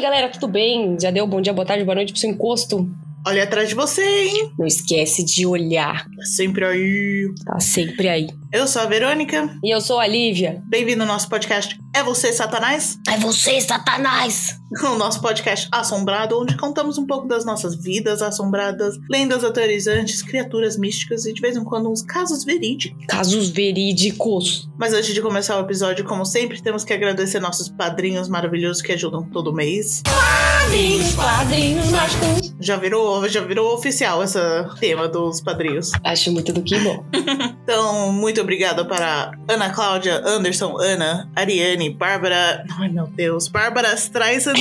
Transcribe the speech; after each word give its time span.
Aí, 0.00 0.04
galera, 0.04 0.30
tudo 0.30 0.48
bem? 0.48 0.96
Já 0.98 1.10
deu 1.10 1.26
bom 1.26 1.42
dia, 1.42 1.52
boa 1.52 1.66
tarde, 1.66 1.84
boa 1.84 1.94
noite 1.94 2.10
pro 2.10 2.18
seu 2.18 2.30
encosto? 2.30 2.88
Olha 3.26 3.42
atrás 3.42 3.68
de 3.68 3.74
você, 3.74 4.00
hein? 4.02 4.50
Não 4.58 4.66
esquece 4.66 5.22
de 5.22 5.44
olhar. 5.44 6.06
Tá 6.16 6.24
sempre 6.24 6.64
aí. 6.64 7.28
Tá 7.44 7.60
sempre 7.60 8.08
aí. 8.08 8.28
Eu 8.52 8.66
sou 8.66 8.82
a 8.82 8.86
Verônica. 8.86 9.48
E 9.62 9.72
eu 9.72 9.80
sou 9.80 10.00
a 10.00 10.08
Lívia. 10.08 10.60
Bem-vindo 10.66 11.02
ao 11.02 11.06
nosso 11.06 11.28
podcast 11.28 11.78
É 11.94 12.02
Você, 12.02 12.32
Satanás? 12.32 12.98
É 13.06 13.16
você, 13.16 13.60
Satanás! 13.60 14.58
O 14.84 14.96
nosso 14.96 15.20
podcast 15.20 15.68
assombrado, 15.72 16.38
onde 16.40 16.56
contamos 16.56 16.96
um 16.96 17.04
pouco 17.04 17.26
das 17.26 17.44
nossas 17.44 17.74
vidas 17.74 18.22
assombradas, 18.22 18.94
lendas 19.10 19.42
aterrorizantes, 19.42 20.22
criaturas 20.22 20.76
místicas 20.76 21.26
e 21.26 21.32
de 21.32 21.40
vez 21.40 21.56
em 21.56 21.64
quando 21.64 21.90
uns 21.90 22.02
casos 22.02 22.44
verídicos. 22.44 23.04
Casos 23.06 23.48
verídicos. 23.48 24.68
Mas 24.78 24.94
antes 24.94 25.12
de 25.12 25.20
começar 25.20 25.56
o 25.58 25.62
episódio, 25.62 26.04
como 26.04 26.24
sempre, 26.24 26.62
temos 26.62 26.84
que 26.84 26.92
agradecer 26.92 27.40
nossos 27.40 27.68
padrinhos 27.68 28.28
maravilhosos 28.28 28.80
que 28.80 28.92
ajudam 28.92 29.24
todo 29.24 29.52
mês. 29.52 30.04
Padrinhos, 30.04 31.14
padrinhos 31.14 31.90
mágicos. 31.90 32.54
Já 32.60 32.76
virou, 32.76 33.28
já 33.28 33.40
virou 33.40 33.74
oficial 33.74 34.22
esse 34.22 34.38
tema 34.78 35.08
dos 35.08 35.40
padrinhos. 35.40 35.90
Acho 36.04 36.30
muito 36.30 36.52
do 36.52 36.62
que 36.62 36.78
bom. 36.78 37.04
Então, 37.70 38.12
muito 38.12 38.39
obrigada 38.40 38.84
para 38.84 39.32
Ana 39.48 39.70
Cláudia, 39.70 40.22
Anderson, 40.24 40.76
Ana, 40.78 41.28
Ariane, 41.34 41.90
Bárbara. 41.90 42.64
Ai 42.78 42.88
meu 42.88 43.06
Deus, 43.06 43.48
Bárbara 43.48 43.94
Streisand, 43.94 44.54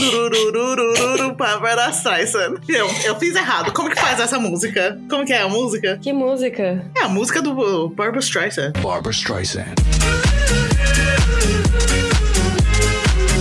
Bárbara 1.38 1.90
Streisand. 1.92 2.60
Eu, 2.68 2.88
eu 3.06 3.16
fiz 3.16 3.36
errado. 3.36 3.72
Como 3.74 3.90
que 3.90 4.00
faz 4.00 4.20
essa 4.20 4.40
música? 4.40 5.00
Como 5.10 5.26
que 5.26 5.34
é 5.34 5.42
a 5.42 5.48
música? 5.48 5.98
Que 6.02 6.14
música? 6.14 6.86
É 6.96 7.04
a 7.04 7.08
música 7.10 7.42
do 7.42 7.90
Barbara 7.90 8.20
Streisand. 8.20 8.74
Barbara 8.82 9.12
Streisand. 9.12 9.76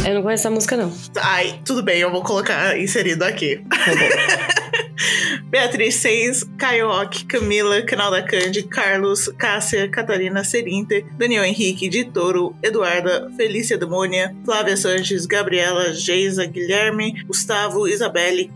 Eu 0.07 0.15
não 0.15 0.23
conheço 0.23 0.43
essa 0.43 0.51
música, 0.51 0.77
não. 0.77 0.91
Ai, 1.17 1.61
tudo 1.65 1.83
bem, 1.83 1.99
eu 1.99 2.11
vou 2.11 2.23
colocar 2.23 2.79
inserido 2.79 3.25
aqui. 3.25 3.63
Tá 3.69 3.77
bom. 3.95 4.55
Beatriz 5.51 5.97
Seis, 5.97 6.45
Caioque, 6.59 7.25
Camila, 7.25 7.83
Canal 7.83 8.11
da 8.11 8.23
Cande, 8.23 8.63
Carlos, 8.63 9.29
Cássia, 9.39 9.89
Catarina 9.89 10.45
Serinter, 10.45 11.05
Daniel 11.17 11.45
Henrique, 11.45 11.89
de 11.89 12.05
Toro, 12.05 12.55
Eduarda, 12.63 13.31
Felícia 13.37 13.79
Demônia, 13.79 14.35
Flávia 14.45 14.77
Sanches, 14.77 15.27
Gabriela, 15.27 15.93
Geisa, 15.93 16.45
Guilherme, 16.47 17.23
Gustavo, 17.25 17.87
Isabelle, 17.89 18.51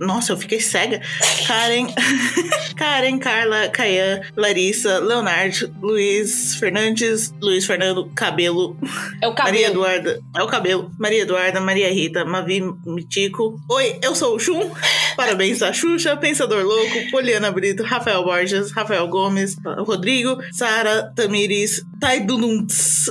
nossa, 0.00 0.32
eu 0.32 0.36
fiquei 0.36 0.60
cega, 0.60 1.00
Karen, 1.46 1.86
Karen, 2.76 3.18
Carla, 3.18 3.68
Caian, 3.68 4.20
Larissa, 4.36 4.98
Leonardo, 4.98 5.74
Luiz 5.80 6.56
Fernandes, 6.56 7.32
Luiz 7.40 7.66
Fernando, 7.66 8.10
Cabelo, 8.14 8.76
É 9.20 9.28
o 9.28 9.34
Maria 9.34 9.34
cabelo. 9.34 9.64
Eduarda, 9.66 10.20
é 10.36 10.42
o 10.42 10.46
cabelo. 10.46 10.90
Maria 10.98 11.22
Eduarda, 11.22 11.60
Maria 11.60 11.92
Rita, 11.92 12.24
Mavi 12.24 12.60
Mitico. 12.84 13.60
Oi, 13.68 13.98
eu 14.02 14.14
sou 14.14 14.36
o 14.36 14.38
Chum. 14.38 14.70
Parabéns 15.16 15.62
a 15.62 15.72
Xuxa, 15.72 16.16
Pensador 16.16 16.64
Louco, 16.64 17.10
Poliana 17.10 17.50
Brito, 17.50 17.82
Rafael 17.82 18.24
Borges, 18.24 18.72
Rafael 18.72 19.06
Gomes, 19.08 19.56
Rodrigo, 19.78 20.38
Sara 20.52 21.12
Tamires, 21.14 21.82
Taidununts, 22.00 23.10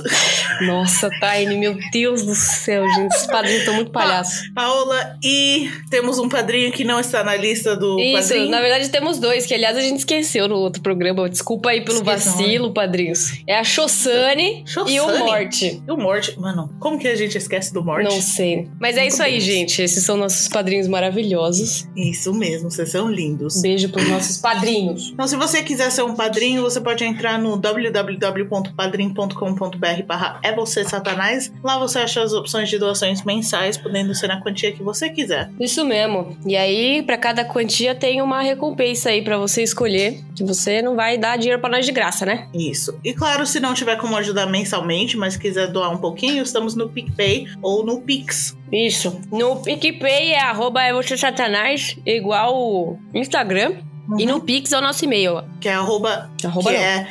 Nossa, 0.62 1.10
Taine, 1.20 1.56
meu 1.56 1.76
Deus 1.92 2.24
do 2.24 2.34
céu, 2.34 2.84
gente. 2.94 3.12
Esses 3.14 3.26
padrinhos 3.26 3.60
estão 3.60 3.74
muito 3.74 3.90
palhaços. 3.90 4.48
Paola 4.54 5.16
e 5.22 5.70
temos 5.90 6.18
um 6.18 6.28
padrinho 6.28 6.70
que 6.72 6.84
não 6.84 7.00
está 7.00 7.24
na 7.24 7.36
lista 7.36 7.76
do 7.76 7.98
Isso, 7.98 8.28
padrinho. 8.28 8.50
na 8.50 8.60
verdade 8.60 8.88
temos 8.88 9.18
dois, 9.18 9.46
que 9.46 9.54
aliás 9.54 9.76
a 9.76 9.80
gente 9.80 9.98
esqueceu 9.98 10.48
no 10.48 10.56
outro 10.56 10.82
programa. 10.82 11.28
Desculpa 11.28 11.70
aí 11.70 11.84
pelo 11.84 11.98
Esqueçam, 11.98 12.32
vacilo, 12.36 12.72
padrinhos. 12.74 13.42
É 13.46 13.58
a 13.58 13.64
Xossane 13.64 14.64
e 14.86 15.00
o? 15.00 15.18
Morte. 15.18 15.82
E 15.86 15.90
o 15.90 15.96
Morte, 15.96 16.38
mano, 16.38 16.74
como 16.78 16.98
que 16.98 17.08
a 17.08 17.16
gente 17.16 17.36
esquece 17.38 17.72
do 17.72 17.82
Morte? 17.82 18.04
Não 18.04 18.20
sei. 18.20 18.68
Mas 18.80 18.96
é 18.96 19.00
Muito 19.00 19.12
isso 19.12 19.22
aí, 19.22 19.40
gente. 19.40 19.82
Esses 19.82 20.04
são 20.04 20.16
nossos 20.16 20.48
padrinhos 20.48 20.86
maravilhosos. 20.88 21.86
Isso 21.96 22.34
mesmo, 22.34 22.70
vocês 22.70 22.90
são 22.90 23.10
lindos. 23.10 23.60
Beijo 23.60 23.88
pros 23.88 24.08
nossos 24.08 24.38
padrinhos. 24.38 25.10
Então, 25.12 25.26
se 25.26 25.36
você 25.36 25.62
quiser 25.62 25.90
ser 25.90 26.02
um 26.02 26.14
padrinho, 26.14 26.62
você 26.62 26.80
pode 26.80 27.04
entrar 27.04 27.38
no 27.38 27.56
www.padrim.com.br 27.56 30.02
barra 30.06 30.38
é 30.42 30.54
você 30.54 30.84
satanás. 30.84 31.52
Lá 31.62 31.78
você 31.78 32.00
acha 32.00 32.22
as 32.22 32.32
opções 32.32 32.68
de 32.68 32.78
doações 32.78 33.22
mensais, 33.22 33.76
podendo 33.76 34.14
ser 34.14 34.28
na 34.28 34.40
quantia 34.40 34.72
que 34.72 34.82
você 34.82 35.10
quiser. 35.10 35.50
Isso 35.58 35.84
mesmo. 35.84 36.36
E 36.46 36.56
aí, 36.56 37.02
pra 37.02 37.16
cada 37.16 37.44
quantia 37.44 37.94
tem 37.94 38.20
uma 38.20 38.42
recompensa 38.42 39.10
aí 39.10 39.22
pra 39.22 39.38
você 39.38 39.62
escolher. 39.62 40.22
Que 40.34 40.42
você 40.42 40.82
não 40.82 40.96
vai 40.96 41.16
dar 41.16 41.38
dinheiro 41.38 41.60
pra 41.60 41.70
nós 41.70 41.86
de 41.86 41.92
graça, 41.92 42.26
né? 42.26 42.48
Isso. 42.52 42.98
E 43.04 43.12
claro, 43.12 43.46
se 43.46 43.60
não 43.60 43.74
tiver 43.74 43.96
como 43.96 44.16
ajudar 44.16 44.46
mensalmente, 44.46 45.16
mas 45.16 45.36
quiser 45.36 45.68
doar 45.68 45.92
um 45.92 45.98
pouquinho, 45.98 46.42
estamos 46.42 46.74
no 46.74 46.88
PicPay 46.88 47.46
ou 47.62 47.84
no 47.84 48.00
Pix. 48.00 48.56
Isso. 48.72 49.20
No 49.30 49.62
PicPay 49.62 50.32
é 50.32 50.40
arroba 50.40 50.82
é 50.82 50.92
você 50.92 51.16
satanás, 51.16 51.96
igual 52.04 52.56
o 52.56 52.98
Instagram. 53.12 53.76
E 54.18 54.26
no 54.26 54.40
Pix 54.40 54.72
é 54.72 54.78
o 54.78 54.80
nosso 54.80 55.04
e-mail. 55.04 55.42
Que 55.60 55.68
é 55.68 55.74
arroba, 55.74 56.30
Arroba 56.44 56.70
que 56.70 56.76
não. 56.76 56.82
é 56.84 57.08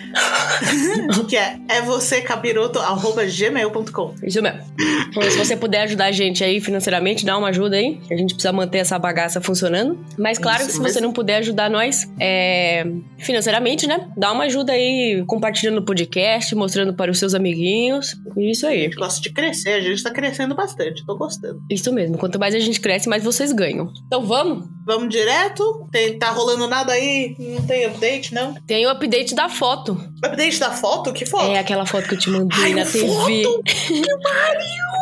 que 1.27 1.35
é, 1.37 1.57
é 1.69 1.81
você 1.81 2.21
capiroto 2.21 2.79
arroba 2.79 3.23
gmail.com. 3.25 4.13
Isso 4.23 4.41
mesmo. 4.41 4.59
Então, 5.09 5.23
se 5.23 5.37
você 5.37 5.55
puder 5.57 5.81
ajudar 5.83 6.05
a 6.05 6.11
gente 6.11 6.43
aí 6.43 6.59
financeiramente, 6.61 7.25
dá 7.25 7.37
uma 7.37 7.49
ajuda 7.49 7.75
aí. 7.77 7.97
que 7.97 8.13
A 8.13 8.17
gente 8.17 8.33
precisa 8.33 8.51
manter 8.53 8.79
essa 8.79 8.97
bagaça 8.99 9.41
funcionando. 9.41 9.97
Mas 10.17 10.37
claro 10.37 10.59
Isso, 10.59 10.67
que 10.67 10.73
se 10.73 10.81
mas- 10.81 10.93
você 10.93 11.01
não 11.01 11.11
puder 11.11 11.37
ajudar 11.37 11.69
nós 11.69 12.09
é, 12.19 12.85
financeiramente, 13.17 13.87
né? 13.87 14.07
Dá 14.15 14.31
uma 14.31 14.43
ajuda 14.45 14.73
aí 14.73 15.23
compartilhando 15.27 15.79
o 15.79 15.85
podcast, 15.85 16.53
mostrando 16.55 16.93
para 16.93 17.09
os 17.11 17.17
seus 17.17 17.33
amiguinhos. 17.33 18.15
Isso 18.37 18.67
aí. 18.67 18.89
Gosto 18.95 19.21
de 19.21 19.31
crescer, 19.31 19.73
a 19.73 19.81
gente 19.81 20.03
tá 20.03 20.11
crescendo 20.11 20.53
bastante, 20.55 21.05
tô 21.05 21.15
gostando. 21.17 21.59
Isso 21.69 21.91
mesmo. 21.91 22.17
Quanto 22.17 22.39
mais 22.39 22.53
a 22.53 22.59
gente 22.59 22.79
cresce, 22.79 23.09
mais 23.09 23.23
vocês 23.23 23.51
ganham. 23.51 23.91
Então 24.07 24.25
vamos? 24.25 24.65
Vamos 24.85 25.09
direto? 25.09 25.87
Tem, 25.91 26.17
tá 26.17 26.29
rolando 26.31 26.67
nada 26.67 26.93
aí? 26.93 27.35
Não 27.39 27.61
tem 27.65 27.85
update, 27.85 28.33
não? 28.33 28.53
Tem 28.67 28.85
o 28.85 28.89
update 28.89 29.33
da 29.33 29.47
foto. 29.49 29.93
Update 30.23 30.59
da 30.59 30.71
foto? 30.71 31.13
Que 31.13 31.25
foto? 31.25 31.45
É 31.45 31.59
aquela 31.59 31.85
foto 31.85 32.07
que 32.07 32.15
eu 32.15 32.19
te 32.19 32.29
mandei 32.29 32.57
Ai, 32.61 32.73
na 32.73 32.85
foto? 32.85 33.25
TV. 33.25 33.43
Que 33.63 34.17
pariu! 34.21 34.92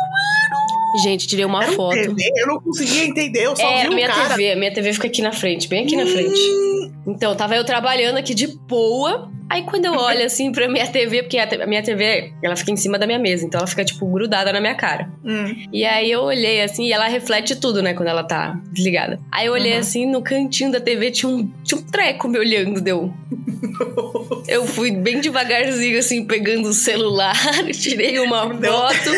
Gente, 1.02 1.26
tirei 1.26 1.44
uma 1.44 1.62
Era 1.62 1.72
um 1.72 1.74
foto. 1.74 1.94
TV? 1.96 2.32
Eu 2.36 2.46
não 2.46 2.60
conseguia 2.60 3.04
entender, 3.04 3.46
eu 3.46 3.56
só 3.56 3.62
É, 3.62 3.82
vi 3.84 3.88
o 3.88 3.94
minha 3.94 4.08
cara. 4.08 4.28
TV. 4.30 4.54
Minha 4.56 4.72
TV 4.72 4.92
fica 4.92 5.06
aqui 5.06 5.22
na 5.22 5.32
frente, 5.32 5.68
bem 5.68 5.84
aqui 5.84 5.96
na 5.96 6.06
frente. 6.06 6.38
Hum, 6.40 6.92
Então, 7.06 7.34
tava 7.34 7.56
eu 7.56 7.64
trabalhando 7.64 8.16
aqui 8.18 8.34
de 8.34 8.46
boa. 8.46 9.30
Aí 9.50 9.64
quando 9.64 9.84
eu 9.84 9.92
olho 9.94 10.24
assim 10.24 10.50
pra 10.50 10.66
minha 10.66 10.86
TV, 10.86 11.24
porque 11.24 11.38
a 11.38 11.66
minha 11.66 11.82
TV, 11.82 12.32
ela 12.42 12.56
fica 12.56 12.70
em 12.70 12.76
cima 12.76 12.98
da 12.98 13.06
minha 13.06 13.18
mesa, 13.18 13.44
então 13.44 13.58
ela 13.58 13.66
fica, 13.66 13.84
tipo, 13.84 14.06
grudada 14.06 14.50
na 14.50 14.60
minha 14.60 14.74
cara. 14.74 15.10
hum. 15.22 15.54
E 15.70 15.84
aí 15.84 16.10
eu 16.10 16.22
olhei 16.22 16.62
assim, 16.62 16.86
e 16.86 16.92
ela 16.92 17.06
reflete 17.06 17.56
tudo, 17.56 17.82
né, 17.82 17.92
quando 17.92 18.08
ela 18.08 18.24
tá 18.24 18.58
desligada. 18.72 19.18
Aí 19.30 19.46
eu 19.46 19.52
olhei 19.52 19.74
Uhum. 19.74 19.78
assim, 19.80 20.06
no 20.06 20.22
cantinho 20.22 20.72
da 20.72 20.80
TV 20.80 21.10
tinha 21.10 21.28
um, 21.30 21.50
tinha 21.62 21.78
um 21.78 21.82
treco 21.84 22.28
me 22.28 22.38
olhando, 22.38 22.80
deu. 22.80 23.12
Eu 24.52 24.66
fui 24.66 24.90
bem 24.90 25.18
devagarzinho, 25.18 25.98
assim, 25.98 26.26
pegando 26.26 26.68
o 26.68 26.74
celular, 26.74 27.34
tirei 27.72 28.18
uma 28.18 28.42
foto. 28.50 29.10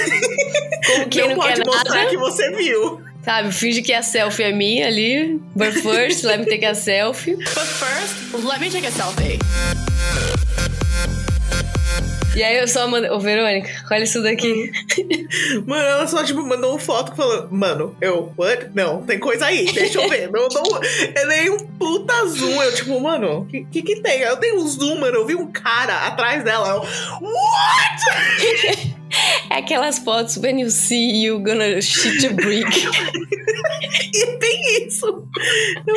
Como 0.86 1.08
quem 1.08 1.28
não 1.28 1.36
não, 1.36 1.42
quer 1.42 1.56
pode 1.56 1.66
mostrar 1.66 1.94
nada. 1.94 2.10
que 2.10 2.16
você 2.16 2.50
viu. 2.52 3.02
Sabe, 3.24 3.52
finge 3.52 3.82
que 3.82 3.92
a 3.92 4.02
selfie 4.02 4.44
é 4.44 4.52
minha 4.52 4.86
ali. 4.86 5.40
But 5.56 5.72
first, 5.72 6.22
let 6.22 6.38
me 6.38 6.46
take 6.46 6.64
a 6.64 6.74
selfie. 6.74 7.34
But 7.36 7.48
first, 7.48 8.44
let 8.44 8.60
me 8.60 8.70
take 8.70 8.86
a 8.86 8.92
selfie. 8.92 9.38
E 12.34 12.42
aí 12.42 12.58
eu 12.58 12.66
só 12.66 12.88
mandei. 12.88 13.10
Ô, 13.10 13.20
Verônica, 13.20 13.70
olha 13.90 14.02
isso 14.02 14.22
daqui. 14.22 14.72
Mano, 15.66 15.82
ela 15.82 16.06
só, 16.06 16.24
tipo, 16.24 16.42
mandou 16.42 16.70
uma 16.70 16.78
foto 16.78 17.14
falando, 17.14 17.48
mano, 17.52 17.96
eu, 18.00 18.32
what? 18.36 18.70
Não, 18.74 19.02
tem 19.02 19.18
coisa 19.18 19.46
aí, 19.46 19.70
deixa 19.72 20.00
eu 20.00 20.08
ver. 20.08 20.30
não, 20.30 20.48
não, 20.48 20.64
eu 21.14 21.28
dei 21.28 21.50
um 21.50 21.58
puta 21.58 22.26
zoom. 22.26 22.60
Eu, 22.62 22.74
tipo, 22.74 22.98
mano, 23.00 23.40
o 23.40 23.46
que, 23.46 23.64
que 23.64 23.82
que 23.82 24.00
tem? 24.00 24.20
Eu 24.20 24.36
dei 24.36 24.52
um 24.52 24.66
zoom, 24.66 25.00
mano, 25.00 25.18
eu 25.18 25.26
vi 25.26 25.34
um 25.34 25.50
cara 25.50 26.06
atrás 26.06 26.42
dela. 26.42 26.68
Eu, 26.68 26.80
what? 27.20 28.94
É 29.48 29.58
aquelas 29.58 30.00
fotos 30.00 30.36
when 30.38 30.60
you 30.60 30.70
see 30.70 31.24
you 31.24 31.38
gonna 31.38 31.80
shit 31.80 32.26
a 32.26 32.32
brick. 32.32 32.66
E 34.12 34.26
tem 34.38 34.86
isso. 34.86 35.06
Eu 35.06 35.94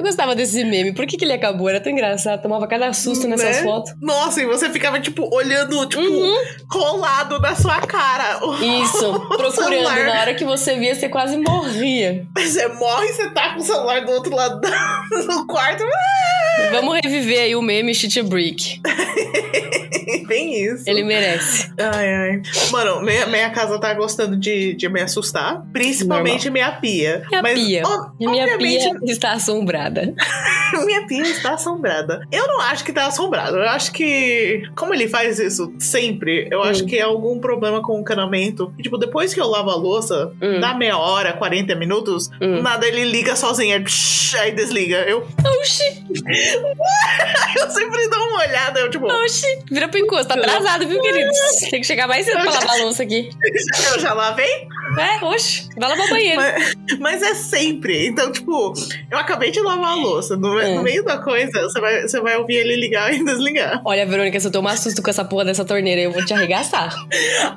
gostava 0.00 0.34
desse 0.36 0.64
meme. 0.64 0.94
Por 0.94 1.04
que, 1.06 1.16
que 1.16 1.24
ele 1.24 1.32
acabou? 1.32 1.68
Era 1.68 1.80
tão 1.80 1.90
engraçado. 1.92 2.40
Tomava 2.40 2.66
cada 2.68 2.92
susto 2.92 3.26
nessas 3.26 3.56
Né? 3.56 3.62
fotos. 3.64 3.92
Nossa, 4.00 4.40
e 4.40 4.46
você 4.46 4.70
ficava, 4.70 5.00
tipo, 5.00 5.28
olhando, 5.34 5.84
tipo, 5.86 6.00
Uhum. 6.00 6.34
colado 6.70 7.38
na 7.40 7.54
sua 7.56 7.80
cara. 7.80 8.40
Isso, 8.62 9.12
procurando. 9.36 10.04
Na 10.06 10.20
hora 10.20 10.34
que 10.34 10.44
você 10.44 10.76
via, 10.78 10.94
você 10.94 11.08
quase 11.08 11.36
morria. 11.36 12.24
Você 12.36 12.68
morre 12.68 13.06
e 13.08 13.12
você 13.12 13.28
tá 13.30 13.54
com 13.54 13.60
o 13.60 13.64
celular 13.64 14.04
do 14.04 14.12
outro 14.12 14.34
lado 14.34 14.60
do 15.26 15.46
quarto. 15.46 15.82
Ah! 15.84 16.51
Vamos 16.72 16.98
reviver 17.02 17.40
aí 17.40 17.56
o 17.56 17.62
meme 17.62 17.94
Shit 17.94 18.22
Brick. 18.22 18.80
Bem 20.26 20.64
isso. 20.64 20.84
Ele 20.88 21.02
merece. 21.04 21.70
Ai, 21.78 22.14
ai. 22.14 22.42
Mano, 22.70 23.02
minha, 23.02 23.26
minha 23.26 23.50
casa 23.50 23.78
tá 23.78 23.92
gostando 23.94 24.36
de, 24.36 24.74
de 24.74 24.88
me 24.88 25.00
assustar. 25.00 25.62
Principalmente 25.72 26.50
minha 26.50 26.70
pia. 26.72 27.22
Minha 27.30 27.42
Mas, 27.42 27.54
pia. 27.58 27.82
ó, 27.84 28.10
Minha 28.18 28.44
obviamente, 28.44 28.98
pia 29.00 29.12
está 29.12 29.32
assombrada. 29.32 30.14
minha 30.86 31.06
pia 31.06 31.22
está 31.22 31.54
assombrada. 31.54 32.26
Eu 32.32 32.46
não 32.46 32.60
acho 32.60 32.84
que 32.84 32.92
tá 32.92 33.06
assombrado. 33.06 33.56
Eu 33.56 33.68
acho 33.68 33.92
que, 33.92 34.62
como 34.74 34.94
ele 34.94 35.08
faz 35.08 35.38
isso 35.38 35.72
sempre, 35.78 36.48
eu 36.50 36.62
acho 36.62 36.84
Hum. 36.84 36.86
que 36.86 36.96
é 36.98 37.02
algum 37.02 37.38
problema 37.38 37.82
com 37.82 37.96
o 37.96 38.00
encanamento. 38.00 38.72
E, 38.78 38.82
tipo, 38.82 38.96
depois 38.98 39.34
que 39.34 39.40
eu 39.40 39.46
lavo 39.46 39.70
a 39.70 39.76
louça, 39.76 40.32
Hum. 40.40 40.60
dá 40.60 40.74
meia 40.74 40.96
hora, 40.96 41.32
40 41.34 41.74
minutos, 41.74 42.28
Hum. 42.40 42.62
nada, 42.62 42.86
ele 42.86 43.04
liga 43.04 43.36
sozinho. 43.36 43.74
aí, 43.74 43.82
psh, 43.82 44.22
Aí 44.38 44.50
desliga. 44.52 44.96
Eu, 45.06 45.26
Oxi, 45.60 46.04
eu 47.60 47.70
sempre 47.70 48.08
dou 48.08 48.20
uma 48.28 48.40
olhada. 48.40 48.80
Eu, 48.80 48.90
tipo, 48.90 49.06
oxi. 49.06 49.46
Vira 49.70 49.88
pro 49.88 49.98
encosto. 49.98 50.28
Tá 50.28 50.34
atrasado, 50.34 50.86
viu, 50.86 51.00
querido? 51.00 51.30
Tem 51.70 51.80
que 51.80 51.86
chegar 51.86 52.06
mais 52.06 52.24
cedo 52.24 52.40
pra 52.40 52.50
lavar 52.52 52.70
a 52.80 52.82
louça 52.82 53.02
aqui. 53.02 53.30
eu 53.94 54.00
já 54.00 54.12
lavei? 54.12 54.68
É, 54.98 55.24
oxi. 55.24 55.68
Vai 55.76 55.88
lavar 55.88 56.06
o 56.06 56.10
banheiro. 56.10 56.40
Mas, 56.40 56.74
mas 56.98 57.22
é 57.22 57.34
sempre. 57.34 58.06
Então, 58.06 58.30
tipo, 58.32 58.72
eu 59.10 59.18
acabei 59.18 59.50
de 59.50 59.60
lavar 59.60 59.92
a 59.92 59.94
louça. 59.94 60.36
No, 60.36 60.58
É. 60.60 60.74
no 60.74 60.82
meio 60.82 61.04
da 61.04 61.18
coisa, 61.18 61.50
você 61.62 61.80
vai, 61.80 62.02
você 62.02 62.20
vai 62.20 62.36
ouvir 62.36 62.56
ele 62.56 62.76
ligar 62.76 63.12
e 63.12 63.22
desligar. 63.24 63.80
Olha, 63.84 64.04
Verônica, 64.06 64.38
se 64.38 64.46
eu 64.46 64.52
tomar 64.52 64.76
susto 64.76 65.02
com 65.02 65.10
essa 65.10 65.24
porra 65.24 65.44
dessa 65.46 65.64
torneira, 65.64 66.00
eu 66.00 66.12
vou 66.12 66.24
te 66.24 66.32
arregaçar. 66.34 66.94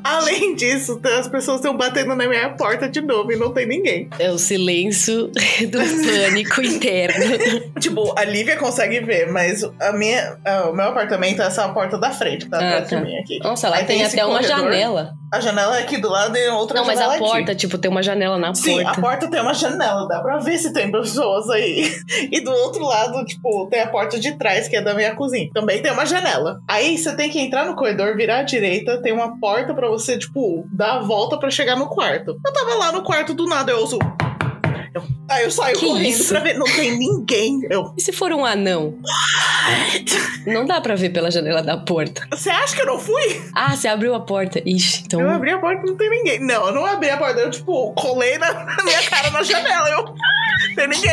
Além 0.04 0.56
disso, 0.56 1.00
as 1.18 1.28
pessoas 1.28 1.58
estão 1.58 1.76
batendo 1.76 2.16
na 2.16 2.28
minha 2.28 2.50
porta 2.52 2.88
de 2.88 3.02
novo 3.02 3.32
e 3.32 3.36
não 3.36 3.52
tem 3.54 3.66
ninguém. 3.66 4.10
É 4.20 4.32
o 4.32 4.38
silêncio 4.38 5.28
do 5.28 5.80
pânico 6.06 6.62
interno. 6.62 7.26
Tipo, 7.80 8.14
a 8.18 8.24
Lívia 8.24 8.56
consegue 8.56 8.75
ver, 8.84 9.32
mas 9.32 9.64
a 9.82 9.92
minha, 9.94 10.38
o 10.70 10.74
meu 10.74 10.86
apartamento 10.86 11.42
é 11.42 11.46
essa 11.46 11.68
porta 11.70 11.98
da 11.98 12.12
frente, 12.12 12.46
que 12.46 12.52
tá 12.52 12.58
Ah, 12.58 12.68
atrás 12.68 12.90
tá. 12.90 12.96
de 12.98 13.04
mim 13.04 13.18
aqui. 13.18 13.40
Nossa, 13.40 13.70
lá 13.70 13.78
Aí 13.78 13.86
tem, 13.86 13.98
tem 13.98 14.06
até 14.06 14.26
uma 14.26 14.36
corredor. 14.40 14.58
janela. 14.72 15.14
A 15.34 15.40
janela 15.42 15.78
é 15.78 15.82
aqui 15.82 15.98
do 15.98 16.10
lado 16.10 16.38
e 16.38 16.48
outra 16.50 16.78
Não, 16.80 16.86
mas 16.86 17.00
a 17.02 17.08
aqui. 17.10 17.20
porta, 17.20 17.56
tipo, 17.56 17.78
tem 17.78 17.90
uma 17.92 18.02
janela 18.04 18.38
na 18.38 18.54
Sim, 18.54 18.84
porta. 18.84 19.00
a 19.00 19.02
porta 19.02 19.30
tem 19.30 19.42
uma 19.42 19.54
janela, 19.54 20.08
dá 20.08 20.22
pra 20.22 20.38
ver 20.38 20.58
se 20.58 20.72
tem 20.72 20.92
pessoas 20.92 21.50
aí. 21.50 21.92
E 22.32 22.42
do 22.42 22.52
outro 22.52 22.84
lado, 22.86 23.24
tipo, 23.26 23.68
tem 23.70 23.82
a 23.82 23.88
porta 23.88 24.20
de 24.20 24.38
trás, 24.38 24.68
que 24.68 24.76
é 24.76 24.82
da 24.82 24.94
minha 24.94 25.16
cozinha. 25.16 25.50
Também 25.54 25.82
tem 25.82 25.92
uma 25.92 26.06
janela. 26.06 26.60
Aí 26.68 26.98
você 26.98 27.16
tem 27.16 27.30
que 27.30 27.40
entrar 27.40 27.66
no 27.66 27.76
corredor, 27.76 28.16
virar 28.16 28.40
à 28.40 28.44
direita, 28.44 29.02
tem 29.02 29.12
uma 29.14 29.40
porta 29.40 29.74
pra 29.74 29.88
você, 29.90 30.18
tipo, 30.18 30.66
dar 30.72 30.94
a 30.98 31.00
volta 31.00 31.38
pra 31.38 31.50
chegar 31.50 31.76
no 31.76 31.88
quarto. 31.88 32.36
Eu 32.46 32.54
tava 32.54 32.76
lá 32.76 32.92
no 32.92 33.04
quarto 33.04 33.34
do 33.34 33.46
nada, 33.46 33.72
eu 33.72 33.80
ouço. 33.80 33.98
Eu- 34.96 35.04
Aí 35.30 35.44
eu 35.44 35.52
saio 35.52 35.78
Que 35.78 35.86
correndo 35.86 36.08
isso? 36.08 36.30
pra 36.30 36.40
ver, 36.40 36.54
não 36.54 36.66
tem 36.66 36.98
ninguém. 36.98 37.60
Eu. 37.70 37.94
E 37.98 38.02
se 38.02 38.14
for 38.14 38.32
um 38.32 38.46
anão? 38.46 38.98
Não 40.48 40.66
dá 40.66 40.80
pra 40.80 40.96
ver 40.96 41.10
pela 41.10 41.30
janela 41.30 41.62
da 41.62 41.76
porta. 41.78 42.26
Você 42.32 42.50
acha 42.50 42.74
que 42.76 42.82
eu 42.82 42.86
não 42.86 42.98
fui? 43.00 43.42
Ah, 43.54 43.76
você 43.76 43.88
abriu 43.90 44.14
a 44.16 44.20
porta. 44.22 44.62
Ixi, 44.66 45.04
então. 45.06 45.20
Eu 45.20 45.30
abri 45.32 45.52
a 45.52 45.58
porta 45.60 45.82
e 45.84 45.90
não 45.90 45.98
tem 45.98 46.10
ninguém. 46.10 46.40
Não, 46.40 46.68
eu 46.68 46.74
não 46.74 46.86
abri 46.86 47.10
a 47.10 47.18
porta, 47.18 47.40
eu, 47.42 47.52
tipo, 47.52 47.92
colei 47.94 48.38
na, 48.38 48.54
na 48.54 48.84
minha 48.84 49.02
cara 49.10 49.30
na 49.32 49.44
janela. 49.44 49.90
Eu. 49.90 50.16
Tem 50.76 50.88
ninguém. 50.88 51.12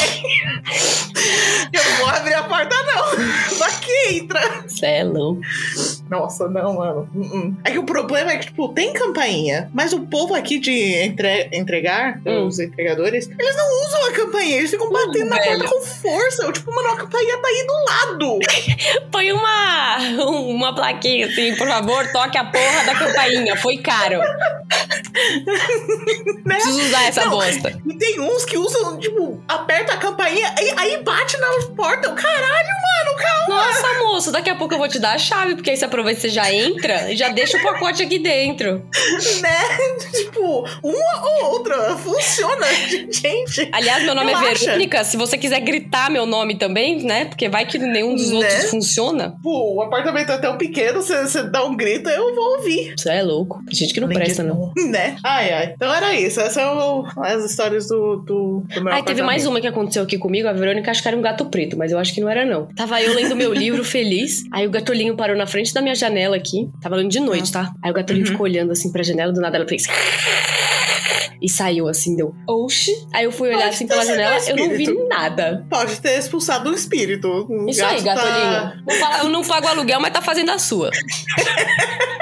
Eu 1.72 1.84
não 1.84 1.96
vou 1.98 2.06
abrir 2.08 2.34
a 2.34 2.42
porta, 2.44 2.74
não. 2.84 3.58
Vai 3.58 3.70
que 3.80 4.14
entra. 4.14 4.40
Você 4.66 4.86
é 4.86 5.04
louco. 5.04 5.40
Nossa, 6.10 6.48
não, 6.48 6.74
mano. 6.74 7.08
Uh-uh. 7.14 7.56
É 7.64 7.70
que 7.70 7.78
o 7.78 7.84
problema 7.84 8.32
é 8.32 8.36
que, 8.38 8.46
tipo, 8.46 8.68
tem 8.68 8.92
campainha, 8.92 9.70
mas 9.72 9.92
o 9.92 10.00
povo 10.00 10.34
aqui 10.34 10.58
de 10.58 10.70
entre- 10.70 11.48
entregar, 11.52 12.20
Hum. 12.26 12.46
os 12.46 12.58
entregadores, 12.58 13.28
eles 13.38 13.56
não 13.56 13.71
usam 13.86 14.04
a 14.08 14.12
campainha, 14.12 14.58
eles 14.58 14.70
ficam 14.70 14.90
batendo 14.90 15.26
na 15.26 15.36
velho. 15.36 15.58
porta 15.58 15.74
com 15.74 15.80
força. 15.82 16.42
Eu, 16.44 16.52
tipo, 16.52 16.74
mano, 16.74 16.88
a 16.90 16.96
campainha 16.96 17.38
tá 17.38 17.48
aí 17.48 17.66
do 17.66 17.84
lado. 17.84 18.38
Põe 19.10 19.32
uma, 19.32 19.96
uma 20.26 20.74
plaquinha 20.74 21.26
assim, 21.26 21.54
por 21.56 21.68
favor, 21.68 22.06
toque 22.12 22.38
a 22.38 22.44
porra 22.44 22.84
da 22.84 22.94
campainha. 22.94 23.56
Foi 23.56 23.78
caro. 23.78 24.20
Né? 26.44 26.54
Preciso 26.56 26.80
usar 26.80 27.02
essa 27.04 27.24
Não, 27.24 27.32
bosta. 27.32 27.80
E 27.86 27.98
tem 27.98 28.18
uns 28.20 28.44
que 28.44 28.56
usam, 28.56 28.98
tipo, 28.98 29.42
aperta 29.46 29.92
a 29.92 29.96
campainha, 29.96 30.54
aí, 30.58 30.74
aí 30.76 31.02
bate 31.02 31.36
na 31.38 31.48
porta. 31.76 32.08
Eu, 32.08 32.14
Caralho, 32.14 32.68
mano, 32.68 33.16
calma. 33.18 33.54
Nossa, 33.66 33.98
moço, 33.98 34.32
daqui 34.32 34.50
a 34.50 34.54
pouco 34.54 34.74
eu 34.74 34.78
vou 34.78 34.88
te 34.88 34.98
dar 34.98 35.14
a 35.14 35.18
chave, 35.18 35.54
porque 35.54 35.70
aí 35.70 35.76
você 35.76 35.84
aproveita 35.84 36.18
e 36.18 36.22
você 36.22 36.28
já 36.30 36.52
entra 36.52 37.12
e 37.12 37.16
já 37.16 37.28
deixa 37.28 37.58
o 37.58 37.62
pacote 37.62 38.02
aqui 38.02 38.18
dentro. 38.18 38.82
Né? 39.42 39.96
Tipo, 40.12 40.64
uma 40.82 41.26
ou 41.26 41.52
outra 41.52 41.96
funciona, 41.96 42.66
gente. 43.10 43.61
Aliás, 43.70 44.02
meu 44.04 44.14
nome 44.14 44.32
é. 44.32 44.54
Verônica. 44.54 45.04
Se 45.04 45.16
você 45.16 45.36
quiser 45.38 45.60
gritar 45.60 46.10
meu 46.10 46.26
nome 46.26 46.56
também, 46.56 47.02
né? 47.04 47.26
Porque 47.26 47.48
vai 47.48 47.64
que 47.66 47.78
nenhum 47.78 48.14
dos 48.14 48.30
Né? 48.30 48.36
outros 48.36 48.70
funciona. 48.70 49.34
Pô, 49.42 49.74
o 49.74 49.82
apartamento 49.82 50.30
é 50.32 50.38
tão 50.38 50.56
pequeno, 50.56 51.00
você, 51.02 51.22
você 51.22 51.42
dá 51.44 51.64
um 51.64 51.76
grito, 51.76 52.08
eu 52.08 52.34
vou 52.34 52.56
ouvir. 52.58 52.94
Você 52.96 53.10
é 53.10 53.22
louco. 53.22 53.62
Tem 53.66 53.74
gente 53.74 53.94
que 53.94 54.00
não 54.00 54.08
presta, 54.08 54.42
não. 54.42 54.72
Né? 54.88 55.16
Ai, 55.24 55.52
ai. 55.52 55.72
Então 55.74 55.92
era 55.92 56.14
isso. 56.14 56.40
Essas 56.40 56.54
são 56.54 57.04
as 57.18 57.44
histórias 57.44 57.86
do, 57.88 58.16
do, 58.16 58.64
do 58.74 58.84
meu 58.84 58.92
Ai, 58.92 59.02
teve 59.02 59.22
mais 59.22 59.46
uma 59.46 59.60
que 59.60 59.66
aconteceu 59.66 60.02
aqui 60.02 60.18
comigo. 60.18 60.48
A 60.48 60.52
Verônica 60.52 60.90
acho 60.90 61.02
que 61.02 61.08
era 61.08 61.16
um 61.16 61.22
gato 61.22 61.46
preto, 61.46 61.76
mas 61.76 61.92
eu 61.92 61.98
acho 61.98 62.12
que 62.14 62.20
não 62.20 62.28
era, 62.28 62.44
não. 62.44 62.66
Tava 62.76 63.00
eu 63.02 63.14
lendo 63.14 63.34
meu 63.36 63.52
livro 63.52 63.84
feliz. 63.84 64.44
Aí 64.52 64.66
o 64.66 64.70
gatolinho 64.70 65.16
parou 65.16 65.36
na 65.36 65.46
frente 65.46 65.72
da 65.74 65.80
minha 65.82 65.94
janela 65.94 66.36
aqui. 66.36 66.68
Tava 66.80 66.96
lendo 66.96 67.10
de 67.10 67.20
noite, 67.20 67.50
tá? 67.52 67.72
Aí 67.82 67.90
o 67.90 67.94
gatolinho 67.94 68.26
Uhum. 68.26 68.32
ficou 68.32 68.44
olhando 68.44 68.72
assim 68.72 68.90
pra 68.92 69.02
janela, 69.02 69.32
do 69.32 69.40
nada 69.40 69.56
ela 69.56 69.66
fez. 69.66 69.84
E 71.40 71.48
saiu 71.48 71.88
assim, 71.88 72.14
deu. 72.16 72.34
Oxi. 72.48 72.92
Aí 73.12 73.24
eu 73.24 73.32
fui 73.32 73.48
olhar 73.48 73.62
Pode 73.62 73.74
assim 73.74 73.86
pela 73.86 74.04
janela, 74.04 74.38
eu 74.48 74.56
não 74.56 74.70
vi 74.70 74.86
nada. 75.08 75.66
Pode 75.68 76.00
ter 76.00 76.18
expulsado 76.18 76.70
um 76.70 76.74
espírito. 76.74 77.28
O 77.48 77.68
Isso 77.68 77.84
aí, 77.84 78.00
gato 78.00 78.18
tá- 78.18 78.24
gatolinho. 78.24 78.82
Não 78.86 79.00
pa- 79.00 79.18
Eu 79.18 79.28
não 79.28 79.44
pago 79.44 79.66
aluguel, 79.68 80.00
mas 80.00 80.12
tá 80.12 80.22
fazendo 80.22 80.50
a 80.50 80.58
sua. 80.58 80.90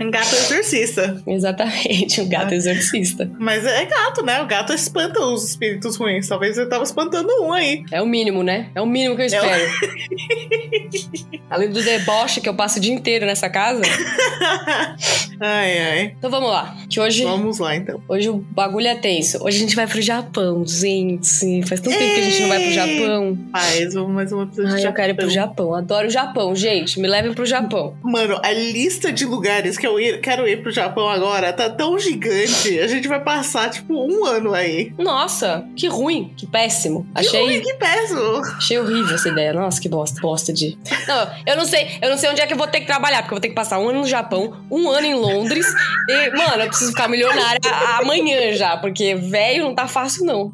Um 0.00 0.10
gato 0.10 0.34
exorcista. 0.34 1.22
Exatamente, 1.26 2.20
um 2.20 2.28
gato 2.28 2.52
Ah. 2.52 2.56
exorcista. 2.56 3.30
Mas 3.38 3.64
é 3.64 3.84
gato, 3.86 4.22
né? 4.24 4.42
O 4.42 4.46
gato 4.46 4.72
espanta 4.72 5.20
os 5.20 5.44
espíritos 5.50 5.96
ruins. 5.96 6.26
Talvez 6.28 6.58
ele 6.58 6.68
tava 6.68 6.82
espantando 6.84 7.28
um 7.42 7.52
aí. 7.52 7.84
É 7.92 8.02
o 8.02 8.06
mínimo, 8.06 8.42
né? 8.42 8.70
É 8.74 8.80
o 8.80 8.86
mínimo 8.86 9.14
que 9.16 9.22
eu 9.22 9.26
espero. 9.26 9.70
Além 11.50 11.70
do 11.70 11.82
deboche 11.82 12.40
que 12.40 12.48
eu 12.48 12.54
passo 12.54 12.78
o 12.78 12.80
dia 12.82 12.92
inteiro 12.92 13.26
nessa 13.26 13.48
casa. 13.48 13.82
ai, 15.40 15.78
ai. 15.78 16.14
Então 16.18 16.30
vamos 16.30 16.50
lá. 16.50 16.76
Que 16.88 17.00
hoje, 17.00 17.22
Vamos 17.22 17.58
lá, 17.58 17.76
então. 17.76 18.02
hoje 18.08 18.28
o 18.28 18.36
bagulho 18.36 18.86
é 18.88 18.94
tenso. 18.96 19.38
Hoje 19.44 19.58
a 19.58 19.60
gente 19.60 19.76
vai 19.76 19.86
pro 19.86 20.00
Japão, 20.00 20.64
gente. 20.66 21.62
Faz 21.66 21.80
tanto 21.80 21.96
tempo 21.96 22.14
que 22.14 22.20
a 22.20 22.24
gente 22.24 22.40
não 22.42 22.48
vai 22.48 22.58
pro 22.58 22.68
Ei! 22.68 22.72
Japão. 22.74 23.38
Mais 23.52 23.96
um, 23.96 24.08
mais 24.08 24.32
um 24.32 24.42
episódio 24.42 24.74
Ai, 24.74 24.86
eu 24.86 24.92
quero 24.92 25.12
ir 25.12 25.16
pro 25.16 25.30
Japão. 25.30 25.74
Adoro 25.74 26.08
o 26.08 26.10
Japão, 26.10 26.54
gente. 26.54 26.98
Me 26.98 27.06
levem 27.08 27.32
pro 27.32 27.46
Japão. 27.46 27.96
Mano, 28.02 28.40
a 28.42 28.50
lista 28.52 29.12
de 29.12 29.24
lugares 29.24 29.43
que 29.78 29.86
eu 29.86 30.00
ir- 30.00 30.20
quero 30.20 30.48
ir 30.48 30.62
pro 30.62 30.70
Japão 30.70 31.08
agora 31.08 31.52
tá 31.52 31.68
tão 31.68 31.98
gigante. 31.98 32.78
A 32.80 32.86
gente 32.86 33.06
vai 33.08 33.20
passar, 33.22 33.70
tipo, 33.70 33.94
um 33.94 34.24
ano 34.24 34.54
aí. 34.54 34.92
Nossa, 34.98 35.64
que 35.76 35.86
ruim, 35.86 36.32
que 36.36 36.46
péssimo. 36.46 37.06
Que 37.14 37.20
Achei, 37.26 37.42
ruim, 37.44 37.60
que 37.60 37.74
péssimo. 37.74 38.42
achei 38.56 38.78
horrível 38.78 39.14
essa 39.14 39.28
ideia. 39.28 39.52
Nossa, 39.52 39.80
que 39.80 39.88
bosta. 39.88 40.20
Bosta 40.20 40.52
de. 40.52 40.78
Não, 41.06 41.30
eu 41.46 41.56
não 41.56 41.64
sei, 41.64 41.98
eu 42.02 42.10
não 42.10 42.16
sei 42.16 42.30
onde 42.30 42.40
é 42.40 42.46
que 42.46 42.52
eu 42.52 42.58
vou 42.58 42.66
ter 42.66 42.80
que 42.80 42.86
trabalhar, 42.86 43.18
porque 43.22 43.34
eu 43.34 43.36
vou 43.36 43.40
ter 43.40 43.48
que 43.48 43.54
passar 43.54 43.78
um 43.78 43.88
ano 43.88 44.00
no 44.00 44.06
Japão, 44.06 44.56
um 44.70 44.88
ano 44.90 45.06
em 45.06 45.14
Londres. 45.14 45.66
E, 46.08 46.30
mano, 46.30 46.62
eu 46.62 46.68
preciso 46.68 46.90
ficar 46.92 47.08
milionária 47.08 47.60
amanhã 48.00 48.52
já, 48.54 48.76
porque 48.76 49.14
velho 49.14 49.64
não 49.64 49.74
tá 49.74 49.86
fácil, 49.86 50.24
não. 50.24 50.52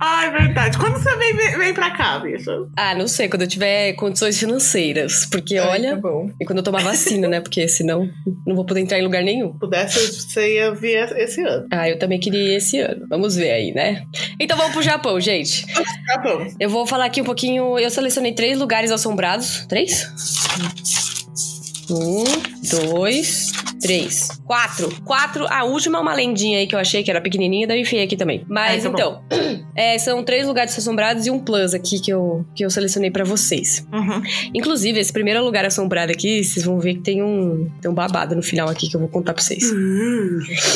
Ai, 0.00 0.30
verdade. 0.30 0.76
Quando 0.78 0.94
você 0.98 1.14
vem, 1.16 1.34
vem, 1.36 1.58
vem 1.58 1.74
pra 1.74 1.90
cá, 1.90 2.18
bicho? 2.18 2.68
Ah, 2.76 2.94
não 2.94 3.06
sei, 3.06 3.28
quando 3.28 3.42
eu 3.42 3.48
tiver 3.48 3.92
condições 3.94 4.38
financeiras. 4.38 5.26
Porque, 5.26 5.56
Ai, 5.56 5.68
olha. 5.68 6.00
tá. 6.00 6.08
E 6.40 6.44
quando 6.44 6.58
eu 6.58 6.64
tomar 6.64 6.82
vacina, 6.82 7.28
né? 7.28 7.40
Porque 7.40 7.53
senão 7.68 8.08
não 8.46 8.54
vou 8.54 8.64
poder 8.64 8.80
entrar 8.80 8.98
em 8.98 9.02
lugar 9.02 9.22
nenhum. 9.22 9.52
Se 9.52 9.58
pudesse, 9.58 10.20
você 10.20 10.54
ia 10.56 10.74
vir 10.74 10.96
esse 11.16 11.42
ano. 11.42 11.66
Ah, 11.70 11.88
eu 11.88 11.98
também 11.98 12.18
queria 12.18 12.40
ir 12.40 12.56
esse 12.56 12.78
ano. 12.78 13.06
Vamos 13.08 13.36
ver 13.36 13.50
aí, 13.50 13.72
né? 13.72 14.04
Então 14.38 14.56
vamos 14.56 14.72
pro 14.72 14.82
Japão, 14.82 15.20
gente. 15.20 15.66
Bom. 16.22 16.46
Eu 16.58 16.70
vou 16.70 16.86
falar 16.86 17.06
aqui 17.06 17.20
um 17.20 17.24
pouquinho. 17.24 17.78
Eu 17.78 17.90
selecionei 17.90 18.32
três 18.32 18.58
lugares 18.58 18.90
assombrados. 18.90 19.66
Três? 19.66 20.08
Um, 21.90 22.24
dois, 22.70 23.52
três. 23.80 24.28
Quatro. 24.44 24.88
Quatro. 25.04 25.46
A 25.48 25.64
última 25.64 25.98
é 25.98 26.00
uma 26.00 26.14
lendinha 26.14 26.58
aí 26.58 26.66
que 26.66 26.74
eu 26.74 26.78
achei 26.78 27.02
que 27.02 27.10
era 27.10 27.20
pequenininha, 27.20 27.66
daí 27.66 27.78
eu 27.78 27.82
enfiei 27.82 28.02
aqui 28.02 28.16
também. 28.16 28.44
Mas 28.48 28.84
Ah, 28.84 28.90
tá 28.90 28.94
então, 28.94 29.22
é, 29.76 29.98
são 29.98 30.22
três 30.24 30.46
lugares 30.46 30.76
assombrados 30.78 31.26
e 31.26 31.30
um 31.30 31.38
plus 31.38 31.74
aqui 31.74 32.00
que 32.00 32.10
eu, 32.12 32.44
que 32.54 32.64
eu 32.64 32.70
selecionei 32.70 33.10
pra 33.10 33.24
vocês. 33.24 33.86
Uhum. 33.92 34.22
Inclusive, 34.54 34.98
esse 35.00 35.12
primeiro 35.12 35.42
lugar 35.44 35.64
assombrado 35.64 36.12
aqui, 36.12 36.42
vocês 36.42 36.64
vão 36.64 36.78
ver 36.78 36.94
que 36.94 37.00
tem 37.00 37.22
um, 37.22 37.70
tem 37.80 37.90
um 37.90 37.94
babado 37.94 38.34
no 38.34 38.42
final 38.42 38.68
aqui 38.68 38.88
que 38.88 38.96
eu 38.96 39.00
vou 39.00 39.08
contar 39.08 39.32
pra 39.34 39.42
vocês. 39.42 39.64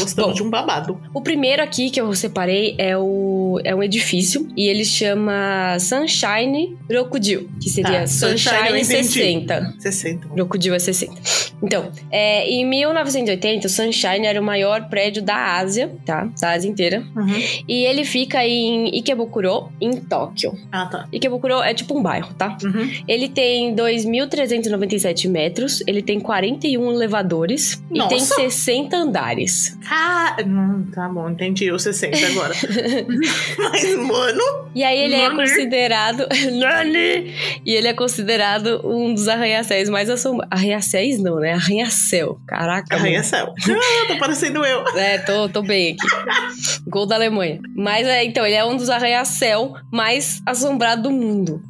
Gostamos 0.00 0.14
Bom. 0.14 0.33
de 0.33 0.43
um 0.43 0.50
babado. 0.50 1.00
O 1.14 1.21
primeiro 1.21 1.62
aqui 1.62 1.90
que 1.90 2.00
eu 2.00 2.12
separei 2.14 2.75
é 2.78 2.97
o. 2.97 3.61
é 3.64 3.75
um 3.75 3.83
edifício 3.83 4.49
e 4.57 4.69
ele 4.69 4.85
chama 4.85 5.76
Sunshine 5.78 6.76
Rokudil, 6.90 7.49
que 7.61 7.69
seria 7.69 8.00
Tá, 8.00 8.07
Sunshine 8.07 8.38
Sunshine, 8.38 8.81
entendi. 8.81 9.09
60. 9.09 9.75
60. 9.78 10.28
Rokudil 10.28 10.75
é 10.75 10.78
60. 10.78 11.14
Então, 11.62 11.90
é, 12.11 12.49
em 12.49 12.64
1980, 12.88 13.66
o 13.66 13.71
Sunshine 13.71 14.26
era 14.26 14.40
o 14.40 14.45
maior 14.45 14.88
prédio 14.88 15.23
da 15.23 15.57
Ásia, 15.57 15.90
tá? 16.04 16.28
Da 16.40 16.52
Ásia 16.52 16.68
inteira. 16.68 17.02
Uhum. 17.16 17.42
E 17.66 17.85
ele 17.85 18.04
fica 18.04 18.45
em 18.47 18.88
Ikebukuro, 18.99 19.71
em 19.80 19.97
Tóquio. 20.00 20.52
Ah, 20.73 20.87
tá. 20.87 21.09
Ikebukuro 21.12 21.62
é 21.62 21.75
tipo 21.75 21.99
um 21.99 22.02
bairro, 22.02 22.35
tá? 22.35 22.57
Uhum. 22.62 22.90
Ele 23.07 23.28
tem 23.28 23.75
2.397 23.75 25.28
metros, 25.28 25.83
ele 25.87 26.02
tem 26.02 26.21
41 26.21 26.92
elevadores 26.92 27.83
e 27.90 27.99
Nossa! 27.99 28.09
tem 28.09 28.21
60 28.21 28.97
andares. 28.97 29.78
Ah, 29.90 30.37
hum, 30.45 30.87
tá 30.95 31.09
bom, 31.09 31.30
entendi 31.30 31.71
o 31.71 31.78
60 31.78 32.26
agora. 32.26 32.54
Mas, 33.59 33.97
mano, 33.97 34.68
E 34.75 34.83
aí 34.83 34.99
ele 34.99 35.14
é 35.14 35.30
considerado. 35.30 36.26
Nani! 36.52 37.35
E 37.64 37.75
ele 37.75 37.88
é 37.88 37.92
considerado 37.92 38.80
um 38.85 39.12
dos 39.14 39.28
arranha-céus 39.28 39.88
mais 39.88 40.09
assombrados. 40.11 40.49
Arranha-céus 40.50 41.18
não, 41.18 41.37
né? 41.37 41.52
Arranha-céu. 41.52 42.38
Caraca. 42.47 42.78
Mano. 42.91 43.03
arranha-céu. 43.03 43.55
Ah, 43.69 44.07
tá 44.09 44.17
parecendo 44.19 44.65
eu. 44.65 44.85
É, 44.97 45.19
tô, 45.19 45.49
tô 45.49 45.63
bem 45.63 45.93
aqui. 45.95 46.81
Gol 46.89 47.07
da 47.07 47.15
Alemanha. 47.17 47.59
Mas 47.77 48.07
é, 48.07 48.25
então, 48.25 48.45
ele 48.47 48.55
é 48.55 48.65
um 48.65 48.77
dos 48.77 48.89
arranha-céu 48.91 49.73
mais 49.93 50.41
assombrados 50.47 51.03
do 51.03 51.11
mundo. 51.11 51.61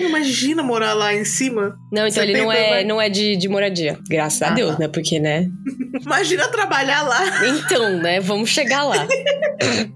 Imagina 0.00 0.62
morar 0.62 0.94
lá 0.94 1.14
em 1.14 1.24
cima. 1.24 1.76
Não, 1.92 2.06
então 2.06 2.22
ele 2.22 2.32
não 2.38 2.50
70, 2.50 2.66
é, 2.68 2.84
não 2.84 3.00
é 3.00 3.08
de, 3.08 3.36
de 3.36 3.48
moradia. 3.48 3.98
Graças 4.08 4.42
a 4.42 4.48
Ah, 4.48 4.50
Deus, 4.54 4.72
tá. 4.72 4.78
né? 4.80 4.88
Porque, 4.88 5.18
né? 5.18 5.48
Imagina 6.00 6.48
trabalhar 6.48 7.02
lá. 7.02 7.46
Então, 7.46 7.98
né? 7.98 8.20
Vamos 8.20 8.50
chegar 8.50 8.82
lá. 8.84 9.06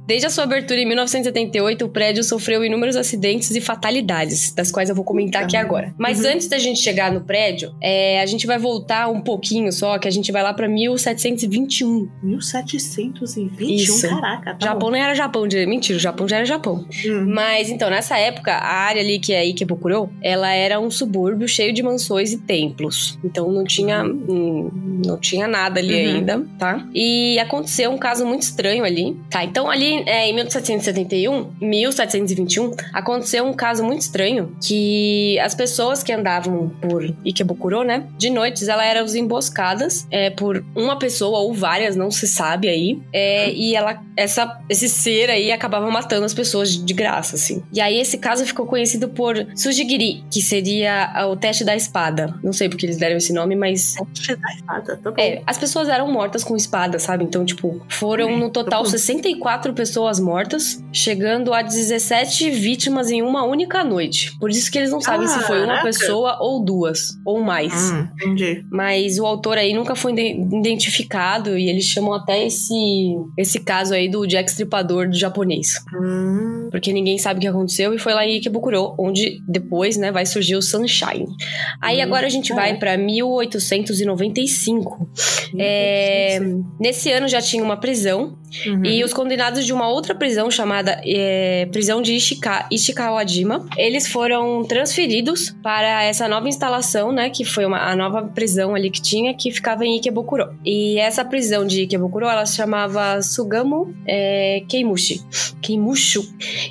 Desde 0.06 0.26
a 0.26 0.30
sua 0.30 0.44
abertura 0.44 0.80
em 0.80 0.86
1978, 0.86 1.84
o 1.84 1.88
prédio 1.88 2.22
sofreu 2.24 2.64
inúmeros 2.64 2.96
acidentes 2.96 3.50
e 3.52 3.60
fatalidades, 3.60 4.52
das 4.54 4.70
quais 4.70 4.88
eu 4.88 4.94
vou 4.94 5.04
comentar 5.04 5.42
aqui 5.44 5.56
agora. 5.56 5.94
Mas 5.98 6.20
Uhum. 6.22 6.32
antes 6.32 6.48
da 6.48 6.58
gente 6.58 6.80
chegar 6.80 7.10
no 7.12 7.22
prédio, 7.22 7.74
é, 7.80 8.20
a 8.20 8.26
gente 8.26 8.46
vai 8.46 8.58
voltar 8.58 9.08
um 9.08 9.20
pouquinho 9.20 9.72
só, 9.72 9.98
que 10.02 10.08
a 10.08 10.10
gente 10.10 10.30
vai 10.32 10.42
lá 10.42 10.52
pra 10.52 10.68
1721. 10.68 12.08
1721, 12.22 13.70
Isso. 13.76 14.08
caraca. 14.08 14.54
Tá 14.54 14.66
Japão 14.66 14.90
nem 14.90 15.00
era 15.02 15.14
Japão, 15.14 15.46
de... 15.46 15.64
mentira, 15.66 15.96
o 15.96 16.00
Japão 16.00 16.26
já 16.28 16.36
era 16.36 16.44
Japão. 16.44 16.76
bom. 16.76 16.84
Hum. 17.06 17.26
Mas 17.32 17.70
então, 17.70 17.88
nessa 17.88 18.18
época, 18.18 18.52
a 18.52 18.66
área 18.74 19.00
ali 19.00 19.18
que 19.18 19.32
é 19.32 19.44
Ikebukuro, 19.46 20.10
ela 20.20 20.52
era 20.52 20.78
um 20.80 20.90
subúrbio 20.90 21.46
cheio 21.48 21.72
de 21.72 21.82
mansões 21.82 22.32
e 22.32 22.38
templos. 22.38 23.18
Então 23.24 23.50
não 23.50 23.64
tinha, 23.64 24.02
hum, 24.04 24.70
não 25.04 25.18
tinha 25.18 25.46
nada 25.46 25.78
ali 25.80 25.92
Uhum. 25.92 26.14
ainda, 26.16 26.46
tá? 26.58 26.86
E 26.94 27.38
aconteceu 27.38 27.90
um 27.90 27.98
caso 27.98 28.26
muito 28.26 28.42
estranho 28.42 28.84
ali. 28.84 29.16
Tá, 29.30 29.44
então 29.44 29.70
ali 29.70 30.02
é, 30.06 30.28
em 30.28 30.34
1771, 30.34 31.52
1721, 31.60 32.72
aconteceu 32.92 33.44
um 33.44 33.52
caso 33.52 33.84
muito 33.84 34.00
estranho 34.00 34.56
que 34.62 35.38
as 35.40 35.54
pessoas 35.54 36.02
que 36.02 36.12
andavam 36.12 36.70
por 36.80 37.04
Ikebukuro, 37.26 37.82
né? 37.84 38.06
De 38.18 38.30
noites, 38.30 38.68
elas 38.68 38.86
eram 38.86 39.06
emboscadas 39.14 39.91
é, 40.10 40.30
por 40.30 40.64
uma 40.74 40.98
pessoa 40.98 41.38
ou 41.40 41.52
várias, 41.54 41.96
não 41.96 42.10
se 42.10 42.26
sabe 42.26 42.68
aí. 42.68 43.00
É, 43.12 43.50
e 43.52 43.74
ela, 43.74 44.02
essa, 44.16 44.60
esse 44.68 44.88
ser 44.88 45.30
aí 45.30 45.50
acabava 45.52 45.90
matando 45.90 46.24
as 46.24 46.34
pessoas 46.34 46.70
de 46.84 46.94
graça, 46.94 47.36
assim. 47.36 47.62
E 47.72 47.80
aí 47.80 47.98
esse 47.98 48.18
caso 48.18 48.44
ficou 48.44 48.66
conhecido 48.66 49.08
por 49.08 49.34
Sujigiri, 49.54 50.24
que 50.30 50.40
seria 50.42 51.10
ah, 51.14 51.26
o 51.28 51.36
teste 51.36 51.64
da 51.64 51.74
espada. 51.76 52.34
Não 52.42 52.52
sei 52.52 52.68
porque 52.68 52.86
eles 52.86 52.96
deram 52.96 53.16
esse 53.16 53.32
nome, 53.32 53.54
mas 53.56 53.94
Poxa, 53.96 54.36
da 54.36 54.52
espada, 54.54 54.96
tá 55.02 55.10
bom. 55.10 55.16
é, 55.20 55.42
as 55.46 55.58
pessoas 55.58 55.88
eram 55.88 56.10
mortas 56.10 56.44
com 56.44 56.56
espada, 56.56 56.98
sabe? 56.98 57.24
Então, 57.24 57.44
tipo, 57.44 57.80
foram 57.88 58.28
É, 58.30 58.36
no 58.36 58.50
total 58.50 58.80
tá 58.82 58.84
bom. 58.84 58.90
64 58.90 59.72
pessoas 59.74 60.18
mortas, 60.20 60.82
chegando 60.92 61.52
a 61.54 61.62
17 61.62 62.50
vítimas 62.50 63.10
em 63.10 63.22
uma 63.22 63.44
única 63.44 63.82
noite. 63.84 64.36
Por 64.38 64.50
isso 64.50 64.70
que 64.70 64.78
eles 64.78 64.90
não 64.90 65.00
sabem 65.00 65.26
se 65.28 65.38
foi 65.40 65.58
uma 65.58 65.66
Caraca. 65.66 65.84
pessoa 65.86 66.38
ou 66.40 66.64
duas, 66.64 67.18
ou 67.24 67.42
mais. 67.42 67.72
Hum, 67.92 68.08
entendi. 68.14 68.64
Mas 68.70 69.18
o 69.18 69.26
autor 69.26 69.58
aí 69.58 69.72
nunca 69.82 69.94
foi 69.96 70.12
ide- 70.12 70.40
identificado 70.56 71.58
e 71.58 71.68
eles 71.68 71.84
chamam 71.84 72.12
até 72.14 72.46
esse, 72.46 72.74
esse 73.36 73.58
caso 73.60 73.92
aí 73.94 74.08
do 74.08 74.24
Jack 74.26 74.48
Stripador 74.50 75.08
do 75.08 75.16
japonês. 75.16 75.74
Hum, 75.94 76.68
Porque 76.70 76.92
ninguém 76.92 77.18
sabe 77.18 77.38
o 77.38 77.40
que 77.40 77.46
aconteceu 77.48 77.92
e 77.94 77.98
foi 77.98 78.14
lá 78.14 78.24
em 78.26 78.36
Ikebukuro, 78.36 78.94
onde 78.98 79.40
depois, 79.48 79.96
né, 79.96 80.12
vai 80.12 80.24
surgir 80.26 80.54
o 80.56 80.62
Sunshine. 80.62 81.26
Aí 81.80 81.98
Hum, 82.00 82.04
agora 82.04 82.26
a 82.26 82.30
gente 82.30 82.50
tá. 82.50 82.54
vai 82.54 82.76
pra 82.78 82.96
1895. 82.96 85.08
É, 85.58 86.38
nesse 86.80 87.10
ano 87.10 87.28
já 87.28 87.40
tinha 87.40 87.62
uma 87.62 87.76
prisão 87.76 88.38
Uhum. 88.66 88.84
e 88.84 89.02
os 89.02 89.14
condenados 89.14 89.64
de 89.64 89.72
uma 89.72 89.88
outra 89.88 90.14
prisão 90.14 90.50
chamada 90.50 91.00
é, 91.06 91.66
prisão 91.72 92.02
de 92.02 92.12
Ishika, 92.14 92.66
Ishikawajima, 92.70 93.66
eles 93.78 94.06
foram 94.06 94.62
transferidos 94.62 95.56
para 95.62 96.04
essa 96.04 96.28
nova 96.28 96.46
instalação, 96.50 97.10
né, 97.12 97.30
que 97.30 97.46
foi 97.46 97.64
uma, 97.64 97.78
a 97.78 97.96
nova 97.96 98.24
prisão 98.24 98.74
ali 98.74 98.90
que 98.90 99.00
tinha, 99.00 99.32
que 99.32 99.50
ficava 99.50 99.71
em 99.80 99.96
Ikebukuro. 99.96 100.54
E 100.64 100.98
essa 100.98 101.24
prisão 101.24 101.66
de 101.66 101.82
Ikebukuro, 101.82 102.26
ela 102.26 102.44
se 102.46 102.56
chamava 102.56 103.20
Sugamo 103.22 103.94
é, 104.06 104.62
Keimushi. 104.68 105.22
Keimushu. 105.60 106.22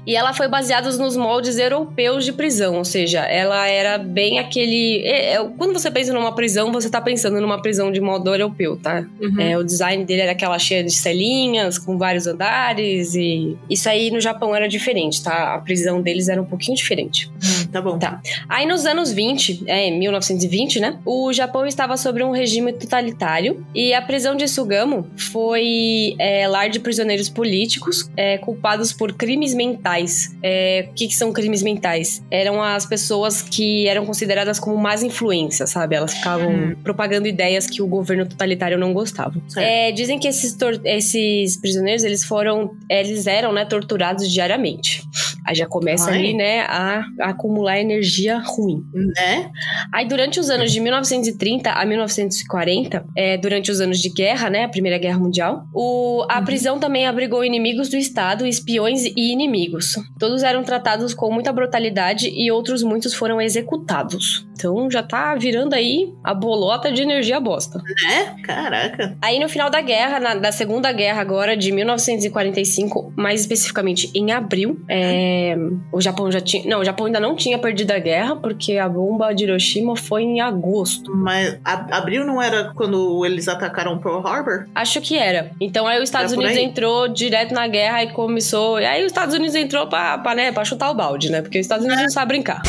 E 0.05 0.15
ela 0.15 0.33
foi 0.33 0.47
baseada 0.47 0.91
nos 0.91 1.15
moldes 1.15 1.57
europeus 1.57 2.25
de 2.25 2.33
prisão, 2.33 2.77
ou 2.77 2.85
seja, 2.85 3.21
ela 3.21 3.67
era 3.67 3.97
bem 3.97 4.39
aquele... 4.39 5.01
é, 5.05 5.33
é, 5.33 5.49
quando 5.57 5.73
você 5.73 5.89
pensa 5.89 6.13
numa 6.13 6.35
prisão, 6.35 6.71
você 6.71 6.89
tá 6.89 7.01
pensando 7.01 7.39
numa 7.39 7.61
prisão 7.61 7.91
de 7.91 8.01
modo 8.01 8.29
europeu, 8.29 8.77
tá? 8.77 9.05
Uhum. 9.21 9.39
É, 9.39 9.57
o 9.57 9.63
design 9.63 10.03
dele 10.05 10.21
era 10.21 10.31
aquela 10.31 10.59
cheia 10.59 10.83
de 10.83 10.91
celinhas, 10.91 11.77
com 11.77 11.97
vários 11.97 12.27
andares 12.27 13.15
e... 13.15 13.57
Isso 13.69 13.87
aí 13.89 14.11
no 14.11 14.19
Japão 14.19 14.55
era 14.55 14.67
diferente, 14.67 15.23
tá? 15.23 15.55
A 15.55 15.59
prisão 15.59 16.01
deles 16.01 16.27
era 16.27 16.41
um 16.41 16.45
pouquinho 16.45 16.75
diferente. 16.75 17.29
Hum, 17.29 17.60
tá 17.71 17.81
bom. 17.81 17.97
Tá. 17.97 18.21
Aí 18.47 18.65
nos 18.65 18.85
anos 18.85 19.11
20, 19.11 19.63
é, 19.67 19.87
em 19.87 19.99
1920, 19.99 20.79
né? 20.79 20.99
O 21.05 21.31
Japão 21.33 21.65
estava 21.65 21.97
sob 21.97 22.23
um 22.23 22.31
regime 22.31 22.73
totalitário 22.73 23.65
e 23.73 23.93
a 23.93 24.01
prisão 24.01 24.35
de 24.35 24.47
Sugamo 24.47 25.07
foi 25.17 26.15
é, 26.19 26.47
lar 26.47 26.69
de 26.69 26.79
prisioneiros 26.79 27.29
políticos 27.29 28.09
é, 28.15 28.37
culpados 28.37 28.91
por 28.93 29.13
crimes 29.13 29.53
mentais. 29.53 30.35
É, 30.43 30.87
o 30.89 30.93
que, 30.93 31.07
que 31.07 31.15
são 31.15 31.31
crimes 31.31 31.61
mentais? 31.63 32.23
Eram 32.29 32.61
as 32.61 32.85
pessoas 32.85 33.41
que 33.41 33.87
eram 33.87 34.05
consideradas 34.05 34.59
como 34.59 34.77
más 34.77 35.03
influências, 35.03 35.69
sabe? 35.69 35.95
Elas 35.95 36.13
ficavam 36.13 36.51
Hum. 36.51 36.75
propagando 36.83 37.27
ideias 37.27 37.67
que 37.67 37.81
o 37.81 37.87
governo 37.87 38.25
totalitário 38.25 38.77
não 38.77 38.93
gostava. 38.93 39.33
É, 39.57 39.91
dizem 39.91 40.19
que 40.19 40.27
esses, 40.27 40.57
esses 40.83 41.57
prisioneiros, 41.57 42.03
eles 42.03 42.23
foram, 42.23 42.71
eles 42.89 43.27
eram, 43.27 43.53
né, 43.53 43.63
torturados 43.65 44.29
diariamente. 44.31 45.03
Aí 45.45 45.55
já 45.55 45.65
começa 45.65 46.09
Ai. 46.09 46.17
ali, 46.17 46.33
né, 46.33 46.61
a, 46.61 47.03
a 47.19 47.29
acumular 47.29 47.60
energia 47.79 48.37
ruim. 48.39 48.83
Né? 48.93 49.49
Aí 49.93 50.07
durante 50.07 50.39
os 50.39 50.49
anos 50.49 50.71
de 50.71 50.79
1930 50.79 51.69
a 51.71 51.85
1940, 51.85 53.05
é, 53.15 53.37
durante 53.37 53.71
os 53.71 53.79
anos 53.81 53.99
de 53.99 54.09
guerra, 54.09 54.49
né, 54.49 54.63
a 54.65 54.69
Primeira 54.69 54.97
Guerra 54.97 55.19
Mundial, 55.19 55.63
o, 55.73 56.25
a 56.29 56.39
Uhum. 56.39 56.45
prisão 56.45 56.79
também 56.79 57.05
abrigou 57.07 57.43
inimigos 57.45 57.89
do 57.89 57.95
Estado, 57.97 58.45
espiões 58.45 59.05
e 59.05 59.31
inimigos. 59.31 59.93
Todos 60.19 60.43
eram 60.43 60.63
tratados 60.63 61.13
com 61.13 61.31
muita 61.31 61.51
brutalidade 61.53 62.29
e 62.29 62.51
outros 62.51 62.83
muitos 62.83 63.13
foram 63.13 63.41
executados. 63.41 64.45
Então 64.53 64.89
já 64.91 65.01
tá 65.01 65.33
virando 65.35 65.73
aí 65.73 66.13
a 66.23 66.33
bolota 66.35 66.91
de 66.91 67.01
energia 67.01 67.39
bosta. 67.39 67.79
Né? 67.79 68.35
Caraca. 68.43 69.17
Aí 69.21 69.39
no 69.39 69.49
final 69.49 69.69
da 69.71 69.81
guerra, 69.81 70.19
na- 70.19 70.35
da 70.35 70.51
Segunda 70.51 70.91
Guerra 70.91 71.19
agora, 71.21 71.57
de 71.57 71.71
1945, 71.71 73.13
mais 73.17 73.41
especificamente 73.41 74.09
em 74.13 74.31
abril, 74.31 74.79
é, 74.89 75.55
o 75.91 75.99
Japão 75.99 76.31
já 76.31 76.39
tinha... 76.39 76.63
Não, 76.69 76.79
o 76.81 76.85
Japão 76.85 77.07
ainda 77.07 77.19
não 77.19 77.35
tinha 77.35 77.50
perdido 77.57 77.91
a 77.91 77.99
guerra, 77.99 78.35
porque 78.35 78.77
a 78.77 78.87
bomba 78.89 79.33
de 79.33 79.43
Hiroshima 79.43 79.95
foi 79.95 80.23
em 80.23 80.41
agosto. 80.41 81.11
Mas 81.15 81.57
a- 81.63 81.97
abril 81.97 82.25
não 82.25 82.41
era 82.41 82.71
quando 82.75 83.25
eles 83.25 83.47
atacaram 83.47 83.97
Pearl 83.99 84.25
Harbor? 84.25 84.65
Acho 84.75 85.01
que 85.01 85.17
era. 85.17 85.51
Então 85.59 85.87
aí 85.87 85.97
os 85.97 86.03
Estados 86.03 86.33
É 86.33 86.35
Unidos 86.35 86.57
aí? 86.57 86.63
entrou 86.63 87.07
direto 87.07 87.53
na 87.53 87.67
guerra 87.67 88.03
e 88.03 88.11
começou... 88.11 88.79
E 88.79 88.85
aí 88.85 89.01
os 89.01 89.07
Estados 89.07 89.33
Unidos 89.35 89.55
entrou 89.55 89.87
pra, 89.87 90.17
pra, 90.17 90.35
né, 90.35 90.51
pra 90.51 90.63
chutar 90.65 90.89
o 90.91 90.93
balde, 90.93 91.29
né? 91.31 91.41
Porque 91.41 91.59
os 91.59 91.65
Estados 91.65 91.85
Unidos 91.85 92.03
não 92.03 92.09
sabem 92.09 92.27
brincar. 92.31 92.61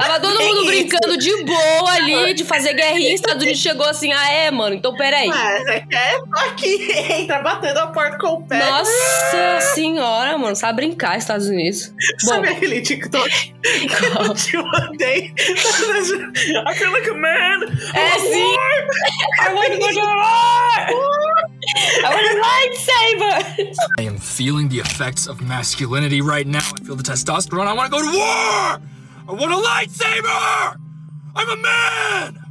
Tava 0.00 0.20
todo 0.20 0.36
Que 0.38 0.44
mundo 0.44 0.58
isso? 0.62 0.66
brincando 0.66 1.16
de 1.18 1.44
boa 1.44 1.92
ali, 1.92 2.34
de 2.34 2.44
fazer 2.44 2.74
guerrinha. 2.74 3.08
Os 3.14 3.20
Estados 3.20 3.42
Unidos 3.42 3.60
chegou 3.60 3.86
assim, 3.86 4.12
ah 4.12 4.30
é, 4.32 4.50
mano, 4.50 4.74
então 4.74 4.94
peraí. 4.96 5.28
Mas 5.28 5.66
é 5.68 5.80
que 5.80 5.94
é 5.96 6.16
aqui, 6.46 6.92
entra 7.22 7.40
batendo 7.40 7.78
a 7.78 7.86
porta 7.88 8.18
com 8.18 8.34
o 8.34 8.42
pé. 8.42 8.58
Nossa 8.58 9.60
senhora, 9.74 10.36
mano, 10.38 10.56
sabe 10.56 10.76
brincar, 10.86 11.18
Estados 11.18 11.46
Unidos. 11.48 11.92
Bom, 12.24 12.28
Sabe 12.34 12.48
aquele 12.48 12.80
TikTok 12.80 13.28
que 13.62 14.04
eu 14.28 14.34
te 14.34 14.56
mandei? 14.56 15.32
I 15.38 16.74
feel 16.74 16.92
like 16.92 17.10
a 17.10 17.14
man. 17.14 17.60
é 17.94 18.18
sim! 18.18 18.54
I 19.42 19.54
want 19.54 19.72
to 19.72 19.78
go 19.78 19.88
to 19.92 20.00
war! 20.00 20.88
I 22.02 22.08
want 22.08 22.26
a 22.26 22.34
lightsaber! 22.40 23.74
I 23.98 24.02
am 24.06 24.18
feeling 24.18 24.68
the 24.68 24.78
effects 24.80 25.26
of 25.28 25.40
masculinity 25.42 26.20
right 26.20 26.46
now. 26.46 26.58
I 26.80 26.84
feel 26.84 26.96
the 26.96 27.02
testosterone. 27.02 27.66
I 27.66 27.72
want 27.74 27.90
to 27.92 27.96
go 27.98 28.02
to 28.02 28.16
war! 28.16 28.80
I 29.30 29.32
want 29.32 29.52
a 29.52 29.58
lightsaber! 29.58 30.76
I'm 31.36 31.48
a 31.48 31.56
man! 31.56 32.44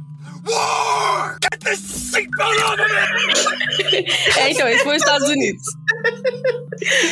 War! 0.46 1.36
Get 1.42 1.60
this 1.60 1.78
seatbelt 2.10 2.58
off 2.64 2.80
of 2.80 2.88
me! 3.92 4.06
É, 4.38 4.50
então, 4.50 4.66
esse 4.66 4.82
foi 4.82 4.96
os 4.96 5.02
Estados 5.02 5.28
Unidos. 5.28 5.62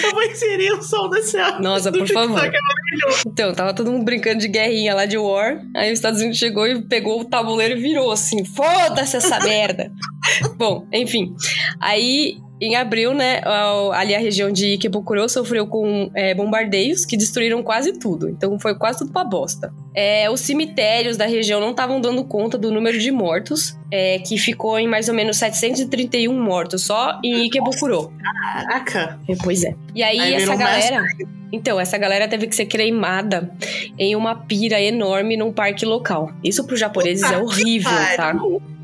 Eu 0.03 0.13
vou 0.13 0.23
inserir 0.23 0.73
o 0.73 0.81
som 0.81 1.11
desse 1.11 1.39
áudio. 1.39 1.61
Nossa, 1.61 1.93
por 1.93 2.09
favor. 2.09 2.39
É 2.39 2.51
maravilhoso. 2.51 3.23
Então, 3.27 3.53
tava 3.53 3.75
todo 3.75 3.93
mundo 3.93 4.07
brincando 4.07 4.39
de 4.39 4.49
guerrinha 4.49 4.95
lá 4.95 5.05
de 5.05 5.19
War. 5.19 5.61
Aí 5.77 5.93
os 5.93 5.99
Estados 5.99 6.21
Unidos 6.21 6.39
chegou 6.39 6.67
e 6.67 6.81
pegou 6.89 7.21
o 7.21 7.25
tabuleiro 7.27 7.77
e 7.77 7.83
virou 7.83 8.11
assim: 8.11 8.47
foda-se 8.47 9.19
essa 9.19 9.39
merda. 9.41 9.93
Bom, 10.57 10.89
enfim. 10.91 11.35
Aí. 11.79 12.39
Em 12.61 12.75
abril, 12.77 13.15
né, 13.15 13.41
ali 13.95 14.15
a 14.15 14.19
região 14.19 14.51
de 14.51 14.75
Ikebukuro 14.75 15.29
sofreu 15.29 15.67
com 15.67 16.11
é, 16.15 16.35
bombardeios 16.35 17.05
que 17.05 17.17
destruíram 17.17 17.63
quase 17.63 17.99
tudo. 17.99 18.29
Então 18.29 18.59
foi 18.59 18.75
quase 18.75 18.99
tudo 18.99 19.13
pra 19.13 19.25
bosta. 19.25 19.73
É, 19.95 20.29
os 20.29 20.41
cemitérios 20.41 21.17
da 21.17 21.27
região 21.27 21.61
não 21.61 21.71
estavam 21.71 22.01
dando 22.01 22.25
conta 22.25 22.59
do 22.59 22.71
número 22.71 22.99
de 22.99 23.11
mortos, 23.11 23.79
é, 23.91 24.19
que 24.19 24.37
ficou 24.37 24.79
em 24.79 24.89
mais 24.89 25.09
ou 25.09 25.15
menos 25.15 25.37
731 25.37 26.33
mortos 26.33 26.83
só 26.83 27.19
em 27.23 27.47
Ikebukuro. 27.47 28.13
Caraca. 28.53 29.19
É, 29.29 29.35
Pois 29.43 29.65
é. 29.65 29.75
E 29.95 30.03
aí, 30.03 30.21
Aí 30.21 30.35
essa 30.35 30.55
galera. 30.55 31.03
Então, 31.51 31.81
essa 31.81 31.97
galera 31.97 32.29
teve 32.29 32.47
que 32.47 32.55
ser 32.55 32.67
cremada 32.67 33.51
em 33.99 34.15
uma 34.15 34.35
pira 34.35 34.81
enorme 34.81 35.37
num 35.37 35.51
parque 35.51 35.87
local. 35.87 36.31
Isso 36.45 36.63
pros 36.65 36.79
japoneses 36.79 37.31
é 37.31 37.39
horrível, 37.39 37.91
tá? 38.17 38.35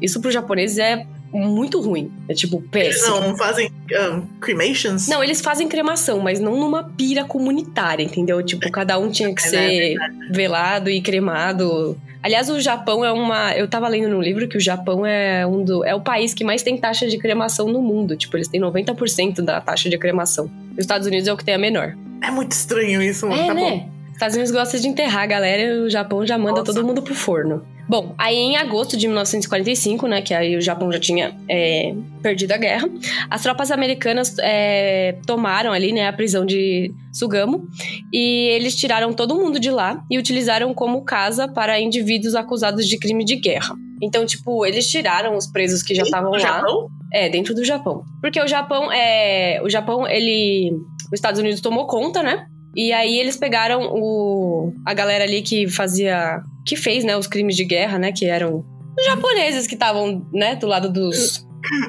Isso 0.00 0.20
pros 0.20 0.32
japoneses 0.32 0.78
é 0.78 1.06
muito 1.38 1.80
ruim. 1.80 2.12
É 2.28 2.34
tipo, 2.34 2.56
Eles 2.72 2.98
péssimo. 2.98 3.20
não 3.20 3.36
fazem 3.36 3.70
um, 4.12 4.20
cremations? 4.40 5.08
Não, 5.08 5.22
eles 5.22 5.40
fazem 5.40 5.68
cremação, 5.68 6.20
mas 6.20 6.40
não 6.40 6.56
numa 6.58 6.84
pira 6.84 7.24
comunitária, 7.24 8.02
entendeu? 8.02 8.42
Tipo, 8.42 8.70
cada 8.70 8.98
um 8.98 9.10
tinha 9.10 9.34
que 9.34 9.42
É 9.42 9.48
ser 9.48 9.96
velado 10.30 10.88
e 10.90 11.00
cremado. 11.00 11.96
Aliás, 12.22 12.48
o 12.48 12.58
Japão 12.60 13.04
é 13.04 13.12
uma. 13.12 13.52
Eu 13.54 13.68
tava 13.68 13.86
lendo 13.88 14.08
no 14.08 14.20
livro 14.20 14.48
que 14.48 14.56
o 14.56 14.60
Japão 14.60 15.04
é 15.04 15.46
um 15.46 15.62
do. 15.62 15.84
É 15.84 15.94
o 15.94 16.00
país 16.00 16.32
que 16.32 16.42
mais 16.42 16.62
tem 16.62 16.76
taxa 16.78 17.06
de 17.06 17.18
cremação 17.18 17.68
no 17.68 17.82
mundo. 17.82 18.16
Tipo, 18.16 18.36
eles 18.36 18.48
têm 18.48 18.60
90% 18.60 19.42
da 19.42 19.60
taxa 19.60 19.90
de 19.90 19.98
cremação. 19.98 20.50
Os 20.72 20.78
Estados 20.78 21.06
Unidos 21.06 21.28
é 21.28 21.32
o 21.32 21.36
que 21.36 21.44
tem 21.44 21.54
a 21.54 21.58
menor. 21.58 21.94
É 22.22 22.30
muito 22.30 22.52
estranho 22.52 23.02
isso, 23.02 23.28
mano. 23.28 23.42
É, 23.42 23.46
tá 23.46 23.54
bom. 23.54 23.76
né? 23.76 23.88
Estados 24.12 24.36
Unidos 24.36 24.52
gosta 24.52 24.78
de 24.78 24.88
enterrar 24.88 25.24
a 25.24 25.26
galera 25.26 25.62
e 25.62 25.80
o 25.80 25.90
Japão 25.90 26.24
já 26.24 26.38
manda 26.38 26.60
Nossa. 26.60 26.72
todo 26.72 26.86
mundo 26.86 27.02
pro 27.02 27.14
forno. 27.14 27.62
Bom, 27.88 28.14
aí 28.16 28.36
em 28.36 28.56
agosto 28.56 28.96
de 28.96 29.06
1945, 29.06 30.06
né, 30.06 30.22
que 30.22 30.32
aí 30.32 30.56
o 30.56 30.60
Japão 30.60 30.90
já 30.90 30.98
tinha 30.98 31.36
é, 31.48 31.94
perdido 32.22 32.52
a 32.52 32.56
guerra, 32.56 32.88
as 33.30 33.42
tropas 33.42 33.70
americanas 33.70 34.36
é, 34.38 35.18
tomaram 35.26 35.72
ali, 35.72 35.92
né, 35.92 36.08
a 36.08 36.12
prisão 36.12 36.46
de 36.46 36.92
Sugamo 37.12 37.68
e 38.12 38.48
eles 38.52 38.74
tiraram 38.74 39.12
todo 39.12 39.34
mundo 39.34 39.60
de 39.60 39.70
lá 39.70 40.02
e 40.10 40.18
utilizaram 40.18 40.72
como 40.72 41.04
casa 41.04 41.46
para 41.46 41.78
indivíduos 41.78 42.34
acusados 42.34 42.88
de 42.88 42.98
crime 42.98 43.24
de 43.24 43.36
guerra. 43.36 43.74
Então, 44.02 44.26
tipo, 44.26 44.66
eles 44.66 44.88
tiraram 44.88 45.36
os 45.36 45.46
presos 45.46 45.82
que 45.82 45.94
já 45.94 46.02
estavam 46.02 46.32
lá. 46.32 46.38
Japão? 46.38 46.88
É, 47.12 47.28
dentro 47.28 47.54
do 47.54 47.64
Japão. 47.64 48.02
Porque 48.20 48.40
o 48.40 48.46
Japão 48.46 48.90
é. 48.92 49.60
O 49.62 49.70
Japão, 49.70 50.06
ele. 50.06 50.72
Os 51.06 51.12
Estados 51.14 51.40
Unidos 51.40 51.60
tomou 51.60 51.86
conta, 51.86 52.22
né? 52.22 52.46
E 52.76 52.92
aí 52.92 53.18
eles 53.18 53.36
pegaram 53.36 53.88
o. 53.92 54.72
a 54.84 54.92
galera 54.92 55.24
ali 55.24 55.42
que 55.42 55.68
fazia. 55.68 56.42
Que 56.64 56.76
fez, 56.76 57.04
né, 57.04 57.16
os 57.16 57.26
crimes 57.26 57.56
de 57.56 57.64
guerra, 57.64 57.98
né? 57.98 58.12
Que 58.12 58.26
eram 58.26 58.64
os 58.98 59.04
japoneses 59.04 59.66
que 59.66 59.74
estavam, 59.74 60.26
né, 60.32 60.56
do 60.56 60.66
lado 60.66 60.90
dos. 60.90 61.46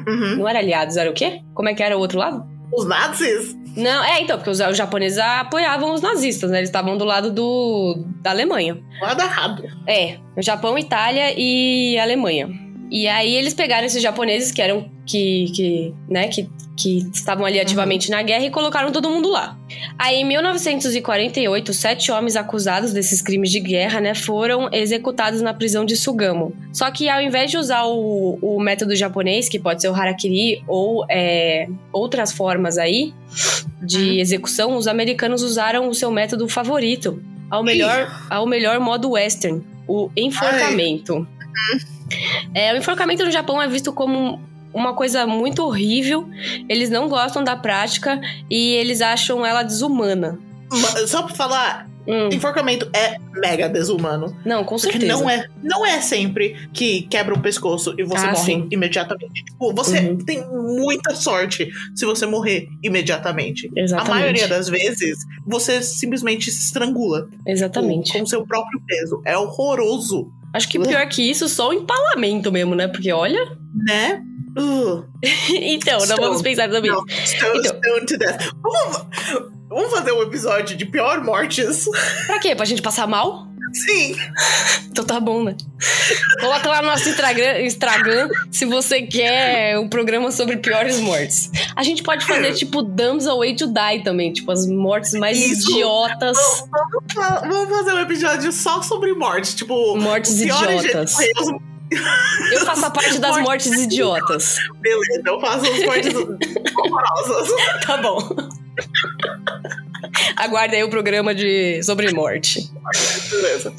Uhum. 0.08 0.38
Não 0.38 0.48
era 0.48 0.60
aliados, 0.60 0.98
era 0.98 1.10
o 1.10 1.14
quê? 1.14 1.42
Como 1.54 1.70
é 1.70 1.74
que 1.74 1.84
era 1.84 1.98
o 1.98 2.00
outro 2.00 2.18
lado? 2.18 2.46
Os 2.74 2.88
nazis? 2.88 3.56
Não, 3.76 4.04
é, 4.04 4.22
então, 4.22 4.38
porque 4.38 4.50
os, 4.50 4.60
os 4.60 4.78
japoneses 4.78 5.20
apoiavam 5.20 5.94
os 5.94 6.02
nazistas, 6.02 6.50
né? 6.50 6.60
Eles 6.60 6.70
estavam 6.70 6.98
do 6.98 7.04
lado 7.04 7.32
do, 7.32 8.06
da 8.22 8.32
Alemanha. 8.32 8.82
Lado 9.02 9.22
errado. 9.22 9.64
É, 9.86 10.18
Japão, 10.38 10.78
Itália 10.78 11.34
e 11.38 12.00
Alemanha. 12.00 12.50
E 12.90 13.08
aí 13.08 13.36
eles 13.36 13.54
pegaram 13.54 13.86
esses 13.86 14.02
japoneses 14.02 14.52
que 14.52 14.62
eram 14.62 14.90
que, 15.06 15.52
que 15.54 15.94
né, 16.10 16.28
que, 16.28 16.50
que 16.76 17.10
estavam 17.14 17.46
ali 17.46 17.60
ativamente 17.60 18.10
na 18.10 18.22
guerra 18.24 18.46
e 18.46 18.50
colocaram 18.50 18.92
todo 18.92 19.10
mundo 19.10 19.30
lá. 19.30 19.58
Aí 19.98 20.18
em 20.18 20.26
1948, 20.26 21.74
sete 21.74 22.12
homens 22.12 22.36
acusados 22.36 22.92
desses 22.92 23.22
crimes 23.22 23.52
de 23.52 23.60
guerra, 23.60 24.02
né, 24.02 24.16
foram 24.16 24.70
executados 24.72 25.42
na 25.42 25.54
prisão 25.54 25.86
de 25.86 25.96
Sugamo. 25.96 26.56
Só 26.74 26.90
que 26.90 27.08
ao 27.08 27.22
invés 27.22 27.52
de 27.52 27.58
usar 27.58 27.86
o, 27.86 28.40
o 28.42 28.60
método 28.60 28.96
japonês, 28.96 29.48
que 29.48 29.60
pode 29.60 29.82
ser 29.82 29.90
o 29.90 29.96
harakiri 29.96 30.64
ou 30.68 31.06
é, 31.10 31.68
outras 31.94 32.32
formas 32.32 32.78
aí 32.78 33.14
de 33.82 34.20
execução, 34.20 34.76
os 34.76 34.88
americanos 34.88 35.44
usaram 35.44 35.88
o 35.88 35.94
seu 35.94 36.10
método 36.10 36.48
favorito, 36.48 37.22
ao 37.50 37.64
melhor, 37.64 38.26
ao 38.30 38.48
melhor 38.48 38.80
modo 38.80 39.12
western, 39.12 39.64
o 39.88 40.10
enforcamento. 40.18 41.28
É, 42.54 42.74
o 42.74 42.78
enforcamento 42.78 43.24
no 43.24 43.32
Japão 43.32 43.62
é 43.62 43.68
visto 43.68 43.92
como 43.92 44.40
uma 44.76 44.94
coisa 44.94 45.26
muito 45.26 45.64
horrível. 45.64 46.28
Eles 46.70 46.90
não 46.90 47.08
gostam 47.10 47.44
da 47.44 47.56
prática 47.56 48.20
e 48.50 48.74
eles 48.74 49.02
acham 49.02 49.46
ela 49.46 49.64
desumana. 49.64 50.38
Ma- 50.72 51.08
Só 51.08 51.24
pra 51.24 51.34
falar, 51.36 51.90
Hum, 52.08 52.30
enforcamento 52.32 52.88
é 52.96 53.18
mega 53.34 53.68
desumano. 53.68 54.36
não, 54.46 54.64
com 54.64 54.76
Porque 54.76 54.92
certeza. 54.92 55.12
não 55.12 55.28
é, 55.28 55.48
não 55.64 55.84
é 55.84 56.00
sempre 56.02 56.56
que 56.72 57.02
quebra 57.04 57.34
o 57.34 57.40
pescoço 57.42 57.96
e 57.98 58.04
você 58.04 58.26
Ah, 58.28 58.32
morre 58.34 58.44
sim. 58.46 58.68
imediatamente. 58.72 59.44
Tipo, 59.44 59.74
você 59.74 60.00
Uhum. 60.02 60.18
tem 60.20 60.46
muita 60.48 61.16
sorte 61.16 61.68
se 61.96 62.06
você 62.06 62.28
morrer 62.28 62.68
imediatamente. 62.84 63.72
Exatamente. 63.76 64.12
A 64.12 64.14
maioria 64.20 64.48
das 64.48 64.70
vezes, 64.70 65.18
você 65.48 65.82
simplesmente 65.82 66.52
se 66.52 66.66
estrangula 66.66 67.28
Exatamente. 67.48 68.12
com 68.14 68.22
o 68.22 68.28
seu 68.28 68.46
próprio 68.46 68.80
peso. 68.86 69.20
É 69.26 69.36
horroroso, 69.36 70.28
Acho 70.56 70.70
que 70.70 70.80
pior 70.80 71.06
que 71.10 71.30
isso, 71.30 71.50
só 71.50 71.70
o 71.70 71.74
empalamento 71.74 72.52
mesmo, 72.52 72.74
né? 72.76 72.88
Porque 72.88 73.12
olha. 73.12 73.40
né? 73.74 74.22
Uh, 74.58 75.04
então, 75.52 76.00
não 76.00 76.06
Stone. 76.06 76.22
vamos 76.22 76.42
pensar 76.42 76.70
também. 76.70 76.90
não, 76.90 77.04
stone, 77.26 77.60
Então. 77.60 77.82
stone 77.82 78.06
to 78.06 78.18
death. 78.18 78.42
Vamos, 78.64 79.06
vamos 79.68 79.92
fazer 79.92 80.14
um 80.14 80.22
episódio 80.22 80.78
de 80.78 80.86
pior 80.86 81.22
mortes? 81.24 81.86
Pra 82.26 82.40
quê? 82.40 82.56
Pra 82.56 82.64
gente 82.66 82.82
passar 82.82 83.06
mal? 83.06 83.48
Sim. 83.76 84.16
Então 84.90 85.04
tá 85.04 85.20
bom, 85.20 85.44
né? 85.44 85.56
Coloca 86.40 86.70
lá 86.70 86.82
no 86.82 86.88
nosso 86.88 87.10
Instagram, 87.10 87.62
Instagram 87.62 88.30
se 88.50 88.66
você 88.66 89.02
quer 89.02 89.78
um 89.78 89.90
programa 89.90 90.32
sobre 90.32 90.58
piores 90.58 91.00
mortes. 91.00 91.52
A 91.76 91.84
gente 91.84 92.02
pode 92.02 92.26
fazer, 92.26 92.54
tipo, 92.54 92.82
Dumbs 92.82 93.28
Away 93.28 93.56
to 93.56 93.68
Die 93.68 94.04
também. 94.04 94.32
Tipo, 94.32 94.52
as 94.52 94.66
mortes 94.66 95.14
mais 95.14 95.38
Isso. 95.38 95.72
idiotas. 95.72 96.38
Vamos, 97.14 97.42
vamos 97.54 97.78
fazer 97.78 97.94
um 97.94 98.00
episódio 98.00 98.52
só 98.52 98.82
sobre 98.82 99.14
morte. 99.14 99.56
Tipo, 99.56 99.98
Mortes 99.98 100.38
jeito 100.38 100.56
idiotas. 100.56 101.18
Eu 102.52 102.66
faço 102.66 102.86
a 102.86 102.90
parte 102.90 103.20
das 103.20 103.38
mortes 103.42 103.72
idiotas. 103.74 104.58
Beleza, 104.80 105.22
eu 105.26 105.40
faço 105.40 105.66
as 105.72 105.86
mortes 105.86 106.14
horrorosas. 106.78 107.50
Tá 107.86 107.98
bom. 107.98 108.20
Aguarde 110.36 110.76
aí 110.76 110.84
o 110.84 110.90
programa 110.90 111.34
de 111.34 111.82
sobre 111.84 112.12
morte. 112.12 112.70
Beleza. 113.32 113.74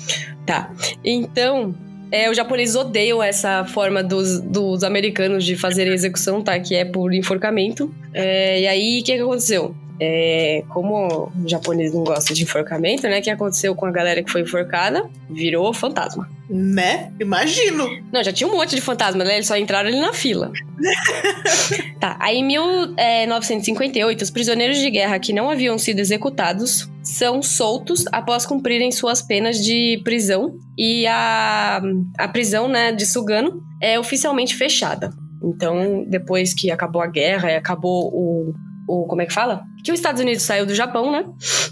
Tá. 0.45 0.71
Então, 1.05 1.75
é, 2.11 2.31
os 2.31 2.37
japoneses 2.37 2.75
odeiam 2.77 3.23
essa 3.23 3.65
forma 3.65 4.03
dos, 4.03 4.41
dos 4.41 4.85
americanos 4.85 5.45
de 5.45 5.57
fazer 5.57 5.89
a 5.89 5.95
execução, 5.95 6.43
tá? 6.43 6.59
Que 6.59 6.75
é 6.75 6.85
por 6.85 7.13
enforcamento. 7.13 7.93
É, 8.13 8.61
e 8.61 8.67
aí, 8.67 9.01
o 9.01 9.05
que, 9.05 9.17
que 9.17 9.23
aconteceu? 9.23 9.75
É, 10.01 10.63
como 10.69 11.33
o 11.35 11.49
japonês 11.49 11.95
não 11.95 12.05
gosta 12.05 12.35
de 12.35 12.43
enforcamento, 12.43 13.05
né? 13.05 13.19
O 13.19 13.23
que 13.23 13.31
aconteceu 13.31 13.75
com 13.75 13.87
a 13.87 13.91
galera 13.91 14.23
que 14.23 14.31
foi 14.31 14.43
enforcada? 14.43 15.09
Virou 15.31 15.73
fantasma. 15.73 16.29
Né? 16.49 17.13
Imagino. 17.19 17.89
Não, 18.13 18.23
já 18.23 18.33
tinha 18.33 18.49
um 18.49 18.53
monte 18.53 18.75
de 18.75 18.81
fantasma, 18.81 19.25
né? 19.25 19.35
Eles 19.37 19.47
só 19.47 19.57
entraram 19.57 19.89
ali 19.89 19.99
na 19.99 20.13
fila. 20.13 20.53
tá, 21.99 22.17
aí 22.21 22.39
em 22.39 22.45
1958, 22.45 24.23
os 24.23 24.31
prisioneiros 24.31 24.79
de 24.79 24.91
guerra 24.91 25.19
que 25.19 25.33
não 25.33 25.51
haviam 25.51 25.79
sido 25.79 25.99
executados 25.99 26.89
são 27.03 27.43
soltos 27.43 28.05
após 28.13 28.45
cumprirem 28.45 28.93
suas 28.93 29.23
penas 29.23 29.65
de 29.65 30.01
prisão 30.05 30.59
e 30.77 31.07
a, 31.07 31.81
a 32.19 32.29
prisão, 32.29 32.69
né, 32.69 32.93
de 32.93 33.07
Sugano 33.07 33.63
é 33.81 33.99
oficialmente 33.99 34.55
fechada. 34.55 35.11
Então, 35.43 36.05
depois 36.09 36.55
que 36.55 36.71
acabou 36.71 37.01
a 37.03 37.07
guerra 37.07 37.53
e 37.53 37.57
acabou 37.57 38.11
o, 38.13 38.55
o. 38.89 39.07
Como 39.07 39.23
é 39.23 39.27
que 39.27 39.33
fala? 39.33 39.63
Que 39.87 39.93
os 39.93 40.01
Estados 40.01 40.21
Unidos 40.21 40.43
saiu 40.43 40.67
do 40.67 40.75
Japão, 40.75 41.13
né? 41.13 41.25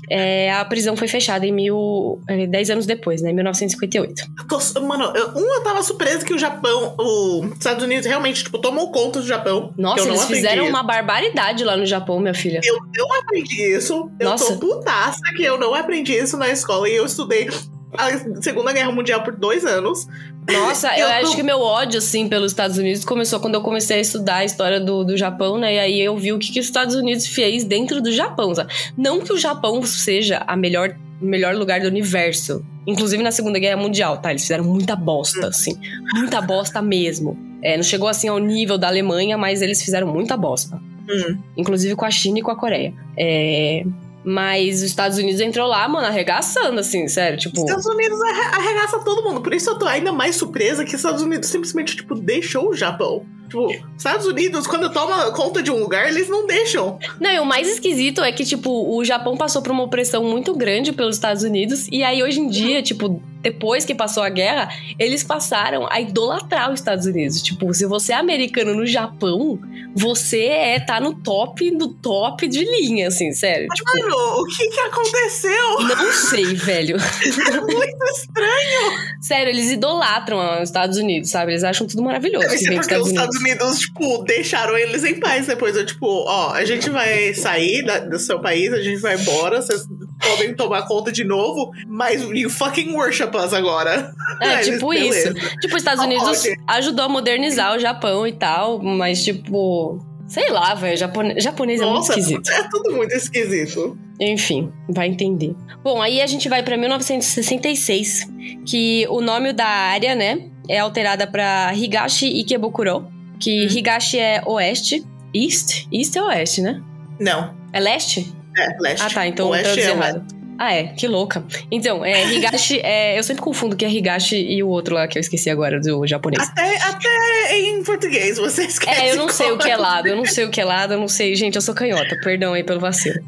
É, 0.08 0.52
a 0.52 0.64
prisão 0.64 0.96
foi 0.96 1.08
fechada 1.08 1.44
em 1.44 1.50
mil. 1.50 2.20
é, 2.28 2.46
dez 2.46 2.70
anos 2.70 2.86
depois, 2.86 3.20
né? 3.20 3.30
Em 3.30 3.34
1958. 3.34 4.22
Eu 4.38 4.46
tô- 4.46 4.80
mano, 4.82 5.12
eu, 5.16 5.30
um, 5.30 5.54
eu 5.54 5.62
tava 5.64 5.82
surpresa 5.82 6.24
que 6.24 6.32
o 6.32 6.38
Japão, 6.38 6.94
os 6.96 7.50
Estados 7.58 7.82
Unidos 7.82 8.06
realmente, 8.06 8.44
tipo, 8.44 8.56
tomou 8.60 8.92
conta 8.92 9.20
do 9.20 9.26
Japão. 9.26 9.74
Nossa, 9.76 10.06
eles 10.06 10.24
fizeram 10.26 10.68
uma 10.68 10.84
barbaridade 10.84 11.64
lá 11.64 11.76
no 11.76 11.84
Japão, 11.84 12.20
minha 12.20 12.34
filha. 12.34 12.60
Eu 12.62 12.78
não 12.96 13.12
aprendi 13.18 13.60
isso. 13.76 14.08
Eu 14.20 14.30
Nossa. 14.30 14.52
tô 14.54 14.58
putaça 14.60 15.18
que 15.36 15.42
eu 15.42 15.58
não 15.58 15.74
aprendi 15.74 16.12
isso 16.14 16.36
na 16.36 16.48
escola. 16.48 16.88
E 16.88 16.94
eu 16.94 17.04
estudei 17.04 17.48
a 17.96 18.42
Segunda 18.42 18.72
Guerra 18.72 18.92
Mundial 18.92 19.22
por 19.22 19.34
dois 19.36 19.64
anos. 19.64 20.06
Nossa, 20.50 20.88
eu, 20.98 21.06
Eu 21.06 21.20
tô- 21.20 21.26
acho 21.28 21.36
que 21.36 21.42
meu 21.42 21.60
ódio, 21.60 21.98
assim, 21.98 22.28
pelos 22.28 22.52
Estados 22.52 22.76
Unidos 22.78 23.04
começou 23.04 23.40
quando 23.40 23.54
eu 23.54 23.60
comecei 23.62 23.98
a 23.98 24.00
estudar 24.00 24.36
a 24.36 24.44
história 24.44 24.80
do, 24.80 25.04
do 25.04 25.16
Japão, 25.16 25.58
né? 25.58 25.74
E 25.74 25.78
aí 25.78 26.00
eu 26.00 26.16
vi 26.16 26.32
o 26.32 26.38
que, 26.38 26.52
que 26.52 26.60
os 26.60 26.66
Estados 26.66 26.94
Unidos 26.94 27.26
fez 27.26 27.64
dentro 27.64 28.00
do 28.02 28.12
Japão, 28.12 28.54
sabe? 28.54 28.72
Não 28.96 29.20
que 29.20 29.32
o 29.32 29.38
Japão 29.38 29.82
seja 29.82 30.42
a 30.46 30.56
melhor, 30.56 30.94
o 31.20 31.24
melhor 31.24 31.54
lugar 31.54 31.80
do 31.80 31.86
universo. 31.88 32.64
Inclusive 32.86 33.22
na 33.22 33.30
Segunda 33.32 33.58
Guerra 33.58 33.78
Mundial, 33.80 34.18
tá? 34.18 34.30
Eles 34.30 34.42
fizeram 34.42 34.64
muita 34.64 34.94
bosta, 34.94 35.46
assim. 35.48 35.78
Muita 36.14 36.40
bosta 36.42 36.82
mesmo. 36.82 37.38
É, 37.62 37.76
não 37.78 37.82
chegou, 37.82 38.08
assim, 38.08 38.28
ao 38.28 38.38
nível 38.38 38.76
da 38.76 38.88
Alemanha, 38.88 39.38
mas 39.38 39.62
eles 39.62 39.82
fizeram 39.82 40.06
muita 40.06 40.36
bosta. 40.36 40.76
Hum. 41.08 41.38
Inclusive 41.56 41.96
com 41.96 42.04
a 42.04 42.10
China 42.10 42.38
e 42.40 42.42
com 42.42 42.50
a 42.50 42.56
Coreia. 42.56 42.92
É, 43.16 43.84
Mas 44.24 44.76
os 44.76 44.82
Estados 44.82 45.18
Unidos 45.18 45.40
entrou 45.40 45.68
lá, 45.68 45.86
mano, 45.88 46.06
arregaçando, 46.06 46.80
assim, 46.80 47.06
sério. 47.08 47.38
Tipo, 47.38 47.56
Os 47.58 47.64
Estados 47.64 47.86
Unidos 47.86 48.18
arre- 48.22 48.56
arregaça 48.56 48.98
todo 49.00 49.22
mundo. 49.22 49.40
Por 49.42 49.52
isso 49.52 49.68
eu 49.70 49.78
tô 49.78 49.86
ainda 49.86 50.12
mais 50.12 50.36
surpresa 50.36 50.82
que 50.84 50.90
os 50.94 50.94
Estados 51.00 51.22
Unidos 51.22 51.48
simplesmente, 51.48 51.96
tipo, 51.96 52.14
deixou 52.14 52.70
o 52.70 52.74
Japão. 52.74 53.26
Tipo, 53.44 53.68
Estados 53.96 54.26
Unidos, 54.26 54.66
quando 54.66 54.90
toma 54.92 55.30
conta 55.32 55.62
de 55.62 55.70
um 55.70 55.78
lugar, 55.78 56.08
eles 56.08 56.28
não 56.28 56.46
deixam. 56.46 56.98
Não, 57.20 57.30
e 57.30 57.38
o 57.38 57.44
mais 57.44 57.68
esquisito 57.68 58.22
é 58.22 58.32
que, 58.32 58.44
tipo, 58.44 58.96
o 58.96 59.04
Japão 59.04 59.36
passou 59.36 59.62
por 59.62 59.70
uma 59.70 59.84
opressão 59.84 60.24
muito 60.24 60.54
grande 60.54 60.92
pelos 60.92 61.16
Estados 61.16 61.42
Unidos. 61.42 61.86
E 61.90 62.02
aí, 62.02 62.22
hoje 62.22 62.40
em 62.40 62.48
dia, 62.48 62.82
tipo, 62.82 63.22
depois 63.44 63.84
que 63.84 63.94
passou 63.94 64.22
a 64.22 64.30
guerra, 64.30 64.70
eles 64.98 65.22
passaram 65.22 65.86
a 65.90 66.00
idolatrar 66.00 66.72
os 66.72 66.80
Estados 66.80 67.04
Unidos. 67.04 67.42
Tipo, 67.42 67.72
se 67.74 67.86
você 67.86 68.12
é 68.12 68.16
americano 68.16 68.74
no 68.74 68.86
Japão, 68.86 69.58
você 69.94 70.46
é, 70.46 70.80
tá 70.80 70.98
no 70.98 71.14
top, 71.14 71.70
no 71.70 71.88
top 71.88 72.48
de 72.48 72.64
linha, 72.64 73.08
assim, 73.08 73.32
sério. 73.32 73.68
Tipo, 73.68 73.98
Mano, 73.98 74.16
o 74.40 74.44
que 74.46 74.68
que 74.68 74.80
aconteceu? 74.80 75.80
não 75.80 76.12
sei, 76.12 76.54
velho. 76.56 76.96
É 76.96 77.60
muito 77.60 78.04
estranho. 78.16 79.14
Sério, 79.20 79.50
eles 79.50 79.70
idolatram 79.70 80.62
os 80.62 80.68
Estados 80.68 80.96
Unidos, 80.96 81.30
sabe? 81.30 81.52
Eles 81.52 81.64
acham 81.64 81.86
tudo 81.86 82.02
maravilhoso. 82.02 82.46
Deve 82.46 82.56
que 82.56 82.62
ser 82.64 82.70
vem 82.70 82.78
dos 82.78 82.86
porque 82.86 83.00
os 83.02 83.08
Estados 83.08 83.33
Estados 83.36 83.40
Unidos, 83.40 83.78
tipo, 83.80 84.24
deixaram 84.24 84.76
eles 84.76 85.04
em 85.04 85.18
paz 85.20 85.46
depois. 85.46 85.76
Eu, 85.76 85.84
tipo, 85.86 86.06
ó, 86.06 86.50
a 86.52 86.64
gente 86.64 86.88
vai 86.90 87.34
sair 87.34 87.84
da- 87.84 87.98
do 88.00 88.18
seu 88.18 88.40
país, 88.40 88.72
a 88.72 88.80
gente 88.80 89.00
vai 89.00 89.16
embora, 89.16 89.60
vocês 89.62 89.82
podem 90.20 90.54
tomar 90.54 90.82
conta 90.86 91.10
de 91.12 91.24
novo, 91.24 91.70
mas 91.88 92.22
you 92.22 92.48
fucking 92.50 92.92
worship 92.94 93.30
us 93.36 93.52
agora. 93.52 94.12
É, 94.40 94.54
eles, 94.62 94.66
tipo 94.66 94.88
beleza. 94.90 95.34
isso. 95.36 95.50
Tipo, 95.60 95.74
os 95.76 95.82
Estados 95.82 96.00
Não 96.00 96.06
Unidos 96.06 96.42
pode. 96.42 96.56
ajudou 96.68 97.04
a 97.04 97.08
modernizar 97.08 97.76
o 97.76 97.78
Japão 97.78 98.26
e 98.26 98.32
tal, 98.32 98.82
mas, 98.82 99.22
tipo, 99.24 99.98
sei 100.28 100.48
lá, 100.50 100.74
velho. 100.74 100.96
Japone... 100.96 101.40
Japonês 101.40 101.80
é 101.80 101.84
muito 101.84 101.96
Nossa, 101.96 102.12
esquisito. 102.18 102.48
é 102.50 102.68
tudo 102.70 102.92
muito 102.92 103.12
esquisito. 103.14 103.98
Enfim, 104.20 104.72
vai 104.88 105.08
entender. 105.08 105.54
Bom, 105.82 106.00
aí 106.00 106.20
a 106.22 106.26
gente 106.26 106.48
vai 106.48 106.62
pra 106.62 106.76
1966, 106.76 108.26
que 108.66 109.06
o 109.10 109.20
nome 109.20 109.52
da 109.52 109.66
área, 109.66 110.14
né, 110.14 110.48
é 110.68 110.78
alterada 110.78 111.26
pra 111.26 111.72
Higashi 111.74 112.26
Ikebukuro, 112.40 113.06
que 113.38 113.66
Hum. 113.66 113.68
Higashi 113.70 114.18
é 114.18 114.42
oeste, 114.46 115.04
east, 115.34 115.86
east 115.92 116.16
é 116.16 116.22
oeste, 116.22 116.60
né? 116.62 116.82
Não, 117.20 117.54
É 117.72 117.80
leste? 117.80 118.32
é 118.56 118.76
leste. 118.80 119.02
Ah, 119.04 119.10
tá, 119.10 119.26
então 119.26 119.46
eu 119.46 119.52
Oeste 119.52 119.64
traduzi 119.64 119.88
é 119.88 119.90
errado. 119.90 120.33
Ah, 120.58 120.72
é, 120.72 120.84
que 120.88 121.06
louca. 121.08 121.44
Então, 121.70 122.04
é, 122.04 122.32
Higashi, 122.32 122.80
é, 122.80 123.18
eu 123.18 123.22
sempre 123.22 123.42
confundo 123.42 123.74
que 123.76 123.84
é 123.84 123.88
Higashi 123.90 124.36
e 124.36 124.62
o 124.62 124.68
outro 124.68 124.94
lá 124.94 125.08
que 125.08 125.18
eu 125.18 125.20
esqueci 125.20 125.50
agora, 125.50 125.80
do 125.80 126.06
japonês. 126.06 126.42
Até, 126.48 126.76
até 126.78 127.58
em 127.58 127.82
português 127.82 128.38
você 128.38 128.64
esquece. 128.64 129.00
É, 129.00 129.10
eu 129.12 129.16
não 129.16 129.28
sei 129.28 129.50
o 129.50 129.58
que 129.58 129.68
é 129.68 129.76
qual- 129.76 129.82
lado, 129.82 130.06
eu 130.08 130.16
não 130.16 130.24
sei 130.24 130.44
o 130.44 130.50
que 130.50 130.60
é 130.60 130.64
lado, 130.64 130.94
eu 130.94 130.98
não 131.00 131.08
sei. 131.08 131.34
Gente, 131.34 131.56
eu 131.56 131.62
sou 131.62 131.74
canhota, 131.74 132.16
perdão 132.22 132.52
aí 132.52 132.62
pelo 132.62 132.78
vacilo. 132.80 133.18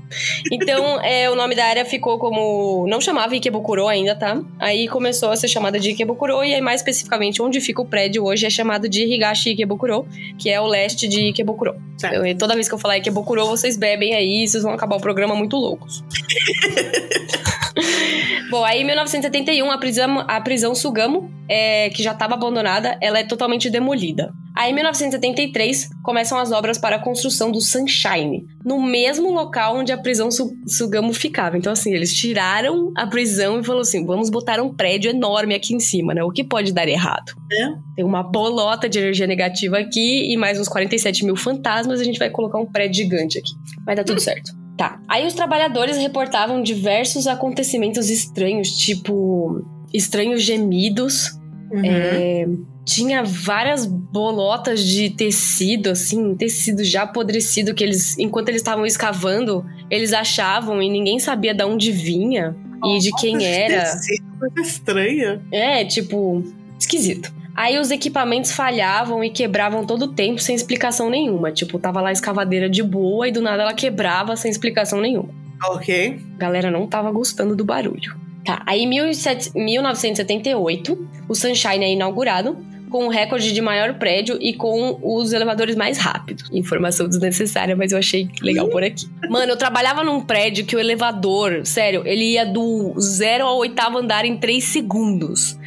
Então, 0.52 1.00
é, 1.02 1.28
o 1.30 1.34
nome 1.34 1.54
da 1.54 1.64
área 1.66 1.84
ficou 1.84 2.18
como. 2.18 2.86
Não 2.88 3.00
chamava 3.00 3.34
Ikebukuro 3.34 3.88
ainda, 3.88 4.14
tá? 4.14 4.40
Aí 4.58 4.86
começou 4.88 5.30
a 5.30 5.36
ser 5.36 5.48
chamada 5.48 5.78
de 5.80 5.90
Ikebukuro, 5.90 6.44
e 6.44 6.54
aí, 6.54 6.60
mais 6.60 6.80
especificamente, 6.80 7.42
onde 7.42 7.60
fica 7.60 7.82
o 7.82 7.86
prédio 7.86 8.24
hoje 8.24 8.46
é 8.46 8.50
chamado 8.50 8.88
de 8.88 9.02
Higashi 9.04 9.50
Ikebukuro, 9.50 10.06
que 10.38 10.48
é 10.50 10.60
o 10.60 10.66
leste 10.66 11.08
de 11.08 11.28
Ikebukuro. 11.28 11.74
Então, 11.96 12.22
toda 12.38 12.54
vez 12.54 12.68
que 12.68 12.74
eu 12.74 12.78
falar 12.78 12.98
Ikebukuro, 12.98 13.46
vocês 13.46 13.76
bebem 13.76 14.14
aí, 14.14 14.46
vocês 14.46 14.62
vão 14.62 14.72
acabar 14.72 14.96
o 14.96 15.00
programa 15.00 15.34
muito 15.34 15.56
loucos. 15.56 16.04
Bom, 18.50 18.64
aí 18.64 18.82
em 18.82 18.84
1971, 18.84 19.70
a 19.70 19.78
prisão, 19.78 20.24
a 20.26 20.40
prisão 20.40 20.74
Sugamo, 20.74 21.30
é, 21.48 21.90
que 21.90 22.02
já 22.02 22.12
estava 22.12 22.34
abandonada, 22.34 22.96
ela 23.00 23.18
é 23.18 23.24
totalmente 23.24 23.68
demolida. 23.68 24.32
Aí 24.56 24.70
em 24.70 24.74
1973, 24.74 25.90
começam 26.02 26.38
as 26.38 26.50
obras 26.50 26.78
para 26.78 26.96
a 26.96 26.98
construção 26.98 27.50
do 27.50 27.60
Sunshine, 27.60 28.46
no 28.64 28.80
mesmo 28.80 29.30
local 29.30 29.76
onde 29.76 29.92
a 29.92 29.98
prisão 29.98 30.30
Su- 30.30 30.56
Sugamo 30.66 31.12
ficava. 31.12 31.58
Então, 31.58 31.72
assim, 31.72 31.92
eles 31.92 32.14
tiraram 32.14 32.92
a 32.96 33.06
prisão 33.06 33.60
e 33.60 33.64
falaram 33.64 33.82
assim: 33.82 34.06
vamos 34.06 34.30
botar 34.30 34.60
um 34.60 34.72
prédio 34.72 35.10
enorme 35.10 35.54
aqui 35.54 35.74
em 35.74 35.80
cima, 35.80 36.14
né? 36.14 36.22
O 36.22 36.30
que 36.30 36.42
pode 36.42 36.72
dar 36.72 36.88
errado? 36.88 37.32
É. 37.52 37.68
Tem 37.96 38.04
uma 38.04 38.22
bolota 38.22 38.88
de 38.88 38.98
energia 38.98 39.26
negativa 39.26 39.78
aqui 39.78 40.32
e 40.32 40.36
mais 40.36 40.58
uns 40.58 40.68
47 40.68 41.24
mil 41.24 41.36
fantasmas, 41.36 42.00
a 42.00 42.04
gente 42.04 42.18
vai 42.18 42.30
colocar 42.30 42.58
um 42.58 42.66
prédio 42.66 43.02
gigante 43.02 43.38
aqui. 43.38 43.52
Vai 43.84 43.94
dar 43.94 44.04
tudo 44.04 44.20
certo. 44.22 44.52
Tá. 44.76 45.00
Aí 45.08 45.26
os 45.26 45.34
trabalhadores 45.34 45.96
reportavam 45.96 46.62
diversos 46.62 47.26
acontecimentos 47.26 48.10
estranhos, 48.10 48.76
tipo 48.76 49.64
estranhos 49.92 50.42
gemidos. 50.42 51.38
Uhum. 51.70 51.84
É, 51.84 52.46
tinha 52.84 53.24
várias 53.24 53.84
bolotas 53.84 54.84
de 54.84 55.10
tecido, 55.10 55.90
assim, 55.90 56.34
tecido 56.36 56.84
já 56.84 57.02
apodrecido 57.02 57.74
que 57.74 57.82
eles, 57.82 58.16
enquanto 58.18 58.50
eles 58.50 58.60
estavam 58.60 58.86
escavando, 58.86 59.64
eles 59.90 60.12
achavam 60.12 60.80
e 60.80 60.88
ninguém 60.88 61.18
sabia 61.18 61.52
de 61.52 61.64
onde 61.64 61.90
vinha 61.90 62.54
e 62.84 62.98
de 62.98 63.10
quem 63.16 63.44
era. 63.44 63.82
Esqueci, 63.82 64.22
Coisa 64.38 64.60
estranha. 64.60 65.42
É, 65.50 65.84
tipo, 65.84 66.44
esquisito. 66.78 67.34
Aí 67.56 67.78
os 67.78 67.90
equipamentos 67.90 68.52
falhavam 68.52 69.24
e 69.24 69.30
quebravam 69.30 69.86
todo 69.86 70.02
o 70.02 70.08
tempo 70.08 70.40
sem 70.40 70.54
explicação 70.54 71.08
nenhuma. 71.08 71.50
Tipo, 71.50 71.78
tava 71.78 72.02
lá 72.02 72.10
a 72.10 72.12
escavadeira 72.12 72.68
de 72.68 72.82
boa 72.82 73.26
e 73.26 73.32
do 73.32 73.40
nada 73.40 73.62
ela 73.62 73.72
quebrava 73.72 74.36
sem 74.36 74.50
explicação 74.50 75.00
nenhuma. 75.00 75.30
Ok. 75.64 76.20
A 76.34 76.38
galera 76.38 76.70
não 76.70 76.86
tava 76.86 77.10
gostando 77.10 77.56
do 77.56 77.64
barulho. 77.64 78.14
Tá, 78.44 78.62
aí 78.66 78.82
em 78.82 78.90
17 78.90 79.52
1978, 79.54 81.08
o 81.28 81.34
Sunshine 81.34 81.84
é 81.84 81.92
inaugurado 81.92 82.56
com 82.96 83.04
o 83.04 83.08
recorde 83.10 83.52
de 83.52 83.60
maior 83.60 83.92
prédio 83.98 84.38
e 84.40 84.54
com 84.54 84.98
os 85.02 85.34
elevadores 85.34 85.76
mais 85.76 85.98
rápidos. 85.98 86.48
Informação 86.50 87.06
desnecessária, 87.06 87.76
mas 87.76 87.92
eu 87.92 87.98
achei 87.98 88.26
legal 88.40 88.70
por 88.70 88.82
aqui. 88.82 89.06
Mano, 89.28 89.52
eu 89.52 89.56
trabalhava 89.58 90.02
num 90.02 90.22
prédio 90.22 90.64
que 90.64 90.74
o 90.74 90.80
elevador, 90.80 91.66
sério, 91.66 92.02
ele 92.06 92.32
ia 92.32 92.46
do 92.46 92.94
zero 92.98 93.44
ao 93.44 93.58
oitavo 93.58 93.98
andar 93.98 94.24
em 94.24 94.38
três 94.38 94.64
segundos. 94.64 95.58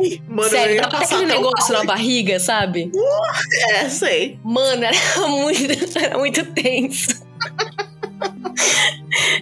Ai, 0.00 0.18
mano, 0.26 0.44
eu 0.44 0.48
sério, 0.48 0.80
até 0.80 0.90
passar 0.96 1.16
aquele 1.16 1.30
negócio 1.30 1.74
mal. 1.74 1.84
na 1.84 1.92
barriga, 1.92 2.40
sabe? 2.40 2.90
É, 3.68 3.88
sei. 3.90 4.38
Mano, 4.42 4.84
era 4.84 4.96
muito, 5.28 5.98
era 5.98 6.16
muito 6.16 6.42
tenso. 6.54 7.22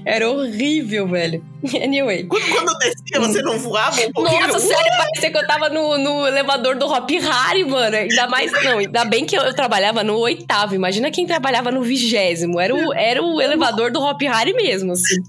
Era 0.04 0.30
horrível, 0.30 1.06
velho. 1.08 1.44
Anyway. 1.82 2.24
Quando, 2.24 2.48
quando 2.48 2.68
eu 2.68 2.78
descia, 2.78 3.20
você 3.20 3.42
não 3.42 3.58
voava 3.58 4.00
um 4.00 4.12
pouquinho? 4.12 4.46
Nossa, 4.46 4.60
sério, 4.60 4.92
parecia 4.96 5.30
que 5.32 5.36
eu 5.36 5.46
tava 5.46 5.68
no, 5.68 5.98
no 5.98 6.26
elevador 6.26 6.76
do 6.76 6.86
Hop 6.86 7.10
Harry, 7.10 7.64
mano. 7.64 7.96
Ainda 7.96 8.28
mais, 8.28 8.52
não, 8.62 8.78
ainda 8.78 9.04
bem 9.04 9.24
que 9.24 9.36
eu, 9.36 9.42
eu 9.42 9.52
trabalhava 9.52 10.04
no 10.04 10.16
oitavo. 10.16 10.76
Imagina 10.76 11.10
quem 11.10 11.26
trabalhava 11.26 11.72
no 11.72 11.82
vigésimo. 11.82 12.60
Era 12.60 12.72
o, 12.72 12.94
era 12.94 13.20
o 13.20 13.40
elevador 13.40 13.90
do 13.90 14.00
Hop 14.00 14.20
Harry 14.22 14.52
mesmo, 14.52 14.92
assim. 14.92 15.20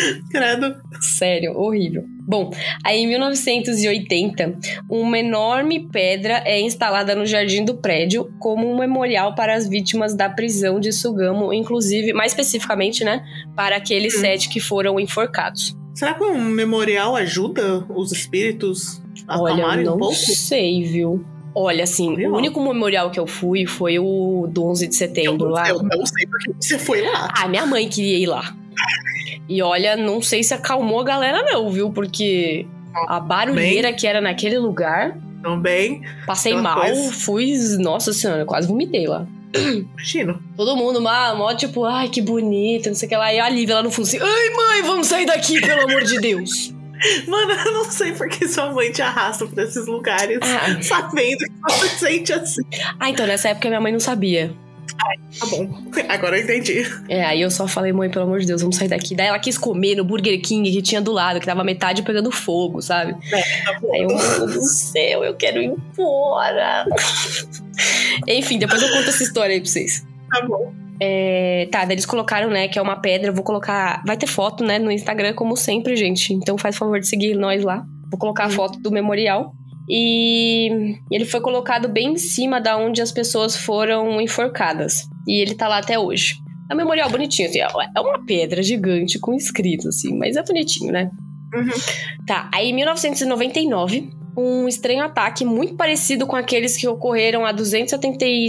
Credo. 0.30 0.74
Sério, 1.00 1.56
horrível. 1.58 2.04
Bom, 2.28 2.50
aí 2.84 3.00
em 3.00 3.06
1980, 3.08 4.58
uma 4.90 5.18
enorme 5.18 5.88
pedra 5.88 6.42
é 6.44 6.60
instalada 6.60 7.14
no 7.14 7.24
jardim 7.26 7.64
do 7.64 7.74
prédio 7.76 8.28
como 8.38 8.68
um 8.70 8.76
memorial 8.78 9.34
para 9.34 9.54
as 9.54 9.68
vítimas 9.68 10.14
da 10.14 10.28
prisão 10.28 10.80
de 10.80 10.92
Sugamo, 10.92 11.52
inclusive, 11.52 12.12
mais 12.12 12.32
especificamente, 12.32 13.04
né, 13.04 13.24
para 13.54 13.76
aqueles 13.76 14.16
Hum. 14.16 14.20
sete 14.20 14.48
que 14.48 14.58
foram 14.60 14.98
enforcados. 14.98 15.76
Será 15.94 16.14
que 16.14 16.24
um 16.24 16.38
memorial 16.42 17.16
ajuda 17.16 17.86
os 17.94 18.12
espíritos 18.12 19.00
a 19.28 19.40
Olha, 19.40 19.54
acalmarem 19.54 19.84
não 19.84 19.94
um 19.94 19.98
pouco? 19.98 20.14
sei, 20.14 20.82
viu? 20.82 21.24
Olha, 21.54 21.84
assim, 21.84 22.08
Memorial. 22.08 22.32
o 22.32 22.36
único 22.36 22.60
memorial 22.62 23.10
que 23.10 23.18
eu 23.18 23.26
fui 23.26 23.64
foi 23.66 23.98
o 23.98 24.46
do 24.46 24.66
11 24.66 24.88
de 24.88 24.94
Eu 24.94 24.98
setembro 24.98 25.46
não, 25.46 25.52
lá. 25.54 25.68
eu 25.70 25.82
não 25.82 26.04
sei 26.04 26.26
porque 26.26 26.52
você 26.60 26.78
foi 26.78 27.00
lá. 27.00 27.32
Ah, 27.34 27.48
minha 27.48 27.64
mãe 27.64 27.88
queria 27.88 28.18
ir 28.18 28.26
lá. 28.26 28.54
E 29.48 29.62
olha, 29.62 29.96
não 29.96 30.20
sei 30.20 30.42
se 30.42 30.52
acalmou 30.54 31.00
a 31.00 31.04
galera 31.04 31.42
não, 31.44 31.70
viu? 31.70 31.90
Porque 31.90 32.66
a 33.08 33.20
barulheira 33.20 33.92
que 33.92 34.06
era 34.06 34.20
naquele 34.20 34.58
lugar, 34.58 35.16
Também. 35.42 36.02
passei 36.26 36.54
mal, 36.54 36.80
coisa. 36.80 37.12
fui, 37.12 37.54
nossa 37.78 38.12
senhora, 38.12 38.44
quase 38.44 38.66
vomitei 38.66 39.06
lá. 39.06 39.26
Imagino. 39.54 40.42
Todo 40.56 40.76
mundo, 40.76 41.00
mó, 41.00 41.34
mó 41.34 41.54
tipo, 41.54 41.84
ai, 41.84 42.08
que 42.08 42.20
bonito, 42.20 42.88
não 42.88 42.94
sei 42.94 43.06
o 43.06 43.10
que 43.10 43.16
lá. 43.16 43.32
E 43.32 43.38
a 43.38 43.48
Lívia 43.48 43.76
lá 43.76 43.82
no 43.82 43.90
fundo 43.90 44.06
assim, 44.06 44.18
ai 44.20 44.50
mãe, 44.50 44.82
vamos 44.82 45.06
sair 45.06 45.24
daqui, 45.26 45.60
pelo 45.60 45.82
amor 45.82 46.02
de 46.04 46.18
Deus. 46.20 46.74
Mano, 47.28 47.52
eu 47.52 47.72
não 47.72 47.84
sei 47.84 48.12
porque 48.12 48.48
sua 48.48 48.72
mãe 48.72 48.90
te 48.90 49.02
arrasta 49.02 49.46
pra 49.46 49.64
esses 49.64 49.86
lugares, 49.86 50.38
Ah. 50.42 50.80
sabendo 50.82 51.38
que 51.38 51.52
você 51.68 51.88
sente 51.88 52.32
assim. 52.32 52.62
Ah, 52.98 53.10
então 53.10 53.26
nessa 53.26 53.50
época 53.50 53.68
minha 53.68 53.80
mãe 53.80 53.92
não 53.92 54.00
sabia. 54.00 54.50
Tá 54.96 55.46
bom, 55.50 55.68
agora 56.08 56.38
eu 56.38 56.44
entendi. 56.44 56.82
É, 57.08 57.24
aí 57.24 57.40
eu 57.40 57.50
só 57.50 57.68
falei, 57.68 57.92
mãe, 57.92 58.10
pelo 58.10 58.24
amor 58.24 58.40
de 58.40 58.46
Deus, 58.46 58.62
vamos 58.62 58.76
sair 58.76 58.88
daqui. 58.88 59.14
Daí 59.14 59.26
ela 59.26 59.38
quis 59.38 59.58
comer 59.58 59.94
no 59.94 60.04
Burger 60.04 60.40
King 60.40 60.70
que 60.70 60.82
tinha 60.82 61.00
do 61.00 61.12
lado, 61.12 61.40
que 61.40 61.46
tava 61.46 61.62
metade 61.62 62.02
pegando 62.02 62.30
fogo, 62.30 62.80
sabe? 62.80 63.14
Tá 63.64 63.78
bom. 63.80 63.92
Aí 63.92 64.02
eu, 64.02 64.08
meu 64.08 64.18
Deus 64.18 64.54
do 64.54 64.62
céu, 64.62 65.24
eu 65.24 65.34
quero 65.34 65.60
ir 65.60 65.66
embora. 65.66 66.86
Enfim, 68.26 68.58
depois 68.58 68.80
eu 68.82 68.88
conto 68.88 69.08
essa 69.08 69.22
história 69.22 69.54
aí 69.54 69.60
pra 69.60 69.70
vocês. 69.70 70.06
Tá 70.30 70.46
bom. 70.46 70.72
É, 71.00 71.68
tá, 71.70 71.84
daí 71.84 71.94
eles 71.94 72.06
colocaram, 72.06 72.48
né, 72.48 72.68
que 72.68 72.78
é 72.78 72.82
uma 72.82 72.96
pedra. 72.96 73.28
Eu 73.28 73.34
vou 73.34 73.44
colocar. 73.44 74.02
Vai 74.06 74.16
ter 74.16 74.26
foto, 74.26 74.64
né, 74.64 74.78
no 74.78 74.90
Instagram, 74.90 75.34
como 75.34 75.56
sempre, 75.56 75.96
gente. 75.96 76.32
Então 76.32 76.56
faz 76.56 76.76
favor 76.76 76.98
de 76.98 77.06
seguir 77.06 77.34
nós 77.34 77.62
lá. 77.62 77.84
Vou 78.10 78.18
colocar 78.18 78.44
a 78.44 78.50
foto 78.50 78.78
do 78.78 78.90
memorial. 78.90 79.54
E 79.88 80.98
ele 81.10 81.24
foi 81.24 81.40
colocado 81.40 81.88
bem 81.88 82.12
em 82.12 82.16
cima 82.16 82.60
da 82.60 82.76
onde 82.76 83.00
as 83.00 83.12
pessoas 83.12 83.56
foram 83.56 84.20
enforcadas. 84.20 85.08
E 85.26 85.40
ele 85.40 85.54
tá 85.54 85.68
lá 85.68 85.78
até 85.78 85.98
hoje. 85.98 86.34
É 86.68 86.74
um 86.74 86.76
memorial 86.76 87.08
bonitinho, 87.08 87.48
assim, 87.48 87.60
é 87.60 88.00
uma 88.00 88.24
pedra 88.24 88.62
gigante 88.62 89.20
com 89.20 89.34
escrito, 89.34 89.88
assim, 89.88 90.16
mas 90.16 90.36
é 90.36 90.42
bonitinho, 90.42 90.92
né? 90.92 91.10
Uhum. 91.54 91.70
Tá, 92.26 92.50
aí 92.52 92.70
em 92.70 92.74
1999, 92.74 94.10
um 94.36 94.66
estranho 94.66 95.04
ataque 95.04 95.44
muito 95.44 95.76
parecido 95.76 96.26
com 96.26 96.34
aqueles 96.34 96.76
que 96.76 96.88
ocorreram 96.88 97.46
há 97.46 97.52
270 97.52 98.24
e... 98.24 98.48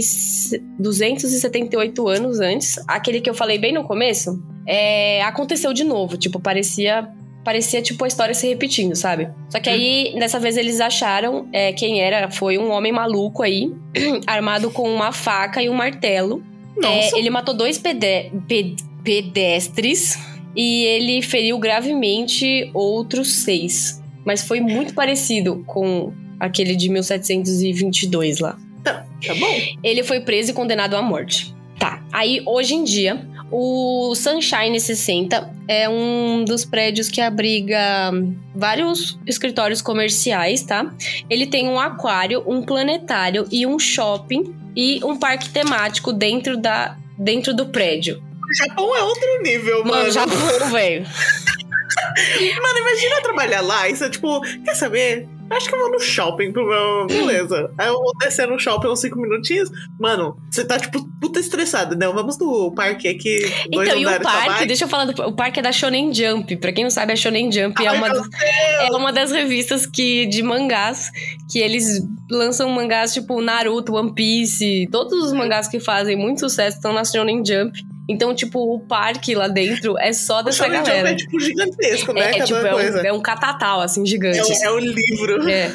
278 0.78 2.08
anos 2.08 2.40
antes, 2.40 2.76
aquele 2.88 3.20
que 3.20 3.30
eu 3.30 3.34
falei 3.34 3.56
bem 3.56 3.72
no 3.72 3.84
começo, 3.84 4.42
é... 4.66 5.22
aconteceu 5.22 5.72
de 5.72 5.84
novo. 5.84 6.16
Tipo, 6.16 6.40
parecia 6.40 7.08
parecia 7.48 7.80
tipo 7.80 8.04
a 8.04 8.08
história 8.08 8.34
se 8.34 8.46
repetindo, 8.46 8.94
sabe? 8.94 9.30
Só 9.48 9.58
que 9.58 9.70
aí, 9.70 10.14
dessa 10.18 10.38
vez, 10.38 10.58
eles 10.58 10.82
acharam 10.82 11.48
é, 11.50 11.72
quem 11.72 11.98
era. 11.98 12.30
Foi 12.30 12.58
um 12.58 12.70
homem 12.70 12.92
maluco 12.92 13.42
aí, 13.42 13.72
armado 14.26 14.70
com 14.70 14.82
uma 14.82 15.12
faca 15.12 15.62
e 15.62 15.70
um 15.70 15.72
martelo. 15.72 16.44
Nossa. 16.76 17.16
É, 17.16 17.18
ele 17.18 17.30
matou 17.30 17.54
dois 17.54 17.78
pede 17.78 18.30
pe 18.46 18.76
pedestres 19.02 20.18
e 20.54 20.84
ele 20.84 21.22
feriu 21.22 21.58
gravemente 21.58 22.70
outros 22.74 23.36
seis. 23.36 24.02
Mas 24.26 24.46
foi 24.46 24.60
muito 24.60 24.92
parecido 24.92 25.64
com 25.66 26.12
aquele 26.38 26.76
de 26.76 26.90
1722 26.90 28.40
lá. 28.40 28.58
Tá, 28.84 29.06
tá 29.26 29.34
bom. 29.34 29.54
Ele 29.82 30.02
foi 30.02 30.20
preso 30.20 30.50
e 30.50 30.54
condenado 30.54 30.94
à 30.94 31.00
morte. 31.00 31.54
Tá. 31.78 32.04
Aí, 32.12 32.42
hoje 32.44 32.74
em 32.74 32.84
dia, 32.84 33.26
o 33.50 34.14
Sunshine 34.14 34.78
60 34.78 35.50
é 35.66 35.88
um 35.88 36.44
dos 36.44 36.64
prédios 36.64 37.08
que 37.08 37.20
abriga 37.20 38.12
vários 38.54 39.18
escritórios 39.26 39.80
comerciais, 39.80 40.62
tá? 40.62 40.92
Ele 41.30 41.46
tem 41.46 41.68
um 41.68 41.78
aquário, 41.78 42.42
um 42.46 42.62
planetário 42.62 43.46
e 43.50 43.66
um 43.66 43.78
shopping 43.78 44.54
e 44.76 45.00
um 45.02 45.16
parque 45.16 45.48
temático 45.48 46.12
dentro, 46.12 46.56
da, 46.56 46.96
dentro 47.18 47.54
do 47.54 47.66
prédio. 47.66 48.22
O 48.48 48.54
Japão 48.54 48.96
é 48.96 49.02
outro 49.02 49.42
nível, 49.42 49.84
mano. 49.84 49.96
Mano, 49.96 50.10
Japão, 50.10 50.70
velho. 50.70 51.06
Mano, 52.62 52.78
imagina 52.78 53.22
trabalhar 53.22 53.60
lá 53.60 53.88
e 53.88 53.96
você, 53.96 54.08
tipo, 54.10 54.40
quer 54.64 54.74
saber? 54.74 55.28
Acho 55.50 55.68
que 55.68 55.74
eu 55.74 55.78
vou 55.78 55.90
no 55.92 56.00
shopping 56.00 56.52
pro 56.52 56.66
meu. 56.66 57.06
Beleza. 57.06 57.70
Aí 57.78 57.88
eu 57.88 57.94
vou 57.94 58.12
descer 58.20 58.46
no 58.46 58.58
shopping 58.58 58.88
uns 58.88 59.00
5 59.00 59.18
minutinhos. 59.18 59.70
Mano, 59.98 60.36
você 60.50 60.64
tá, 60.64 60.78
tipo, 60.78 61.02
puta 61.20 61.40
estressado. 61.40 61.96
Não, 61.96 62.12
vamos 62.12 62.38
no 62.38 62.72
parque 62.72 63.08
aqui. 63.08 63.40
Dois 63.70 63.88
Então, 63.88 64.00
e 64.00 64.06
o 64.06 64.20
parque, 64.20 64.66
deixa 64.66 64.84
eu 64.84 64.88
falar, 64.88 65.06
do, 65.06 65.22
o 65.22 65.32
parque 65.32 65.60
é 65.60 65.62
da 65.62 65.72
Shonen 65.72 66.12
Jump. 66.12 66.56
Pra 66.56 66.72
quem 66.72 66.84
não 66.84 66.90
sabe, 66.90 67.12
a 67.12 67.16
Shonen 67.16 67.50
Jump 67.50 67.82
é 67.82 67.88
Ai, 67.88 67.96
uma, 67.96 68.08
meu 68.08 68.16
das- 68.22 68.28
é 68.80 68.90
uma 68.96 69.12
das 69.12 69.30
revistas 69.32 69.86
que, 69.86 70.26
de 70.26 70.42
mangás 70.42 71.10
que 71.50 71.58
eles 71.60 72.02
lançam 72.30 72.68
mangás 72.70 73.14
tipo 73.14 73.40
Naruto, 73.40 73.94
One 73.94 74.12
Piece, 74.14 74.86
todos 74.92 75.24
os 75.24 75.32
mangás 75.32 75.66
que 75.66 75.80
fazem 75.80 76.16
muito 76.16 76.40
sucesso 76.40 76.76
estão 76.76 76.92
na 76.92 77.04
Shonen 77.04 77.42
Jump. 77.44 77.72
Então, 78.08 78.34
tipo, 78.34 78.74
o 78.74 78.80
parque 78.80 79.34
lá 79.34 79.48
dentro 79.48 79.98
é 79.98 80.12
só 80.12 80.40
O 80.40 80.42
dessa 80.42 80.64
Shonen 80.64 80.78
Jump 80.78 80.88
galera. 80.88 81.10
é, 81.10 81.14
tipo, 81.14 81.38
gigantesco, 81.38 82.12
né? 82.12 82.20
É, 82.20 82.38
é 82.38 82.44
tipo, 82.44 82.58
é 82.58 82.70
coisa. 82.70 83.02
um, 83.02 83.06
é 83.06 83.12
um 83.12 83.20
catatal, 83.20 83.80
assim, 83.82 84.06
gigante. 84.06 84.38
É 84.38 84.44
o, 84.44 84.52
é 84.64 84.70
o 84.70 84.78
livro. 84.78 85.48
É. 85.48 85.70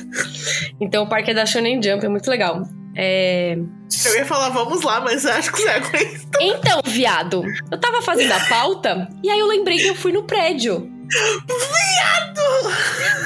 Então 0.81 1.03
o 1.03 1.07
parque 1.09 1.31
é 1.31 1.33
da 1.33 1.45
Shonen 1.45 1.81
Jump, 1.81 2.05
é 2.05 2.09
muito 2.09 2.29
legal. 2.29 2.63
É... 2.95 3.55
Eu 4.05 4.15
ia 4.15 4.25
falar, 4.25 4.49
vamos 4.49 4.83
lá, 4.83 4.99
mas 5.01 5.25
acho 5.25 5.51
que 5.51 5.61
você 5.61 5.69
aguenta. 5.69 6.37
Então, 6.41 6.81
viado, 6.85 7.43
eu 7.71 7.79
tava 7.79 8.01
fazendo 8.01 8.31
a 8.31 8.39
pauta 8.41 9.07
e 9.23 9.29
aí 9.29 9.39
eu 9.39 9.47
lembrei 9.47 9.77
que 9.77 9.87
eu 9.87 9.95
fui 9.95 10.11
no 10.11 10.23
prédio. 10.23 10.89
Viado! 11.07 12.41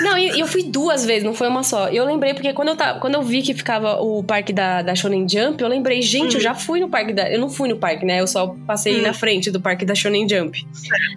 Não, 0.03 0.17
e 0.17 0.27
e 0.37 0.39
eu 0.39 0.47
fui 0.47 0.63
duas 0.63 1.03
vezes, 1.05 1.23
não 1.23 1.33
foi 1.33 1.47
uma 1.47 1.63
só. 1.63 1.87
Eu 1.89 2.05
lembrei 2.05 2.33
porque 2.33 2.53
quando 2.53 2.69
eu, 2.69 2.75
ta- 2.75 2.95
quando 2.99 3.15
eu 3.15 3.21
vi 3.23 3.41
que 3.41 3.53
ficava 3.53 3.95
o 4.01 4.23
parque 4.23 4.51
da, 4.53 4.81
da 4.81 4.93
Shonen 4.95 5.27
Jump, 5.27 5.61
eu 5.61 5.67
lembrei, 5.69 6.01
gente, 6.01 6.35
eu 6.35 6.41
já 6.41 6.53
fui 6.53 6.79
no 6.79 6.89
parque 6.89 7.13
da. 7.13 7.29
Eu 7.31 7.39
não 7.39 7.49
fui 7.49 7.67
no 7.69 7.77
parque, 7.77 8.05
né? 8.05 8.19
Eu 8.21 8.27
só 8.27 8.55
passei 8.67 8.99
Hum. 8.99 9.03
na 9.03 9.13
frente 9.13 9.49
do 9.49 9.59
parque 9.61 9.85
da 9.85 9.95
Shonen 9.95 10.27
Jump. 10.29 10.67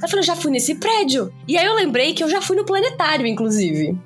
Eu 0.03 0.09
falei, 0.09 0.21
eu 0.23 0.27
já 0.27 0.37
fui 0.37 0.51
nesse 0.51 0.77
prédio. 0.77 1.33
E 1.47 1.59
aí 1.59 1.67
eu 1.67 1.75
lembrei 1.75 2.15
que 2.15 2.23
eu 2.25 2.31
já 2.31 2.41
fui 2.41 2.57
no 2.57 2.65
planetário, 2.65 3.27
inclusive. 3.27 3.97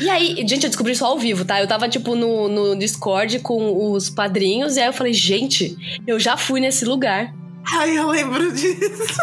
E 0.00 0.08
aí, 0.08 0.36
gente, 0.46 0.64
eu 0.64 0.70
descobri 0.70 0.92
isso 0.92 1.04
ao 1.04 1.18
vivo, 1.18 1.44
tá? 1.44 1.60
Eu 1.60 1.66
tava, 1.66 1.88
tipo, 1.88 2.14
no, 2.14 2.48
no 2.48 2.76
Discord 2.78 3.40
com 3.40 3.92
os 3.92 4.08
padrinhos, 4.08 4.76
e 4.76 4.80
aí 4.80 4.86
eu 4.86 4.92
falei, 4.92 5.12
gente, 5.12 5.76
eu 6.06 6.18
já 6.18 6.36
fui 6.36 6.60
nesse 6.60 6.84
lugar. 6.84 7.34
Ai, 7.76 7.98
eu 7.98 8.08
lembro 8.08 8.50
disso. 8.52 9.18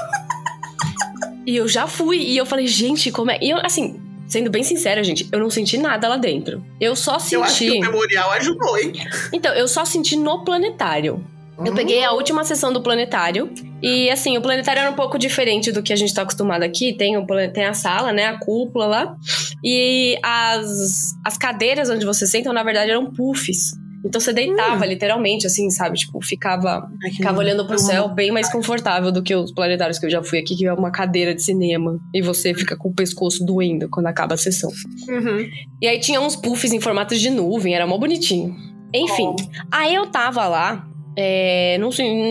E 1.48 1.56
eu 1.56 1.68
já 1.68 1.88
fui. 1.88 2.18
E 2.18 2.36
eu 2.36 2.46
falei, 2.46 2.68
gente, 2.68 3.10
como 3.10 3.32
é. 3.32 3.40
E 3.42 3.50
eu, 3.50 3.58
assim, 3.64 4.02
sendo 4.28 4.50
bem 4.50 4.64
sincera, 4.64 5.02
gente, 5.02 5.30
eu 5.32 5.40
não 5.40 5.50
senti 5.50 5.78
nada 5.78 6.10
lá 6.10 6.18
dentro. 6.18 6.62
Eu 6.80 6.94
só 6.94 7.18
Eu 7.32 7.42
acho 7.44 7.60
que 7.60 7.70
senti. 7.70 7.78
o 7.78 7.82
memorial 7.82 8.32
ajudou, 8.32 8.78
hein? 8.78 8.92
Então, 9.32 9.54
eu 9.54 9.66
só 9.66 9.86
senti 9.86 10.18
no 10.18 10.44
planetário. 10.44 11.26
Eu 11.66 11.74
peguei 11.74 12.04
a 12.04 12.12
última 12.12 12.44
sessão 12.44 12.72
do 12.72 12.82
planetário. 12.82 13.50
E 13.82 14.12
assim, 14.12 14.38
o 14.38 14.42
planetário 14.42 14.82
era 14.82 14.92
um 14.92 14.94
pouco 14.94 15.18
diferente 15.18 15.72
do 15.72 15.82
que 15.82 15.92
a 15.92 15.96
gente 15.96 16.14
tá 16.14 16.22
acostumado 16.22 16.62
aqui. 16.62 16.94
Tem, 16.94 17.18
o, 17.18 17.26
tem 17.52 17.66
a 17.66 17.74
sala, 17.74 18.12
né? 18.12 18.28
A 18.28 18.38
cúpula 18.38 18.86
lá. 18.86 19.16
E 19.64 20.20
as, 20.22 21.16
as 21.26 21.38
cadeiras 21.38 21.90
onde 21.90 22.06
você 22.06 22.28
senta, 22.28 22.54
na 22.54 22.62
verdade, 22.62 22.92
eram 22.92 23.12
puffs. 23.12 23.74
Então 24.08 24.22
você 24.22 24.32
deitava, 24.32 24.86
literalmente, 24.86 25.46
assim, 25.46 25.70
sabe? 25.70 25.98
Tipo, 25.98 26.24
ficava, 26.24 26.90
ficava 27.16 27.40
olhando 27.40 27.68
pro 27.68 27.78
céu 27.78 28.08
bem 28.08 28.32
mais 28.32 28.50
confortável 28.50 29.12
do 29.12 29.22
que 29.22 29.36
os 29.36 29.52
planetários 29.52 30.00
que 30.00 30.06
eu 30.06 30.10
já 30.10 30.24
fui 30.24 30.40
aqui, 30.40 30.56
que 30.56 30.66
é 30.66 30.74
uma 30.74 30.90
cadeira 30.90 31.36
de 31.36 31.44
cinema. 31.44 32.00
E 32.14 32.22
você 32.22 32.54
fica 32.54 32.78
com 32.78 32.90
o 32.90 32.94
pescoço 32.94 33.46
doendo 33.46 33.90
quando 33.90 34.08
acaba 34.08 34.36
a 34.36 34.38
sessão. 34.38 34.72
Uhum. 35.10 35.50
E 35.82 35.88
aí 35.88 36.00
tinha 36.00 36.22
uns 36.22 36.36
puffs 36.38 36.72
em 36.72 36.80
formato 36.80 37.16
de 37.16 37.30
nuvem, 37.30 37.76
era 37.76 37.86
mó 37.86 37.98
bonitinho. 37.98 38.56
Enfim, 38.94 39.36
aí 39.70 39.94
eu 39.94 40.08
tava 40.08 40.48
lá, 40.48 40.88
é, 41.20 41.80
não, 41.80 41.90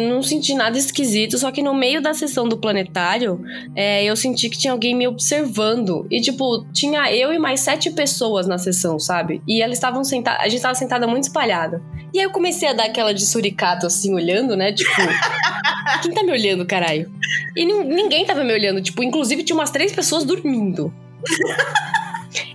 não 0.09 0.22
senti 0.22 0.55
nada 0.55 0.79
esquisito, 0.79 1.37
só 1.38 1.51
que 1.51 1.61
no 1.61 1.75
meio 1.75 2.01
da 2.01 2.14
sessão 2.14 2.49
do 2.49 2.57
planetário, 2.57 3.42
é, 3.75 4.05
eu 4.05 4.14
senti 4.14 4.49
que 4.49 4.57
tinha 4.57 4.72
alguém 4.72 4.94
me 4.94 5.09
observando. 5.09 6.07
E, 6.09 6.20
tipo, 6.20 6.64
tinha 6.72 7.12
eu 7.12 7.35
e 7.35 7.38
mais 7.38 7.59
sete 7.61 7.90
pessoas 7.90 8.46
na 8.46 8.59
sessão, 8.59 8.96
sabe? 9.01 9.42
E 9.46 9.61
elas 9.61 9.77
estavam 9.77 10.05
sentadas, 10.05 10.40
a 10.44 10.49
gente 10.49 10.62
tava 10.62 10.77
sentada 10.77 11.05
muito 11.09 11.25
espalhada. 11.25 11.83
E 12.14 12.20
aí 12.20 12.25
eu 12.25 12.31
comecei 12.31 12.68
a 12.68 12.72
dar 12.72 12.85
aquela 12.85 13.12
de 13.12 13.27
suricato, 13.27 13.87
assim, 13.87 14.14
olhando, 14.14 14.57
né? 14.57 14.72
Tipo, 14.72 14.92
quem 16.03 16.12
tá 16.14 16.22
me 16.22 16.31
olhando, 16.31 16.64
caralho? 16.64 17.11
E 17.57 17.64
nin- 17.64 17.83
ninguém 17.92 18.25
tava 18.25 18.44
me 18.44 18.53
olhando, 18.53 18.81
tipo, 18.81 19.03
inclusive 19.03 19.42
tinha 19.42 19.57
umas 19.57 19.70
três 19.70 19.90
pessoas 19.92 20.25
dormindo. 20.25 20.94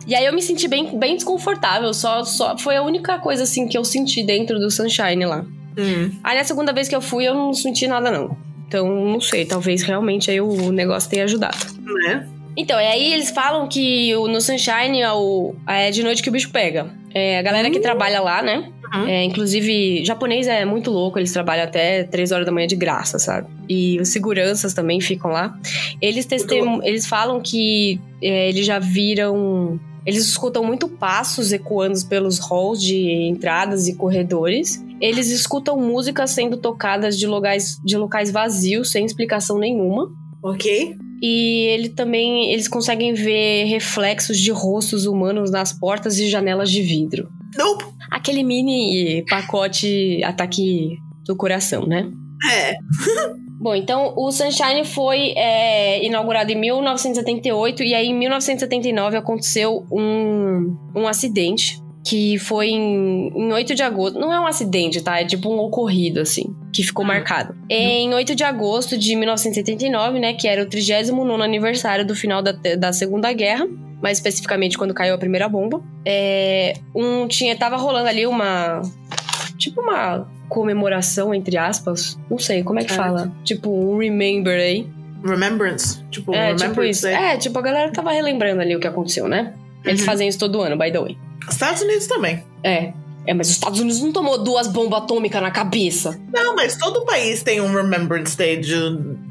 E 0.05 0.15
aí 0.15 0.25
eu 0.25 0.33
me 0.33 0.41
senti 0.41 0.67
bem, 0.67 0.97
bem 0.97 1.15
desconfortável, 1.15 1.93
só, 1.93 2.23
só 2.23 2.57
foi 2.57 2.75
a 2.75 2.81
única 2.83 3.19
coisa 3.19 3.43
assim 3.43 3.67
que 3.67 3.77
eu 3.77 3.85
senti 3.85 4.23
dentro 4.23 4.59
do 4.59 4.69
Sunshine 4.69 5.25
lá. 5.25 5.45
Hum. 5.77 6.11
Aí 6.23 6.37
na 6.37 6.43
segunda 6.43 6.73
vez 6.73 6.87
que 6.87 6.95
eu 6.95 7.01
fui 7.01 7.25
eu 7.27 7.33
não 7.33 7.53
senti 7.53 7.87
nada 7.87 8.09
não. 8.11 8.37
Então 8.67 8.87
não 9.05 9.19
sei, 9.21 9.45
talvez 9.45 9.81
realmente 9.83 10.29
aí 10.31 10.39
o 10.41 10.71
negócio 10.71 11.09
tenha 11.09 11.23
ajudado. 11.25 11.57
Né? 12.05 12.27
Então, 12.55 12.79
e 12.79 12.85
aí 12.85 13.13
eles 13.13 13.29
falam 13.31 13.67
que 13.67 14.13
no 14.13 14.41
Sunshine 14.41 15.01
é, 15.01 15.11
o- 15.13 15.55
é 15.67 15.89
de 15.89 16.03
noite 16.03 16.21
que 16.21 16.27
o 16.29 16.31
bicho 16.31 16.49
pega. 16.51 16.87
É, 17.13 17.37
a 17.39 17.41
galera 17.41 17.69
que 17.69 17.79
trabalha 17.79 18.19
lá, 18.21 18.41
né? 18.41 18.69
Uhum. 18.93 19.07
É, 19.07 19.23
inclusive, 19.23 20.03
japonês 20.03 20.47
é 20.47 20.65
muito 20.65 20.91
louco, 20.91 21.17
eles 21.17 21.31
trabalham 21.31 21.63
até 21.63 22.03
3 22.03 22.31
horas 22.33 22.45
da 22.45 22.51
manhã 22.51 22.67
de 22.67 22.75
graça, 22.75 23.17
sabe? 23.19 23.47
E 23.69 23.97
os 24.01 24.09
seguranças 24.09 24.73
também 24.73 24.99
ficam 24.99 25.31
lá. 25.31 25.57
Eles, 26.01 26.25
testem... 26.25 26.81
eles 26.83 27.07
falam 27.07 27.39
que 27.39 28.01
é, 28.21 28.49
eles 28.49 28.65
já 28.65 28.79
viram. 28.79 29.79
Eles 30.05 30.27
escutam 30.27 30.63
muito 30.63 30.87
passos 30.87 31.51
ecoando 31.51 32.05
pelos 32.07 32.39
halls 32.39 32.81
de 32.81 33.09
entradas 33.27 33.87
e 33.87 33.95
corredores. 33.95 34.83
Eles 34.99 35.29
escutam 35.29 35.79
músicas 35.79 36.31
sendo 36.31 36.57
tocadas 36.57 37.17
de 37.17 37.27
locais, 37.27 37.79
de 37.83 37.97
locais 37.97 38.31
vazios, 38.31 38.91
sem 38.91 39.05
explicação 39.05 39.59
nenhuma. 39.59 40.11
Ok. 40.43 40.95
E 41.21 41.67
ele 41.67 41.89
também, 41.89 42.51
eles 42.51 42.67
conseguem 42.67 43.13
ver 43.13 43.65
reflexos 43.65 44.39
de 44.39 44.51
rostos 44.51 45.05
humanos 45.05 45.51
nas 45.51 45.71
portas 45.71 46.17
e 46.17 46.27
janelas 46.27 46.71
de 46.71 46.81
vidro. 46.81 47.29
Nope. 47.55 47.85
Aquele 48.09 48.43
mini 48.43 49.23
pacote 49.29 50.23
ataque 50.23 50.97
do 51.25 51.35
coração, 51.35 51.85
né? 51.85 52.09
É. 52.51 52.73
Bom, 53.61 53.75
então 53.75 54.11
o 54.17 54.31
Sunshine 54.31 54.83
foi 54.83 55.33
é, 55.37 56.03
inaugurado 56.03 56.51
em 56.51 56.55
1978 56.55 57.83
e 57.83 57.93
aí 57.93 58.07
em 58.07 58.17
1979 58.17 59.17
aconteceu 59.17 59.85
um, 59.91 60.75
um 60.95 61.07
acidente 61.07 61.79
que 62.03 62.39
foi 62.39 62.69
em, 62.69 63.27
em 63.27 63.53
8 63.53 63.75
de 63.75 63.83
agosto. 63.83 64.19
Não 64.19 64.33
é 64.33 64.39
um 64.39 64.47
acidente, 64.47 64.99
tá? 65.03 65.21
É 65.21 65.25
tipo 65.25 65.47
um 65.47 65.59
ocorrido, 65.59 66.21
assim, 66.21 66.55
que 66.73 66.81
ficou 66.81 67.05
marcado. 67.05 67.55
Em 67.69 68.11
8 68.11 68.33
de 68.33 68.43
agosto 68.43 68.97
de 68.97 69.15
1979, 69.15 70.19
né, 70.19 70.33
que 70.33 70.47
era 70.47 70.63
o 70.63 70.65
39 70.65 71.43
aniversário 71.43 72.03
do 72.03 72.15
final 72.15 72.41
da, 72.41 72.53
da 72.53 72.91
Segunda 72.91 73.31
Guerra, 73.31 73.67
mais 74.01 74.17
especificamente 74.17 74.75
quando 74.75 74.91
caiu 74.91 75.13
a 75.13 75.19
primeira 75.19 75.47
bomba, 75.47 75.83
é, 76.03 76.73
um, 76.95 77.27
tinha, 77.27 77.55
tava 77.55 77.77
rolando 77.77 78.09
ali 78.09 78.25
uma... 78.25 78.81
Tipo 79.59 79.81
uma 79.81 80.27
comemoração, 80.51 81.33
entre 81.33 81.57
aspas. 81.57 82.19
Não 82.29 82.37
sei, 82.37 82.61
como 82.63 82.79
é 82.79 82.83
que 82.83 82.91
É. 82.93 82.95
fala? 82.95 83.31
Tipo 83.43 83.69
um 83.71 83.97
remember 83.97 84.59
aí. 84.59 84.87
Remembrance. 85.23 86.03
Tipo, 86.11 86.33
É, 86.33 86.47
Remembrance 86.53 86.69
tipo 86.69 86.83
isso. 86.83 87.01
Day. 87.03 87.13
É, 87.13 87.37
tipo, 87.37 87.57
a 87.57 87.61
galera 87.61 87.91
tava 87.91 88.11
relembrando 88.11 88.61
ali 88.61 88.75
o 88.75 88.79
que 88.79 88.87
aconteceu, 88.87 89.27
né? 89.27 89.53
Eles 89.85 90.01
Uhum. 90.01 90.05
fazem 90.05 90.27
isso 90.27 90.37
todo 90.39 90.59
ano, 90.61 90.77
by 90.77 90.91
the 90.91 90.99
way. 90.99 91.17
Estados 91.49 91.81
Unidos 91.81 92.05
também. 92.07 92.43
É. 92.63 92.91
É, 93.27 93.33
mas 93.35 93.47
os 93.49 93.53
Estados 93.53 93.79
Unidos 93.79 94.01
não 94.01 94.11
tomou 94.11 94.43
duas 94.43 94.67
bombas 94.67 95.03
atômicas 95.03 95.41
na 95.41 95.51
cabeça. 95.51 96.19
Não, 96.33 96.55
mas 96.55 96.75
todo 96.75 97.05
país 97.05 97.43
tem 97.43 97.61
um 97.61 97.71
Remembrance 97.73 98.35
Day 98.35 98.57
de, 98.57 98.75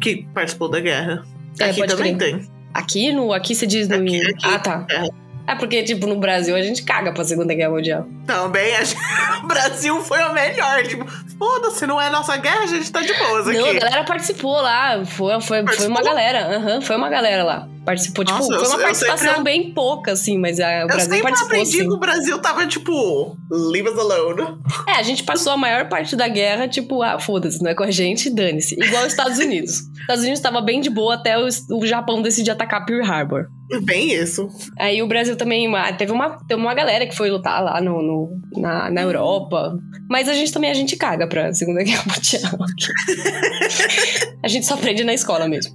que 0.01 0.25
participou 0.33 0.69
da 0.69 0.79
guerra. 0.81 1.25
É, 1.59 1.65
Aqui 1.71 1.85
também 1.87 2.17
crer. 2.17 2.37
tem. 2.39 2.49
Aqui 2.73 3.13
no 3.13 3.33
aqui 3.33 3.53
você 3.55 3.67
diz 3.67 3.89
no 3.89 3.97
Aqui, 3.97 4.21
aqui. 4.23 4.47
Ah, 4.47 4.59
tá. 4.61 4.87
É. 4.89 5.09
É 5.51 5.55
porque 5.57 5.83
tipo 5.83 6.07
no 6.07 6.17
Brasil 6.17 6.55
a 6.55 6.63
gente 6.63 6.83
caga 6.85 7.13
pra 7.13 7.25
Segunda 7.25 7.55
Guerra 7.55 7.71
Mundial. 7.71 8.07
Também 8.27 8.75
a 8.77 8.85
gente- 8.85 9.01
o 9.43 9.47
Brasil 9.47 10.01
foi 10.03 10.23
o 10.23 10.33
melhor. 10.33 10.83
Tipo, 10.85 11.05
foda-se, 11.39 11.87
não 11.87 12.01
é 12.01 12.09
nossa 12.11 12.37
guerra, 12.37 12.61
a 12.63 12.67
gente 12.67 12.91
tá 12.91 13.01
de 13.03 13.13
boas 13.15 13.49
aqui. 13.49 13.59
Não, 13.59 13.69
a 13.69 13.73
galera 13.75 14.05
participou 14.05 14.61
lá. 14.61 15.05
Foi, 15.05 15.33
foi, 15.35 15.41
foi 15.41 15.63
Participou? 15.65 15.91
uma 15.97 16.03
galera. 16.03 16.57
Aham, 16.57 16.81
foi 16.81 16.97
uma 16.97 17.09
galera 17.09 17.43
lá. 17.45 17.69
Participou. 17.85 18.25
Tipo, 18.25 18.39
eu- 18.41 18.45
foi 18.45 18.69
uma 18.69 18.77
eu 18.77 18.83
participação 18.83 19.29
sempre- 19.29 19.43
bem 19.43 19.73
pouca, 19.73 20.13
assim, 20.13 20.39
mas 20.39 20.61
a, 20.61 20.67
o 20.69 20.71
Eu 20.83 20.87
Brasil 20.87 21.05
sempre 21.07 21.23
participou, 21.23 21.47
aprendi 21.57 21.71
sim. 21.79 21.89
que 21.89 21.95
o 21.95 21.99
Brasil 21.99 22.39
tava, 22.39 22.67
tipo, 22.67 23.37
leave 23.51 23.89
us 23.89 23.99
alone. 23.99 24.59
É, 24.87 24.93
a 24.93 25.03
gente 25.03 25.23
passou 25.25 25.53
a 25.53 25.57
maior 25.57 25.89
parte 25.89 26.15
da 26.15 26.29
guerra, 26.29 26.69
tipo, 26.69 27.03
ah, 27.03 27.19
foda-se, 27.19 27.61
não 27.63 27.71
é 27.71 27.75
com 27.75 27.83
a 27.83 27.91
gente, 27.91 28.29
dane-se. 28.31 28.75
Igual 28.81 29.03
os 29.05 29.09
Estados 29.09 29.39
Unidos. 29.39 29.71
Os 29.81 30.01
Estados 30.01 30.23
Unidos 30.23 30.41
tava 30.41 30.61
bem 30.61 30.81
de 30.81 30.91
boa 30.91 31.15
até 31.15 31.39
os- 31.39 31.67
o 31.71 31.85
Japão 31.87 32.21
decidir 32.23 32.51
atacar 32.51 32.85
Pearl 32.85 33.03
Harbor. 33.05 33.47
Bem 33.85 34.13
isso. 34.13 34.49
Aí 34.79 35.03
o 35.03 35.07
Brasil 35.07 35.37
também. 35.37 35.73
ah, 35.77 35.93
Teve 35.93 36.13
uma, 36.13 36.39
teve 36.47 36.61
uma 36.61 36.75
galera 36.75 37.07
que 37.07 37.15
foi 37.17 37.31
lutar 37.31 37.63
lá 37.63 37.81
no, 37.81 38.03
no- 38.03 38.41
na, 38.61 38.91
na 38.91 39.03
Europa. 39.03 39.79
Mas 40.09 40.29
a 40.29 40.35
gente 40.35 40.53
também 40.53 40.71
a 40.71 40.75
gente 40.75 40.97
caga 40.97 41.27
pra 41.29 41.53
Segunda 41.53 41.83
Guerra 41.85 42.03
Mundial. 42.07 42.59
a 44.43 44.49
gente 44.49 44.67
só 44.67 44.75
aprende 44.75 45.05
na 45.05 45.15
escola 45.15 45.49
mesmo. 45.49 45.73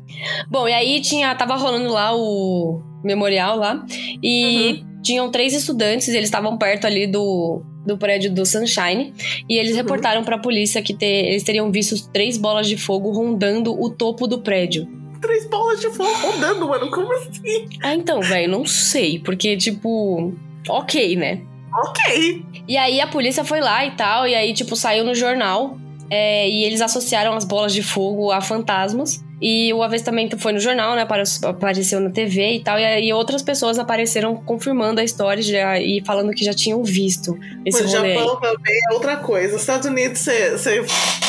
Bom, 0.49 0.67
e 0.67 0.73
aí 0.73 1.01
tinha. 1.01 1.34
Tava 1.36 1.55
rolando 1.55 1.89
lá 1.89 2.15
o 2.15 2.81
memorial 3.03 3.58
lá. 3.58 3.86
E 4.23 4.84
tinham 5.03 5.29
três 5.29 5.53
estudantes, 5.53 6.08
eles 6.10 6.25
estavam 6.25 6.58
perto 6.58 6.86
ali 6.86 7.08
do. 7.08 7.63
Do 7.86 7.99
prédio 7.99 8.34
do 8.34 8.43
Sunshine, 8.47 9.13
e 9.47 9.60
eles 9.60 9.75
reportaram 9.75 10.23
pra 10.23 10.39
polícia 10.39 10.81
que 10.81 10.97
eles 10.99 11.43
teriam 11.43 11.71
visto 11.71 12.12
três 12.12 12.36
bolas 12.36 12.67
de 12.67 12.75
fogo 12.77 13.12
rondando 13.12 13.79
o 13.79 13.91
topo 13.91 14.25
do 14.25 14.41
prédio. 14.41 14.88
Três 15.26 15.48
bolas 15.50 15.80
de 15.82 15.90
fogo 15.90 16.12
rodando, 16.22 16.68
mano. 16.68 16.92
Como 16.92 17.12
assim? 17.14 17.68
Ah, 17.82 17.96
então, 17.96 18.22
velho, 18.22 18.52
não 18.52 18.66
sei, 18.66 19.18
porque, 19.20 19.58
tipo, 19.58 20.34
ok, 20.70 21.16
né? 21.16 21.42
Ok. 21.74 22.46
E 22.68 22.78
aí 22.78 23.02
a 23.02 23.08
polícia 23.08 23.44
foi 23.44 23.60
lá 23.60 23.84
e 23.86 23.92
tal, 23.96 24.28
e 24.28 24.36
aí, 24.36 24.54
tipo, 24.54 24.76
saiu 24.76 25.04
no 25.04 25.16
jornal. 25.16 25.78
é, 26.12 26.48
e 26.48 26.64
eles 26.64 26.82
associaram 26.82 27.34
as 27.34 27.44
bolas 27.44 27.74
de 27.74 27.82
fogo 27.82 28.32
a 28.32 28.40
fantasmas. 28.40 29.25
E 29.41 29.74
o 29.74 29.84
avistamento 29.84 30.38
foi 30.39 30.54
no 30.54 30.60
jornal, 30.60 30.95
né? 30.95 31.02
apare- 31.02 31.24
Apareceu 31.43 32.00
na 32.00 32.10
TV 32.10 32.54
e 32.56 32.63
tal. 32.63 32.80
E 32.80 32.86
aí 32.86 33.12
outras 33.13 33.41
pessoas 33.41 33.78
apareceram 33.78 34.36
confirmando 34.36 35.02
a 35.02 35.04
história 35.04 35.43
já- 35.43 35.80
e 35.80 36.02
falando 36.06 36.32
que 36.32 36.43
já 36.43 36.54
tinham 36.54 36.82
visto 36.84 37.38
esse 37.65 37.84
o 37.84 37.88
rolê. 37.88 38.13
aí. 38.13 38.17
Japão 38.19 38.39
também 38.39 38.74
é 38.89 38.93
outra 38.93 39.17
coisa. 39.17 39.56
Os 39.56 39.62
Estados 39.62 39.88
Unidos, 39.88 40.19
você 40.19 40.86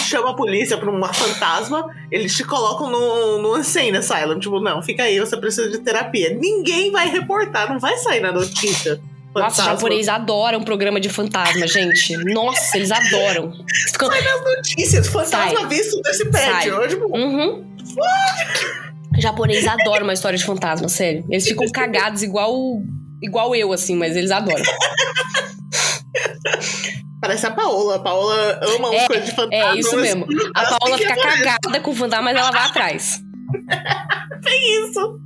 chama 0.09 0.31
a 0.31 0.35
polícia 0.35 0.77
pra 0.79 0.89
uma 0.91 1.13
fantasma, 1.13 1.85
eles 2.11 2.37
te 2.37 2.45
colocam 2.45 2.89
no, 2.91 3.43
no 3.43 3.59
insane 3.59 3.97
asylum. 3.97 4.39
Tipo, 4.39 4.61
não, 4.61 4.81
fica 4.83 5.03
aí, 5.03 5.19
você 5.19 5.37
precisa 5.37 5.69
de 5.69 5.79
terapia. 5.79 6.33
Ninguém 6.33 6.93
vai 6.93 7.09
reportar, 7.11 7.69
não 7.73 7.81
vai 7.81 7.97
sair 7.99 8.21
na 8.21 8.31
notícia. 8.31 9.01
Nossa, 9.35 9.49
os 9.51 9.57
Fantasma. 9.57 9.65
japoneses 9.75 10.09
adoram 10.09 10.63
programa 10.65 10.99
de 10.99 11.11
fantasma, 11.11 11.67
gente. 11.67 12.17
Nossa, 12.33 12.75
eles 12.77 12.91
adoram. 12.91 13.53
Sai 13.99 14.23
nas 14.23 14.45
notícias, 14.45 15.07
fantasma 15.09 15.59
Sai. 15.61 15.67
visto 15.69 16.01
nesse 16.03 16.25
prédio. 16.31 16.53
Sai. 16.75 16.85
Eu, 16.85 16.89
tipo, 16.89 17.05
Uhum. 17.15 17.76
Japonês 19.19 19.67
adora 19.67 20.05
uma 20.05 20.13
história 20.13 20.37
de 20.39 20.45
fantasma, 20.45 20.89
sério. 20.89 21.25
Eles 21.31 21.47
ficam 21.47 21.67
cagados 21.71 22.23
igual 22.23 22.55
igual 23.23 23.55
eu, 23.55 23.73
assim, 23.73 23.97
mas 23.97 24.15
eles 24.15 24.31
adoram. 24.31 24.63
parece 27.21 27.47
a 27.47 27.51
Paola. 27.51 27.97
A 27.97 27.99
Paola 27.99 28.61
ama 28.77 28.95
É, 28.95 29.07
coisas 29.07 29.27
de 29.27 29.35
fantasma. 29.35 29.75
É 29.75 29.79
isso 29.79 29.97
mesmo. 29.97 30.27
A 30.55 30.65
Paola 30.79 30.99
fica 30.99 31.17
cagada 31.17 31.81
com 31.81 31.91
o 31.91 31.95
fantasma, 31.95 32.25
mas 32.25 32.37
ela 32.37 32.51
vai 32.51 32.63
atrás. 32.67 33.21
Isso. 34.89 35.26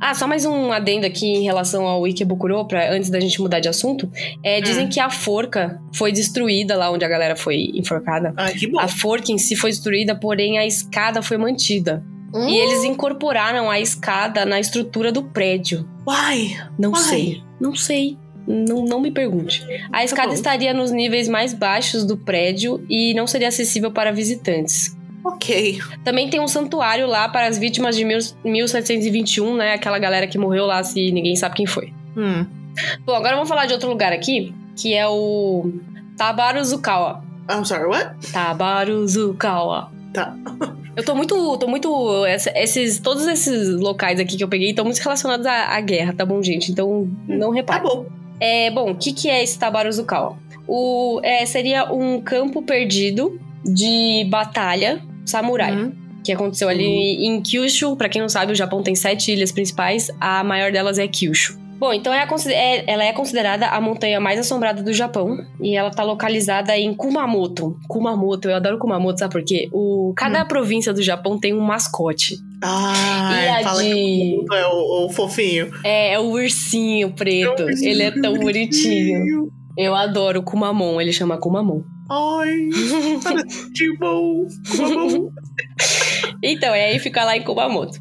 Ah, 0.00 0.12
só 0.14 0.26
mais 0.26 0.44
um 0.44 0.70
adendo 0.72 1.06
aqui 1.06 1.26
em 1.26 1.42
relação 1.44 1.86
ao 1.86 2.06
Ikebukuro, 2.06 2.66
pra, 2.66 2.92
antes 2.92 3.08
da 3.10 3.18
gente 3.20 3.40
mudar 3.40 3.60
de 3.60 3.68
assunto. 3.68 4.10
É, 4.42 4.60
dizem 4.60 4.86
Hum. 4.86 4.88
que 4.90 5.00
a 5.00 5.08
forca 5.08 5.80
foi 5.94 6.12
destruída 6.12 6.76
lá 6.76 6.90
onde 6.90 7.04
a 7.04 7.08
galera 7.08 7.34
foi 7.36 7.70
enforcada. 7.74 8.34
Ai, 8.36 8.52
que 8.54 8.66
bom. 8.66 8.78
A 8.78 8.88
forca 8.88 9.32
em 9.32 9.38
si 9.38 9.56
foi 9.56 9.70
destruída, 9.70 10.14
porém 10.14 10.58
a 10.58 10.66
escada 10.66 11.22
foi 11.22 11.36
mantida. 11.38 12.04
Hum. 12.34 12.48
E 12.48 12.56
eles 12.58 12.84
incorporaram 12.84 13.70
a 13.70 13.80
escada 13.80 14.44
na 14.44 14.58
estrutura 14.60 15.10
do 15.12 15.22
prédio. 15.22 15.88
Uai. 16.06 16.50
Não 16.78 16.90
Uai. 16.90 17.02
sei. 17.02 17.42
Não 17.60 17.74
sei. 17.74 18.18
Não, 18.46 18.84
não 18.84 19.00
me 19.00 19.10
pergunte. 19.10 19.64
A 19.90 20.04
escada 20.04 20.28
bom. 20.28 20.34
estaria 20.34 20.74
nos 20.74 20.90
níveis 20.90 21.28
mais 21.28 21.54
baixos 21.54 22.04
do 22.04 22.16
prédio 22.16 22.84
e 22.90 23.14
não 23.14 23.26
seria 23.26 23.48
acessível 23.48 23.90
para 23.90 24.12
visitantes. 24.12 24.94
Ok. 25.24 25.78
Também 26.04 26.28
tem 26.28 26.38
um 26.38 26.46
santuário 26.46 27.06
lá 27.06 27.28
para 27.28 27.46
as 27.46 27.56
vítimas 27.58 27.96
de 27.96 28.04
mil, 28.04 28.18
1721, 28.44 29.56
né? 29.56 29.72
Aquela 29.72 29.98
galera 29.98 30.26
que 30.26 30.36
morreu 30.36 30.66
lá, 30.66 30.82
se 30.84 31.10
ninguém 31.10 31.34
sabe 31.34 31.54
quem 31.56 31.66
foi. 31.66 31.92
Hum. 32.16 32.44
Bom, 33.06 33.14
agora 33.14 33.34
vamos 33.34 33.48
falar 33.48 33.66
de 33.66 33.72
outro 33.72 33.88
lugar 33.88 34.12
aqui, 34.12 34.52
que 34.76 34.92
é 34.94 35.06
o 35.08 35.72
Tabaruzukawa. 36.18 37.24
I'm 37.50 37.64
sorry, 37.64 37.86
what? 37.86 38.32
Tabaruzukawa. 38.32 39.90
Tá. 40.12 40.36
Eu 40.96 41.04
tô 41.04 41.14
muito. 41.14 41.56
tô 41.58 41.66
muito. 41.66 42.24
esses, 42.26 42.98
todos 43.00 43.26
esses 43.26 43.80
locais 43.80 44.20
aqui 44.20 44.36
que 44.36 44.44
eu 44.44 44.48
peguei 44.48 44.70
estão 44.70 44.84
muito 44.84 44.98
relacionados 44.98 45.46
à, 45.46 45.74
à 45.74 45.80
guerra, 45.80 46.12
tá 46.12 46.24
bom, 46.24 46.42
gente? 46.42 46.70
Então 46.70 47.08
não 47.26 47.48
Tá 47.50 47.54
repare. 47.54 47.82
bom. 47.82 48.06
É, 48.38 48.70
bom, 48.70 48.90
o 48.90 48.94
que, 48.94 49.12
que 49.12 49.28
é 49.28 49.42
esse 49.42 49.58
Tabaruzukawa? 49.58 50.36
O, 50.66 51.20
é, 51.22 51.44
seria 51.46 51.92
um 51.92 52.20
campo 52.20 52.62
perdido 52.62 53.40
de 53.64 54.26
batalha 54.30 55.00
samurai. 55.24 55.72
Hum. 55.72 55.92
Que 56.24 56.32
aconteceu 56.32 56.68
ali 56.70 57.26
em 57.26 57.40
Kyushu. 57.42 57.96
Pra 57.96 58.08
quem 58.08 58.22
não 58.22 58.28
sabe, 58.30 58.52
o 58.52 58.56
Japão 58.56 58.82
tem 58.82 58.94
sete 58.94 59.30
ilhas 59.32 59.52
principais. 59.52 60.10
A 60.20 60.42
maior 60.42 60.72
delas 60.72 60.98
é 60.98 61.06
Kyushu. 61.06 61.62
Bom, 61.78 61.92
então 61.92 62.14
é 62.14 62.26
é- 62.50 62.84
ela 62.90 63.04
é 63.04 63.12
considerada 63.12 63.66
a 63.66 63.78
montanha 63.80 64.18
mais 64.20 64.38
assombrada 64.38 64.82
do 64.82 64.92
Japão. 64.92 65.36
E 65.60 65.76
ela 65.76 65.90
tá 65.90 66.02
localizada 66.02 66.74
em 66.78 66.94
Kumamoto. 66.94 67.76
Kumamoto, 67.88 68.48
eu 68.48 68.56
adoro 68.56 68.78
Kumamoto, 68.78 69.18
sabe 69.18 69.32
por 69.32 69.44
quê? 69.44 69.68
O, 69.70 70.14
cada 70.16 70.44
província 70.46 70.94
do 70.94 71.02
Japão 71.02 71.38
tem 71.38 71.52
um 71.52 71.60
mascote. 71.60 72.36
Ai, 72.62 73.44
E 73.44 73.48
a 73.48 73.62
fala 73.62 73.82
de- 73.82 73.90
que 73.92 74.40
o 74.50 74.54
é 74.54 74.66
o, 74.66 75.04
o 75.06 75.08
fofinho. 75.10 75.70
É, 75.84 76.14
é 76.14 76.18
o 76.18 76.30
ursinho 76.30 77.12
preto. 77.12 77.60
É 77.60 77.64
um 77.64 77.68
ursinho 77.68 77.90
Ele 77.90 78.02
é 78.02 78.10
tão 78.12 78.38
bonitinho. 78.38 79.50
Eu 79.76 79.94
adoro 79.94 80.42
Kumamon, 80.42 81.00
ele 81.00 81.12
chama 81.12 81.36
Kumamon. 81.36 81.82
Ai, 82.10 82.68
Timão. 83.74 84.46
Timão. 84.64 85.32
Então, 86.42 86.74
e 86.74 86.80
aí 86.80 86.98
fica 86.98 87.24
lá 87.24 87.36
em 87.36 87.42
Kumamoto. 87.42 87.98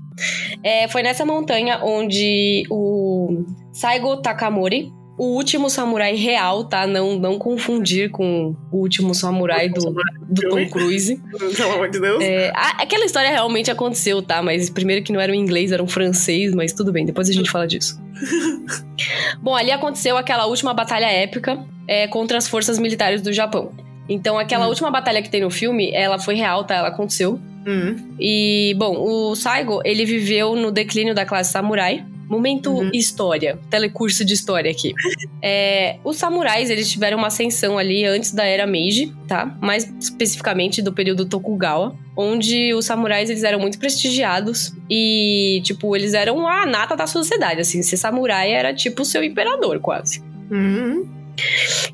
É, 0.64 0.88
foi 0.88 1.02
nessa 1.04 1.26
montanha 1.26 1.80
onde 1.84 2.64
o 2.70 3.44
Saigo 3.72 4.18
Takamori, 4.18 4.92
o 5.18 5.26
último 5.36 5.70
samurai 5.70 6.16
real, 6.16 6.66
tá? 6.66 6.86
Não, 6.88 7.18
não 7.18 7.38
confundir 7.38 8.10
com 8.10 8.56
o 8.72 8.78
último 8.78 9.14
samurai 9.14 9.70
do, 9.70 9.94
do 10.28 10.50
Tom. 10.50 10.68
Cruise. 10.70 11.22
Pelo 11.56 11.72
amor 11.74 11.90
de 11.90 12.00
Deus. 12.00 12.24
É, 12.24 12.50
a- 12.56 12.82
aquela 12.82 13.06
história 13.06 13.30
realmente 13.30 13.70
aconteceu, 13.72 14.22
tá? 14.22 14.42
Mas 14.42 14.70
primeiro 14.70 15.04
que 15.04 15.14
não 15.14 15.22
era 15.22 15.32
um 15.32 15.36
inglês, 15.36 15.72
era 15.72 15.82
um 15.84 15.88
francês, 15.88 16.54
mas 16.54 16.74
tudo 16.74 16.92
bem, 16.92 17.06
depois 17.06 17.30
a 17.30 17.34
gente 17.34 17.50
fala 17.50 17.68
disso. 17.68 18.02
Bom, 19.42 19.56
ali 19.56 19.72
aconteceu 19.72 20.18
aquela 20.18 20.46
última 20.46 20.74
batalha 20.74 21.06
épica 21.06 21.64
é, 21.88 22.08
contra 22.08 22.38
as 22.38 22.48
forças 22.48 22.80
militares 22.80 23.22
do 23.22 23.32
Japão. 23.32 23.72
Então, 24.10 24.38
aquela 24.38 24.66
Hum. 24.66 24.70
última 24.70 24.92
batalha 24.92 25.22
que 25.22 25.30
tem 25.30 25.42
no 25.42 25.50
filme, 25.50 25.92
ela 25.94 26.20
foi 26.20 26.36
real, 26.36 26.64
tá? 26.66 26.76
Ela 26.76 26.90
aconteceu. 26.90 27.40
Hum. 27.66 27.96
E, 28.20 28.76
bom, 28.78 28.98
o 28.98 29.36
Saigo, 29.36 29.82
ele 29.86 30.06
viveu 30.06 30.56
no 30.56 30.72
declínio 30.72 31.14
da 31.16 31.26
classe 31.26 31.52
samurai. 31.52 32.06
Momento 32.28 32.72
Uhum. 32.72 32.90
história, 32.94 33.60
telecurso 33.70 34.24
de 34.26 34.34
história 34.34 34.72
aqui. 34.72 34.94
É, 35.46 35.98
os 36.06 36.16
samurais, 36.16 36.70
eles 36.70 36.90
tiveram 36.90 37.18
uma 37.18 37.28
ascensão 37.28 37.78
ali 37.78 38.06
antes 38.06 38.32
da 38.32 38.46
era 38.46 38.66
Meiji, 38.66 39.14
tá? 39.28 39.58
Mais 39.60 39.84
especificamente 40.00 40.82
do 40.82 40.94
período 40.94 41.26
Tokugawa, 41.26 41.94
onde 42.16 42.74
os 42.74 42.86
samurais, 42.86 43.30
eles 43.30 43.44
eram 43.44 43.60
muito 43.60 43.78
prestigiados 43.78 44.72
e, 44.90 45.60
tipo, 45.66 45.94
eles 45.98 46.14
eram 46.14 46.48
a 46.48 46.66
nata 46.66 46.96
da 46.96 47.06
sociedade, 47.08 47.60
assim. 47.60 47.82
Ser 47.84 47.98
samurai 47.98 48.54
era, 48.54 48.74
tipo, 48.74 49.02
o 49.02 49.06
seu 49.06 49.22
imperador, 49.22 49.82
quase. 49.82 50.24
Hum. 50.50 51.06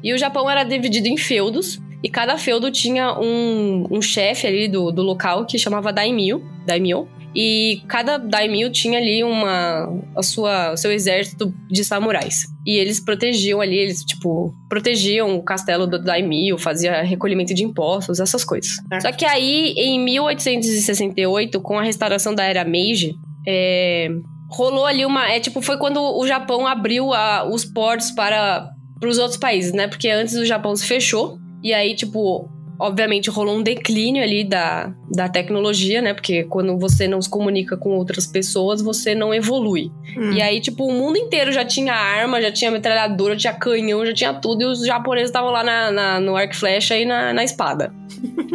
E 0.04 0.14
o 0.14 0.18
Japão 0.20 0.48
era 0.48 0.64
dividido 0.64 1.08
em 1.08 1.18
feudos. 1.18 1.80
E 2.04 2.10
cada 2.10 2.38
feudo 2.38 2.72
tinha 2.72 3.18
um, 3.20 3.86
um 3.92 4.02
chefe 4.02 4.48
ali 4.48 4.68
do, 4.68 4.92
do 4.92 5.02
local 5.02 5.46
que 5.46 5.58
chamava 5.60 5.92
Daimyo. 5.92 6.42
Daimyo. 6.66 7.08
E 7.36 7.84
cada 7.88 8.18
daimyo 8.18 8.72
tinha 8.72 8.98
ali 8.98 9.24
uma 9.24 9.88
a 10.16 10.24
sua 10.24 10.72
o 10.74 10.78
seu 10.78 10.92
exército 10.92 11.54
de 11.70 11.84
samurais. 11.84 12.46
E 12.66 12.76
eles 12.76 13.00
protegiam 13.00 13.62
ali, 13.62 13.78
eles 13.78 14.04
tipo 14.04 14.52
protegiam 14.68 15.36
o 15.38 15.44
castelo 15.44 15.86
do 15.86 16.02
daimyo, 16.02 16.58
fazia 16.58 17.04
recolhimento 17.04 17.54
de 17.54 17.64
impostos, 17.64 18.20
essas 18.20 18.44
coisas. 18.44 18.72
Certo. 18.90 19.02
Só 19.04 19.12
que 19.12 19.26
aí 19.26 19.74
em 19.78 20.00
1868, 20.04 21.62
com 21.62 21.78
a 21.78 21.84
restauração 21.84 22.34
da 22.34 22.44
era 22.44 22.64
Meiji, 22.64 23.14
é, 23.48 24.10
rolou 24.50 24.86
ali 24.86 25.06
uma, 25.06 25.30
é 25.32 25.40
tipo 25.40 25.62
foi 25.62 25.78
quando 25.78 26.02
o 26.02 26.26
Japão 26.28 26.66
abriu 26.66 27.14
a- 27.14 27.48
os 27.48 27.64
portos 27.64 28.12
para 28.12 28.68
pros 29.00 29.18
outros 29.18 29.38
países, 29.38 29.72
né? 29.72 29.88
Porque 29.88 30.10
antes 30.10 30.34
o 30.36 30.46
Japão 30.46 30.76
se 30.76 30.86
fechou. 30.86 31.38
E 31.64 31.74
aí, 31.74 31.96
tipo, 31.96 32.50
obviamente 32.80 33.30
rolou 33.30 33.58
um 33.58 33.62
declínio 33.62 34.24
ali 34.24 34.44
da, 34.46 34.94
da 35.12 35.28
tecnologia, 35.28 36.02
né? 36.02 36.14
Porque 36.14 36.46
quando 36.46 36.78
você 36.80 37.08
não 37.08 37.22
se 37.22 37.30
comunica 37.30 37.76
com 37.76 37.90
outras 37.98 38.26
pessoas, 38.26 38.82
você 38.82 39.14
não 39.14 39.34
evolui. 39.34 39.92
Hum. 40.18 40.32
E 40.32 40.42
aí, 40.42 40.62
tipo, 40.62 40.86
o 40.86 40.94
mundo 40.94 41.18
inteiro 41.18 41.52
já 41.52 41.66
tinha 41.66 41.94
arma, 41.94 42.42
já 42.42 42.52
tinha 42.52 42.72
metralhadora, 42.72 43.34
já 43.34 43.52
tinha 43.52 43.54
canhão, 43.54 44.06
já 44.06 44.14
tinha 44.14 44.34
tudo, 44.34 44.62
e 44.62 44.66
os 44.66 44.86
japoneses 44.86 45.30
estavam 45.30 45.52
lá 45.52 45.64
na, 45.64 45.92
na- 45.92 46.20
no 46.22 46.36
arco 46.38 46.54
e 46.54 46.58
flecha 46.58 46.98
e 46.98 47.04
na, 47.06 47.34
na 47.34 47.44
espada. 47.44 47.94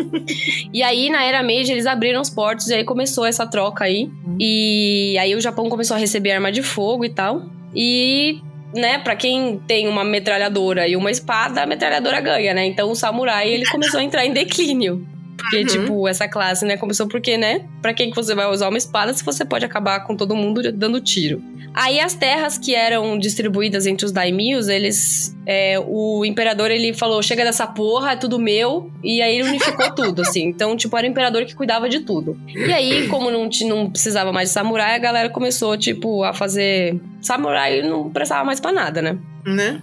e 0.73 0.83
aí, 0.83 1.11
na 1.11 1.23
era 1.23 1.43
Meiji, 1.43 1.73
eles 1.73 1.87
abriram 1.87 2.23
os 2.23 2.31
portos 2.31 2.69
e 2.69 2.75
aí 2.75 2.85
começou 2.85 3.27
essa 3.27 3.47
troca 3.47 3.85
aí. 3.85 4.11
E 4.41 5.17
aí 5.19 5.35
o 5.35 5.41
Japão 5.41 5.69
começou 5.69 5.97
a 5.97 6.01
receber 6.01 6.33
arma 6.33 6.51
de 6.51 6.63
fogo 6.63 7.05
e 7.05 7.11
tal. 7.11 7.43
E 7.75 8.41
né, 8.75 8.99
pra 8.99 9.15
quem 9.17 9.59
tem 9.67 9.87
uma 9.89 10.05
metralhadora 10.05 10.87
e 10.89 10.97
uma 10.97 11.11
espada, 11.11 11.63
a 11.63 11.67
metralhadora 11.67 12.21
ganha, 12.21 12.53
né? 12.55 12.67
Então 12.67 12.91
o 12.91 12.95
samurai, 12.97 13.49
ele 13.49 13.65
começou 13.67 14.01
a 14.01 14.03
entrar 14.03 14.25
em 14.27 14.33
declínio. 14.33 15.07
Porque, 15.37 15.59
Uhum. 15.59 15.67
tipo, 15.67 16.09
essa 16.09 16.29
classe, 16.29 16.65
né, 16.65 16.77
começou 16.77 17.07
porque, 17.09 17.37
né? 17.37 17.63
Pra 17.83 17.93
quem 17.93 18.09
que 18.11 18.17
você 18.17 18.35
vai 18.35 18.47
usar 18.47 18.69
uma 18.69 18.79
espada 18.79 19.13
se 19.13 19.25
você 19.25 19.45
pode 19.45 19.65
acabar 19.65 20.01
com 20.07 20.17
todo 20.17 20.35
mundo 20.35 20.73
dando 20.73 21.01
tiro? 21.01 21.43
Aí 21.75 21.99
as 21.99 22.15
terras 22.15 22.57
que 22.57 22.73
eram 22.73 23.19
distribuídas 23.19 23.85
entre 23.85 24.07
os 24.07 24.13
daimios, 24.13 24.69
eles. 24.69 25.37
é, 25.45 25.77
o 25.85 26.25
imperador 26.25 26.71
ele 26.71 26.95
falou: 26.95 27.21
chega 27.21 27.45
dessa 27.45 27.67
porra, 27.67 28.13
é 28.13 28.17
tudo 28.17 28.39
meu. 28.39 28.91
E 29.03 29.21
aí 29.21 29.35
ele 29.35 29.49
unificou 29.49 29.91
tudo, 29.93 30.23
assim. 30.23 30.45
Então, 30.45 30.77
tipo, 30.77 30.97
era 30.97 31.07
o 31.07 31.11
imperador 31.11 31.45
que 31.45 31.55
cuidava 31.55 31.89
de 31.89 32.01
tudo. 32.01 32.39
E 32.47 32.73
aí, 32.73 33.09
como 33.09 33.29
não, 33.31 33.49
não 33.67 33.91
precisava 33.91 34.33
mais 34.33 34.51
de 34.51 34.55
samurai, 34.55 34.95
a 34.95 34.99
galera 34.99 35.29
começou, 35.29 35.77
tipo, 35.77 36.23
a 36.23 36.33
fazer. 36.33 37.01
Samurai 37.21 37.83
não 37.83 38.09
prestava 38.09 38.45
mais 38.45 38.61
pra 38.61 38.71
nada, 38.71 39.03
né? 39.03 39.19
Né? 39.45 39.83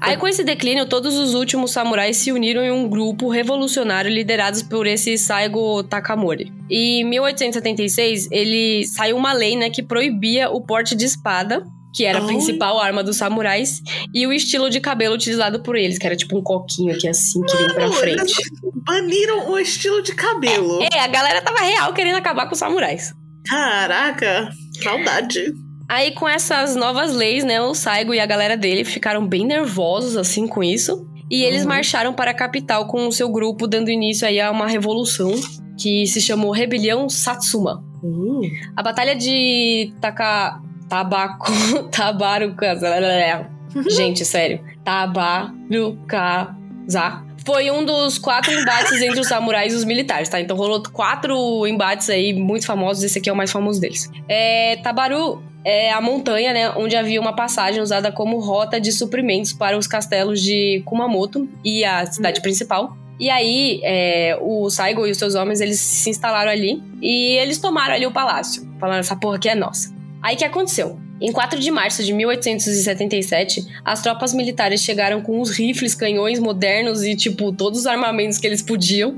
Aí, 0.00 0.16
com 0.16 0.26
esse 0.28 0.44
declínio, 0.44 0.86
todos 0.86 1.16
os 1.16 1.34
últimos 1.34 1.72
samurais 1.72 2.16
se 2.16 2.32
uniram 2.32 2.62
em 2.62 2.70
um 2.70 2.88
grupo 2.88 3.28
revolucionário 3.28 4.10
liderados 4.10 4.62
por 4.62 4.86
esse 4.86 5.18
Saigo 5.18 5.82
Takamori. 5.82 6.52
E 6.70 7.00
em 7.00 7.04
1876, 7.04 8.28
ele 8.30 8.86
saiu 8.86 9.16
uma 9.16 9.32
lei, 9.32 9.56
né, 9.56 9.70
que 9.70 9.82
proibia 9.82 10.50
o 10.50 10.60
porte 10.60 10.94
de 10.94 11.04
espada, 11.04 11.64
que 11.94 12.04
era 12.04 12.18
a 12.18 12.26
principal 12.26 12.78
arma 12.78 13.02
dos 13.02 13.16
samurais, 13.16 13.82
e 14.14 14.26
o 14.26 14.32
estilo 14.32 14.70
de 14.70 14.80
cabelo 14.80 15.14
utilizado 15.14 15.60
por 15.62 15.74
eles, 15.74 15.98
que 15.98 16.06
era 16.06 16.14
tipo 16.14 16.38
um 16.38 16.42
coquinho 16.42 16.94
aqui 16.94 17.08
assim, 17.08 17.40
que 17.42 17.56
vem 17.56 17.74
pra 17.74 17.90
frente. 17.90 18.34
Baniram 18.86 19.50
o 19.50 19.58
estilo 19.58 20.02
de 20.02 20.14
cabelo. 20.14 20.80
É, 20.92 21.00
a 21.00 21.08
galera 21.08 21.42
tava 21.42 21.60
real 21.60 21.92
querendo 21.92 22.16
acabar 22.16 22.46
com 22.46 22.52
os 22.52 22.58
samurais. 22.58 23.12
Caraca, 23.48 24.50
saudade. 24.82 25.52
Aí, 25.88 26.10
com 26.12 26.28
essas 26.28 26.76
novas 26.76 27.14
leis, 27.14 27.44
né, 27.44 27.60
o 27.60 27.74
Saigo 27.74 28.12
e 28.12 28.20
a 28.20 28.26
galera 28.26 28.56
dele 28.56 28.84
ficaram 28.84 29.26
bem 29.26 29.46
nervosos, 29.46 30.16
assim, 30.16 30.46
com 30.46 30.62
isso. 30.62 31.06
E 31.30 31.42
eles 31.42 31.62
Uhum. 31.62 31.68
marcharam 31.68 32.12
para 32.12 32.32
a 32.32 32.34
capital 32.34 32.86
com 32.86 33.06
o 33.06 33.12
seu 33.12 33.30
grupo, 33.30 33.66
dando 33.66 33.90
início 33.90 34.26
aí 34.26 34.40
a 34.40 34.50
uma 34.50 34.66
revolução 34.66 35.32
que 35.78 36.06
se 36.06 36.20
chamou 36.20 36.50
Rebelião 36.50 37.08
Satsuma. 37.08 37.82
Uh, 38.02 38.42
A 38.76 38.82
Batalha 38.82 39.14
de 39.16 39.92
Taka... 40.00 40.60
Tabaco... 40.88 41.46
Tabarukaza... 41.90 42.88
Gente, 43.90 44.24
sério. 44.24 44.60
Tabarukaza... 44.84 46.56
Foi 47.44 47.70
um 47.70 47.82
dos 47.84 48.18
quatro 48.18 48.52
embates 48.52 49.00
entre 49.00 49.20
os 49.20 49.26
samurais 49.28 49.72
e 49.72 49.76
os 49.76 49.84
militares, 49.84 50.28
tá? 50.28 50.38
Então 50.38 50.54
rolou 50.54 50.82
quatro 50.92 51.66
embates 51.66 52.10
aí 52.10 52.34
muito 52.34 52.66
famosos. 52.66 53.02
Esse 53.02 53.18
aqui 53.20 53.30
é 53.30 53.32
o 53.32 53.36
mais 53.36 53.50
famoso 53.50 53.80
deles. 53.80 54.10
É, 54.28 54.76
Tabaru 54.82 55.42
é 55.64 55.92
a 55.92 56.00
montanha, 56.00 56.52
né? 56.52 56.70
Onde 56.70 56.96
havia 56.96 57.20
uma 57.20 57.34
passagem 57.34 57.80
usada 57.80 58.10
como 58.12 58.38
rota 58.38 58.80
de 58.80 58.92
suprimentos 58.92 59.52
para 59.52 59.76
os 59.76 59.86
castelos 59.86 60.40
de 60.40 60.82
Kumamoto 60.84 61.48
e 61.64 61.84
a 61.84 62.06
cidade 62.06 62.40
principal. 62.40 62.96
E 63.20 63.28
aí, 63.28 63.80
é, 63.82 64.38
o 64.40 64.70
Saigo 64.70 65.06
e 65.06 65.10
os 65.10 65.18
seus 65.18 65.34
homens, 65.34 65.60
eles 65.60 65.80
se 65.80 66.08
instalaram 66.08 66.50
ali 66.50 66.82
e 67.02 67.36
eles 67.38 67.58
tomaram 67.58 67.94
ali 67.94 68.06
o 68.06 68.12
palácio. 68.12 68.66
Falando, 68.78 69.00
essa 69.00 69.16
porra 69.16 69.36
aqui 69.36 69.48
é 69.48 69.54
nossa. 69.54 69.92
Aí, 70.22 70.36
o 70.36 70.38
que 70.38 70.44
aconteceu? 70.44 70.98
Em 71.20 71.32
4 71.32 71.58
de 71.58 71.70
março 71.70 72.04
de 72.04 72.12
1877, 72.12 73.66
as 73.84 74.02
tropas 74.02 74.32
militares 74.32 74.82
chegaram 74.82 75.20
com 75.20 75.40
os 75.40 75.50
rifles, 75.50 75.96
canhões 75.96 76.38
modernos 76.38 77.02
e, 77.02 77.16
tipo, 77.16 77.52
todos 77.52 77.80
os 77.80 77.86
armamentos 77.86 78.38
que 78.38 78.46
eles 78.46 78.62
podiam. 78.62 79.16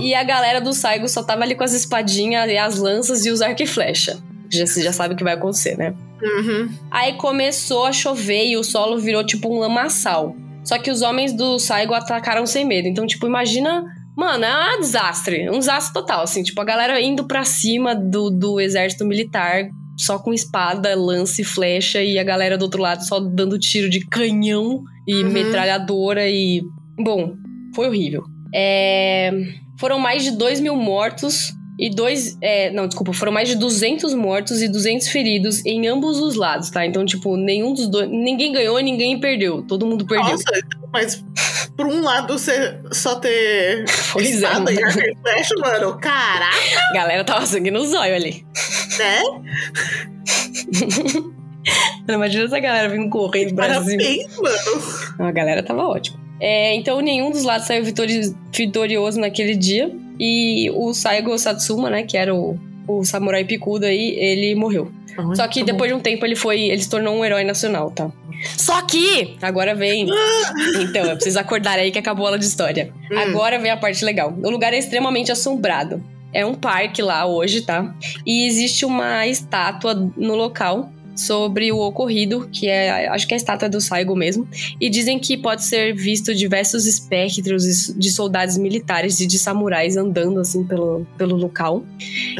E 0.00 0.14
a 0.14 0.22
galera 0.22 0.60
do 0.60 0.72
Saigo 0.72 1.08
só 1.08 1.22
tava 1.22 1.42
ali 1.42 1.54
com 1.54 1.64
as 1.64 1.74
espadinhas 1.74 2.48
e 2.48 2.56
as 2.56 2.78
lanças 2.78 3.26
e 3.26 3.30
os 3.30 3.42
arco 3.42 3.62
e 3.62 3.66
flecha. 3.66 4.18
Já, 4.50 4.66
você 4.66 4.82
já 4.82 4.92
sabe 4.92 5.14
o 5.14 5.16
que 5.16 5.24
vai 5.24 5.34
acontecer, 5.34 5.76
né? 5.76 5.94
uhum. 6.22 6.68
Aí 6.90 7.14
começou 7.14 7.84
a 7.84 7.92
chover 7.92 8.46
e 8.46 8.56
o 8.56 8.62
solo 8.64 8.98
virou 8.98 9.24
tipo 9.24 9.48
um 9.54 9.58
lamaçal. 9.58 10.34
Só 10.64 10.78
que 10.78 10.90
os 10.90 11.02
homens 11.02 11.32
do 11.32 11.58
Saigo 11.58 11.94
atacaram 11.94 12.44
sem 12.46 12.64
medo. 12.64 12.88
Então, 12.88 13.06
tipo, 13.06 13.26
imagina. 13.26 13.84
Mano, 14.16 14.44
é 14.44 14.76
um 14.76 14.80
desastre. 14.80 15.48
Um 15.50 15.58
desastre 15.58 15.92
total, 15.92 16.22
assim. 16.22 16.42
Tipo, 16.42 16.60
a 16.60 16.64
galera 16.64 17.00
indo 17.00 17.24
pra 17.26 17.44
cima 17.44 17.94
do, 17.94 18.30
do 18.30 18.58
exército 18.58 19.04
militar, 19.06 19.68
só 19.98 20.18
com 20.18 20.32
espada, 20.32 20.94
lance, 20.96 21.44
flecha, 21.44 22.02
e 22.02 22.18
a 22.18 22.24
galera 22.24 22.56
do 22.58 22.62
outro 22.62 22.80
lado 22.82 23.04
só 23.06 23.20
dando 23.20 23.58
tiro 23.58 23.88
de 23.90 24.00
canhão 24.06 24.82
e 25.06 25.22
Uhum. 25.22 25.30
metralhadora 25.30 26.28
e. 26.28 26.62
Bom, 26.98 27.34
foi 27.74 27.86
horrível. 27.88 28.24
É, 28.54 29.30
Foram 29.78 29.98
mais 29.98 30.24
de 30.24 30.30
2 30.32 30.60
mil 30.60 30.74
mortos 30.74 31.52
e 31.78 31.90
dois. 31.90 32.36
é, 32.40 32.70
não, 32.70 32.86
desculpa, 32.86 33.12
foram 33.12 33.32
mais 33.32 33.48
de 33.48 33.54
200 33.56 34.14
mortos 34.14 34.62
e 34.62 34.68
200 34.68 35.08
feridos 35.08 35.64
em 35.66 35.86
ambos 35.86 36.18
os 36.18 36.34
lados, 36.34 36.70
tá? 36.70 36.86
Então, 36.86 37.04
tipo, 37.04 37.36
nenhum 37.36 37.74
dos 37.74 37.88
dois. 37.88 38.08
Ninguém 38.08 38.52
ganhou 38.52 38.78
e 38.80 38.82
ninguém 38.82 39.20
perdeu. 39.20 39.62
Todo 39.62 39.86
mundo 39.86 40.06
perdeu. 40.06 40.30
Nossa, 40.32 40.44
mas 40.92 41.24
por 41.76 41.86
um 41.86 42.00
lado 42.02 42.38
você 42.38 42.78
só 42.92 43.16
ter 43.16 43.84
Pois 44.12 44.42
é, 44.42 44.52
mano. 44.54 44.68
arco 44.68 45.00
e 45.00 45.16
flecha, 45.22 45.54
mano, 45.58 45.98
caraca, 45.98 46.56
A 46.90 46.94
galera 46.94 47.24
tava 47.24 47.44
sangue 47.46 47.70
no 47.70 47.84
zóio 47.86 48.14
ali. 48.14 48.46
né? 48.98 49.20
Imagina 52.08 52.44
essa 52.44 52.60
galera 52.60 52.88
vindo 52.88 53.10
correndo 53.10 53.50
do 53.50 53.56
Brasil. 53.56 53.98
Parabéns, 53.98 54.36
mano. 54.38 55.28
A 55.28 55.32
galera 55.32 55.62
tava 55.62 55.82
ótima. 55.88 56.18
É, 56.40 56.74
então, 56.74 57.00
nenhum 57.00 57.30
dos 57.30 57.44
lados 57.44 57.66
saiu 57.66 57.84
vitori- 57.84 58.34
vitorioso 58.54 59.18
naquele 59.20 59.54
dia. 59.56 59.90
E 60.18 60.70
o 60.74 60.92
Saigo 60.94 61.36
Satsuma, 61.38 61.90
né, 61.90 62.02
que 62.02 62.16
era 62.16 62.34
o, 62.34 62.58
o 62.88 63.04
samurai 63.04 63.44
picudo 63.44 63.86
aí, 63.86 64.16
ele 64.18 64.54
morreu. 64.54 64.90
Só 65.34 65.48
que 65.48 65.60
Tá 65.60 65.66
bom. 65.66 65.72
depois 65.72 65.90
de 65.90 65.96
um 65.96 66.00
tempo 66.00 66.26
ele 66.26 66.36
foi. 66.36 66.60
Ele 66.62 66.82
se 66.82 66.90
tornou 66.90 67.14
um 67.16 67.24
herói 67.24 67.42
nacional, 67.42 67.90
tá? 67.90 68.10
Só 68.58 68.82
que! 68.82 69.34
Agora 69.40 69.74
vem. 69.74 70.06
Então, 70.80 71.04
eu 71.06 71.14
preciso 71.16 71.38
acordar 71.38 71.78
aí 71.78 71.90
que 71.90 71.98
acabou 71.98 72.26
a 72.26 72.28
aula 72.30 72.38
de 72.38 72.44
história. 72.44 72.92
Hum. 73.10 73.18
Agora 73.18 73.58
vem 73.58 73.70
a 73.70 73.76
parte 73.78 74.04
legal. 74.04 74.34
O 74.42 74.50
lugar 74.50 74.72
é 74.74 74.78
extremamente 74.78 75.32
assombrado. 75.32 76.02
É 76.34 76.44
um 76.44 76.54
parque 76.54 77.00
lá 77.00 77.24
hoje, 77.24 77.62
tá? 77.62 77.94
E 78.26 78.46
existe 78.46 78.84
uma 78.84 79.26
estátua 79.26 79.94
no 80.16 80.34
local 80.34 80.90
sobre 81.16 81.72
o 81.72 81.78
ocorrido, 81.78 82.48
que 82.52 82.68
é, 82.68 83.08
acho 83.08 83.26
que 83.26 83.32
é 83.32 83.36
a 83.36 83.38
estátua 83.38 83.68
do 83.68 83.80
Saigo 83.80 84.14
mesmo. 84.14 84.46
E 84.80 84.90
dizem 84.90 85.18
que 85.18 85.36
pode 85.36 85.64
ser 85.64 85.94
visto 85.94 86.34
diversos 86.34 86.86
espectros 86.86 87.94
de 87.96 88.10
soldados 88.10 88.58
militares 88.58 89.18
e 89.20 89.26
de 89.26 89.38
samurais 89.38 89.96
andando 89.96 90.38
assim 90.40 90.62
pelo, 90.64 91.06
pelo 91.16 91.36
local. 91.36 91.82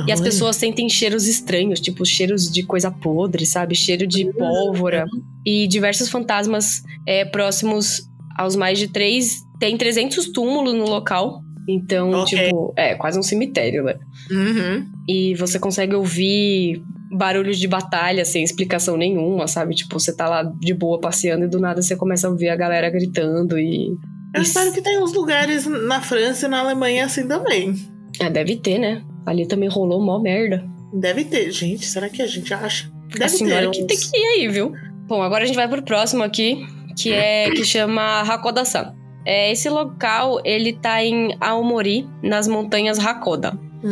E 0.06 0.12
as 0.12 0.20
pessoas 0.20 0.56
sentem 0.56 0.88
cheiros 0.88 1.26
estranhos, 1.26 1.80
tipo 1.80 2.04
cheiros 2.04 2.50
de 2.50 2.62
coisa 2.62 2.90
podre, 2.90 3.46
sabe? 3.46 3.74
Cheiro 3.74 4.06
de 4.06 4.30
pólvora. 4.32 5.06
E 5.44 5.66
diversos 5.66 6.10
fantasmas 6.10 6.82
é, 7.06 7.24
próximos 7.24 8.02
aos 8.36 8.54
mais 8.54 8.78
de 8.78 8.88
três. 8.88 9.42
Tem 9.58 9.76
300 9.76 10.26
túmulos 10.32 10.74
no 10.74 10.84
local. 10.84 11.40
Então, 11.68 12.10
Ok. 12.10 12.38
tipo, 12.38 12.72
é 12.76 12.94
quase 12.94 13.18
um 13.18 13.22
cemitério, 13.22 13.82
né? 13.82 13.96
Uhum. 14.30 14.86
E 15.08 15.34
você 15.34 15.58
consegue 15.58 15.94
ouvir 15.94 16.82
barulhos 17.10 17.58
de 17.58 17.68
batalha 17.68 18.24
sem 18.24 18.42
explicação 18.42 18.96
nenhuma, 18.96 19.46
sabe? 19.46 19.74
Tipo, 19.74 19.98
você 19.98 20.14
tá 20.14 20.28
lá 20.28 20.42
de 20.42 20.74
boa 20.74 21.00
passeando 21.00 21.44
e 21.44 21.48
do 21.48 21.60
nada 21.60 21.80
você 21.82 21.96
começa 21.96 22.26
a 22.26 22.30
ouvir 22.30 22.48
a 22.48 22.56
galera 22.56 22.90
gritando 22.90 23.58
e. 23.58 23.90
Eu 24.34 24.42
espero 24.42 24.72
que 24.72 24.82
tenha 24.82 25.02
uns 25.02 25.12
lugares 25.14 25.66
na 25.66 26.00
França 26.02 26.46
e 26.46 26.48
na 26.48 26.60
Alemanha 26.60 27.06
assim 27.06 27.26
também. 27.26 27.74
Ah, 28.20 28.28
deve 28.28 28.56
ter, 28.56 28.78
né? 28.78 29.02
Ali 29.24 29.46
também 29.46 29.68
rolou 29.68 30.04
mó 30.04 30.18
merda. 30.18 30.64
Deve 30.92 31.24
ter, 31.24 31.50
gente. 31.50 31.86
Será 31.86 32.08
que 32.08 32.20
a 32.22 32.26
gente 32.26 32.52
acha? 32.52 32.90
Deve 33.10 33.24
a 33.24 33.28
senhora 33.28 33.70
ter 33.70 33.78
que 33.78 33.82
uns- 33.82 33.86
tem 33.86 33.96
que 33.98 34.16
ir 34.18 34.26
aí, 34.40 34.48
viu? 34.48 34.72
Bom, 35.06 35.22
agora 35.22 35.44
a 35.44 35.46
gente 35.46 35.56
vai 35.56 35.68
pro 35.68 35.82
próximo 35.82 36.22
aqui, 36.22 36.66
que 36.98 37.12
é 37.12 37.50
que 37.50 37.64
chama 37.64 38.20
Hakoda-san. 38.22 38.94
É, 39.24 39.50
esse 39.50 39.68
local, 39.68 40.40
ele 40.44 40.72
tá 40.74 41.02
em 41.04 41.36
Aomori, 41.40 42.06
nas 42.22 42.46
montanhas 42.46 42.98
Hakoda. 42.98 43.58
Hum. 43.82 43.90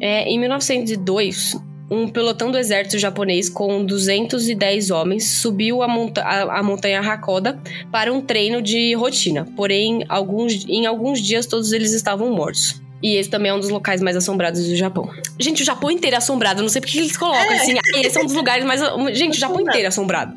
É, 0.00 0.28
em 0.28 0.38
1902, 0.38 1.56
um 1.90 2.08
pelotão 2.08 2.50
do 2.50 2.58
exército 2.58 2.98
japonês 2.98 3.48
com 3.48 3.84
210 3.84 4.90
homens 4.90 5.24
subiu 5.40 5.82
a, 5.82 5.88
monta 5.88 6.22
a- 6.22 6.58
a 6.58 6.62
montanha 6.62 7.00
Hakoda 7.00 7.58
para 7.92 8.12
um 8.12 8.20
treino 8.20 8.60
de 8.60 8.94
rotina. 8.94 9.46
Porém, 9.56 10.04
alguns, 10.08 10.64
em 10.68 10.86
alguns 10.86 11.20
dias 11.20 11.46
todos 11.46 11.72
eles 11.72 11.92
estavam 11.92 12.30
mortos. 12.32 12.80
E 13.02 13.14
esse 13.14 13.28
também 13.28 13.50
é 13.50 13.54
um 13.54 13.60
dos 13.60 13.68
locais 13.68 14.00
mais 14.00 14.16
assombrados 14.16 14.66
do 14.66 14.74
Japão. 14.74 15.08
Gente, 15.38 15.62
o 15.62 15.64
Japão 15.66 15.90
inteiro 15.90 16.14
é 16.14 16.18
assombrado. 16.18 16.60
Eu 16.60 16.62
não 16.62 16.70
sei 16.70 16.80
porque 16.80 16.98
eles 16.98 17.16
colocam 17.16 17.52
É. 17.52 17.56
assim. 17.56 17.74
"Ah, 17.78 18.00
Esse 18.00 18.18
é 18.18 18.22
um 18.22 18.24
dos 18.24 18.34
lugares 18.34 18.64
mais. 18.64 18.80
Gente, 19.16 19.36
o 19.36 19.40
Japão 19.40 19.60
inteiro 19.60 19.82
é 19.84 19.86
assombrado. 19.88 20.34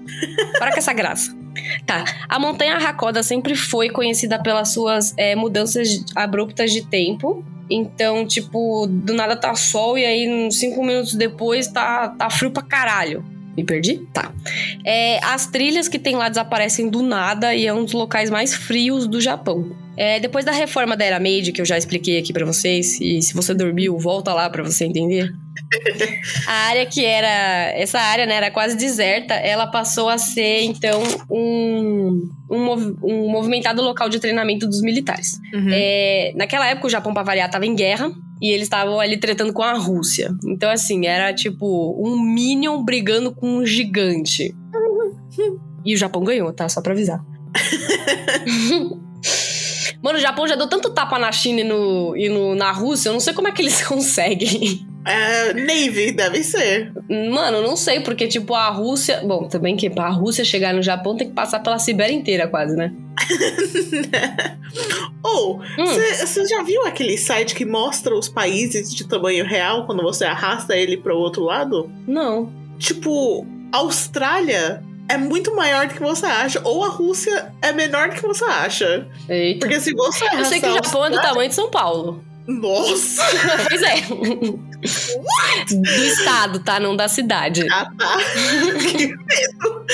Para 0.60 0.72
com 0.74 0.78
essa 0.78 0.92
graça. 0.94 1.36
Tá. 1.86 2.04
A 2.28 2.40
montanha 2.40 2.76
Hakoda 2.78 3.24
sempre 3.24 3.56
foi 3.56 3.90
conhecida 3.90 4.42
pelas 4.42 4.74
suas 4.74 5.14
é, 5.18 5.36
mudanças 5.36 6.04
abruptas 6.16 6.72
de 6.72 6.86
tempo. 6.86 7.44
Então, 7.70 8.26
tipo, 8.26 8.88
do 8.88 9.14
nada 9.14 9.36
tá 9.36 9.54
sol 9.56 9.98
e 9.98 10.06
aí 10.06 10.52
cinco 10.52 10.84
minutos 10.84 11.14
depois 11.14 11.68
tá, 11.68 12.10
tá 12.10 12.30
frio 12.30 12.52
pra 12.52 12.64
caralho. 12.64 13.24
Me 13.56 13.64
perdi? 13.64 14.08
Tá. 14.14 14.32
É, 14.86 15.24
as 15.24 15.46
trilhas 15.48 15.88
que 15.88 16.00
tem 16.00 16.16
lá 16.16 16.30
desaparecem 16.30 16.90
do 16.90 17.02
nada 17.02 17.54
e 17.54 17.68
é 17.68 17.74
um 17.74 17.84
dos 17.84 17.94
locais 17.94 18.30
mais 18.30 18.54
frios 18.54 19.06
do 19.06 19.20
Japão. 19.20 19.76
É, 19.98 20.18
depois 20.18 20.46
da 20.46 20.54
reforma 20.54 20.96
da 20.96 21.04
Era 21.04 21.20
Meiji, 21.20 21.52
que 21.52 21.60
eu 21.60 21.66
já 21.66 21.78
expliquei 21.78 22.18
aqui 22.18 22.32
para 22.32 22.46
vocês, 22.46 23.02
e 23.02 23.22
se 23.22 23.34
você 23.34 23.54
dormiu, 23.54 24.00
volta 24.00 24.34
lá 24.34 24.50
para 24.50 24.64
você 24.64 24.86
entender. 24.86 25.34
A 26.48 26.54
área 26.70 26.86
que 26.86 27.04
era. 27.04 27.72
Essa 27.78 28.00
área, 28.00 28.26
né, 28.26 28.36
era 28.36 28.52
quase 28.52 28.76
deserta, 28.76 29.34
ela 29.34 29.68
passou 29.68 30.10
a 30.10 30.18
ser, 30.18 30.64
então, 30.64 31.02
um, 31.30 32.30
um, 32.50 32.64
mov, 32.64 32.96
um 33.04 33.30
movimentado 33.30 33.82
local 33.82 34.10
de 34.10 34.20
treinamento 34.20 34.68
dos 34.68 34.82
militares. 34.82 35.40
Uhum. 35.54 35.70
É, 35.72 36.34
naquela 36.36 36.68
época, 36.68 36.88
o 36.88 36.90
Japão, 36.90 37.14
pra 37.14 37.24
variar, 37.24 37.48
estava 37.48 37.66
em 37.66 37.76
guerra. 37.76 38.12
E 38.42 38.52
eles 38.52 38.68
estavam 38.68 39.02
ali 39.02 39.18
tretando 39.18 39.52
com 39.52 39.62
a 39.62 39.74
Rússia. 39.74 40.32
Então, 40.46 40.72
assim, 40.72 41.06
era 41.06 41.34
tipo 41.34 41.94
um 42.02 42.18
Minion 42.18 42.82
brigando 42.86 43.36
com 43.36 43.58
um 43.58 43.66
gigante. 43.66 44.56
E 45.86 45.94
o 45.94 45.98
Japão 45.98 46.24
ganhou, 46.24 46.54
tá? 46.54 46.70
Só 46.70 46.82
pra 46.82 46.94
avisar. 46.94 47.22
Mano, 50.02 50.18
o 50.18 50.22
Japão 50.22 50.48
já 50.48 50.56
deu 50.56 50.68
tanto 50.68 50.90
tapa 50.92 51.20
na 51.20 51.32
China 51.32 51.60
e, 51.60 51.64
no, 51.64 52.16
e 52.16 52.30
no, 52.30 52.56
na 52.56 52.72
Rússia, 52.72 53.10
eu 53.10 53.14
não 53.14 53.20
sei 53.20 53.34
como 53.34 53.48
é 53.48 53.52
que 53.52 53.62
eles 53.62 53.84
conseguem. 53.88 54.88
É, 55.06 55.54
Navy, 55.54 56.12
deve 56.12 56.44
ser. 56.44 56.92
Mano, 57.32 57.62
não 57.62 57.78
sei, 57.78 58.02
porque, 58.02 58.28
tipo, 58.28 58.54
a 58.54 58.70
Rússia. 58.70 59.22
Bom, 59.24 59.48
também 59.48 59.78
que 59.78 59.90
pra 59.90 60.10
Rússia 60.10 60.44
chegar 60.44 60.74
no 60.74 60.82
Japão 60.84 61.16
tem 61.16 61.30
que 61.30 61.34
passar 61.34 61.60
pela 61.62 61.80
Sibéria 61.80 62.14
inteira, 62.14 62.48
quase, 62.48 62.76
né? 62.76 62.92
Ou, 65.24 65.60
Hum. 65.78 65.86
você 65.86 66.46
já 66.46 66.64
viu 66.64 66.86
aquele 66.86 67.18
site 67.18 67.56
que 67.56 67.66
mostra 67.66 68.16
os 68.16 68.28
países 68.30 68.94
de 68.94 69.08
tamanho 69.08 69.46
real 69.46 69.86
quando 69.86 70.02
você 70.04 70.26
arrasta 70.26 70.76
ele 70.76 70.98
pro 70.98 71.18
outro 71.18 71.44
lado? 71.44 71.92
Não. 72.08 72.52
Tipo, 72.78 73.46
Austrália 73.72 74.84
é 75.08 75.18
muito 75.18 75.56
maior 75.56 75.88
do 75.88 75.94
que 75.94 76.00
você 76.02 76.26
acha, 76.26 76.62
ou 76.64 76.84
a 76.84 76.90
Rússia 76.90 77.52
é 77.62 77.72
menor 77.72 78.10
do 78.10 78.16
que 78.16 78.22
você 78.22 78.46
acha. 78.46 79.08
Eita. 79.28 79.60
Porque 79.66 79.80
se 79.80 79.94
você 79.94 80.26
Eu 80.34 80.46
sei 80.46 80.60
que 80.60 80.68
o 80.68 80.74
Japão 80.74 81.06
é 81.06 81.10
do 81.10 81.16
Austrália- 81.16 81.22
tamanho 81.30 81.50
de 81.50 81.56
São 81.56 81.70
Paulo. 81.70 82.24
Nossa! 82.48 83.24
pois 83.70 83.82
é. 83.82 83.96
do 84.82 86.04
estado, 86.04 86.60
tá? 86.60 86.80
Não 86.80 86.96
da 86.96 87.08
cidade. 87.08 87.66
Ah, 87.72 87.90
tá. 87.98 88.18
que 88.90 89.08
medo. 89.08 89.86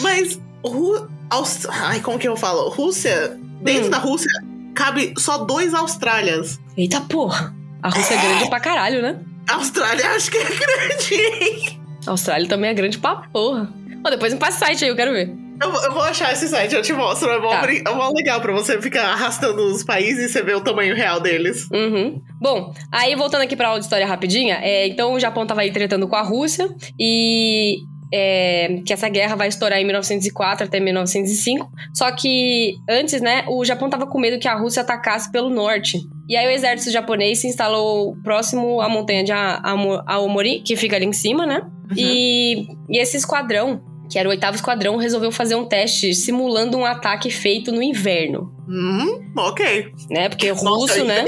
Mas, 0.00 0.40
Ru... 0.64 1.08
Aust... 1.30 1.66
Ai, 1.70 2.00
como 2.00 2.18
que 2.18 2.28
eu 2.28 2.36
falo? 2.36 2.68
Rússia, 2.68 3.38
dentro 3.62 3.86
Hum. 3.86 3.90
da 3.90 3.98
Rússia, 3.98 4.30
cabe 4.74 5.14
só 5.18 5.38
dois 5.38 5.72
Austrálias. 5.74 6.60
Eita 6.76 7.00
porra. 7.00 7.54
A 7.82 7.88
Rússia 7.88 8.14
é 8.14 8.20
grande 8.20 8.48
pra 8.50 8.60
caralho, 8.60 9.00
né? 9.02 9.18
A 9.48 9.54
Austrália 9.54 10.10
acho 10.10 10.30
que 10.30 10.36
é 10.38 10.44
grande, 10.44 11.14
hein? 11.14 11.80
A 12.06 12.10
Austrália 12.10 12.46
também 12.48 12.70
é 12.70 12.74
grande 12.74 12.98
pra 12.98 13.16
porra. 13.32 13.72
Ó, 14.04 14.10
depois 14.10 14.32
me 14.32 14.38
passa 14.38 14.56
o 14.56 14.60
site 14.60 14.84
aí, 14.84 14.90
eu 14.90 14.96
quero 14.96 15.12
ver. 15.12 15.34
Eu, 15.62 15.70
vou- 15.72 15.82
eu 15.84 15.92
vou 15.92 16.02
achar 16.02 16.32
esse 16.32 16.48
site, 16.48 16.74
eu 16.74 16.82
te 16.82 16.92
mostro. 16.92 17.30
É 17.30 17.38
mó, 17.40 17.50
Tá. 17.50 17.66
é 17.72 17.94
mó 17.94 18.10
legal 18.14 18.40
pra 18.40 18.52
você 18.52 18.80
ficar 18.80 19.04
arrastando 19.12 19.62
os 19.66 19.84
países 19.84 20.26
e 20.26 20.28
você 20.32 20.42
ver 20.42 20.56
o 20.56 20.60
tamanho 20.60 20.94
real 20.94 21.20
deles. 21.20 21.68
Uhum. 21.72 22.20
Bom, 22.40 22.72
aí 22.90 23.14
voltando 23.14 23.42
aqui 23.42 23.54
pra 23.56 23.68
aula 23.68 23.78
de 23.78 23.84
história 23.86 24.06
rapidinha, 24.06 24.56
é, 24.62 24.86
então 24.88 25.12
o 25.14 25.20
Japão 25.20 25.46
tava 25.46 25.60
aí 25.62 25.70
tretando 25.70 26.08
com 26.08 26.16
a 26.16 26.22
Rússia 26.22 26.68
e 26.98 27.76
é, 28.14 28.80
que 28.84 28.92
essa 28.92 29.08
guerra 29.08 29.34
vai 29.36 29.48
estourar 29.48 29.78
em 29.78 29.84
1904 29.86 30.66
até 30.66 30.78
1905. 30.78 31.70
Só 31.94 32.10
que 32.12 32.74
antes, 32.88 33.22
né, 33.22 33.44
o 33.48 33.64
Japão 33.64 33.88
tava 33.88 34.06
com 34.06 34.18
medo 34.18 34.38
que 34.38 34.46
a 34.46 34.54
Rússia 34.54 34.82
atacasse 34.82 35.32
pelo 35.32 35.48
norte. 35.48 35.98
E 36.28 36.36
aí 36.36 36.46
o 36.46 36.50
exército 36.50 36.90
japonês 36.92 37.38
se 37.40 37.46
instalou 37.46 38.14
próximo 38.22 38.80
à 38.82 38.88
montanha 38.88 39.24
de 39.24 39.32
Aomori, 39.32 40.60
que 40.60 40.76
fica 40.76 40.96
ali 40.96 41.06
em 41.06 41.12
cima, 41.12 41.46
né? 41.46 41.62
E, 41.96 42.66
e 42.88 42.98
esse 42.98 43.16
esquadrão, 43.16 43.80
que 44.10 44.18
era 44.18 44.28
o 44.28 44.30
oitavo 44.30 44.56
esquadrão, 44.56 44.96
resolveu 44.96 45.32
fazer 45.32 45.54
um 45.54 45.64
teste 45.64 46.14
simulando 46.14 46.76
um 46.76 46.84
ataque 46.84 47.30
feito 47.30 47.72
no 47.72 47.82
inverno. 47.82 48.52
Hum, 48.68 49.22
ok. 49.36 49.90
Né? 50.10 50.28
Porque 50.28 50.50
russo, 50.50 50.64
Nossa, 50.64 51.04
né? 51.04 51.24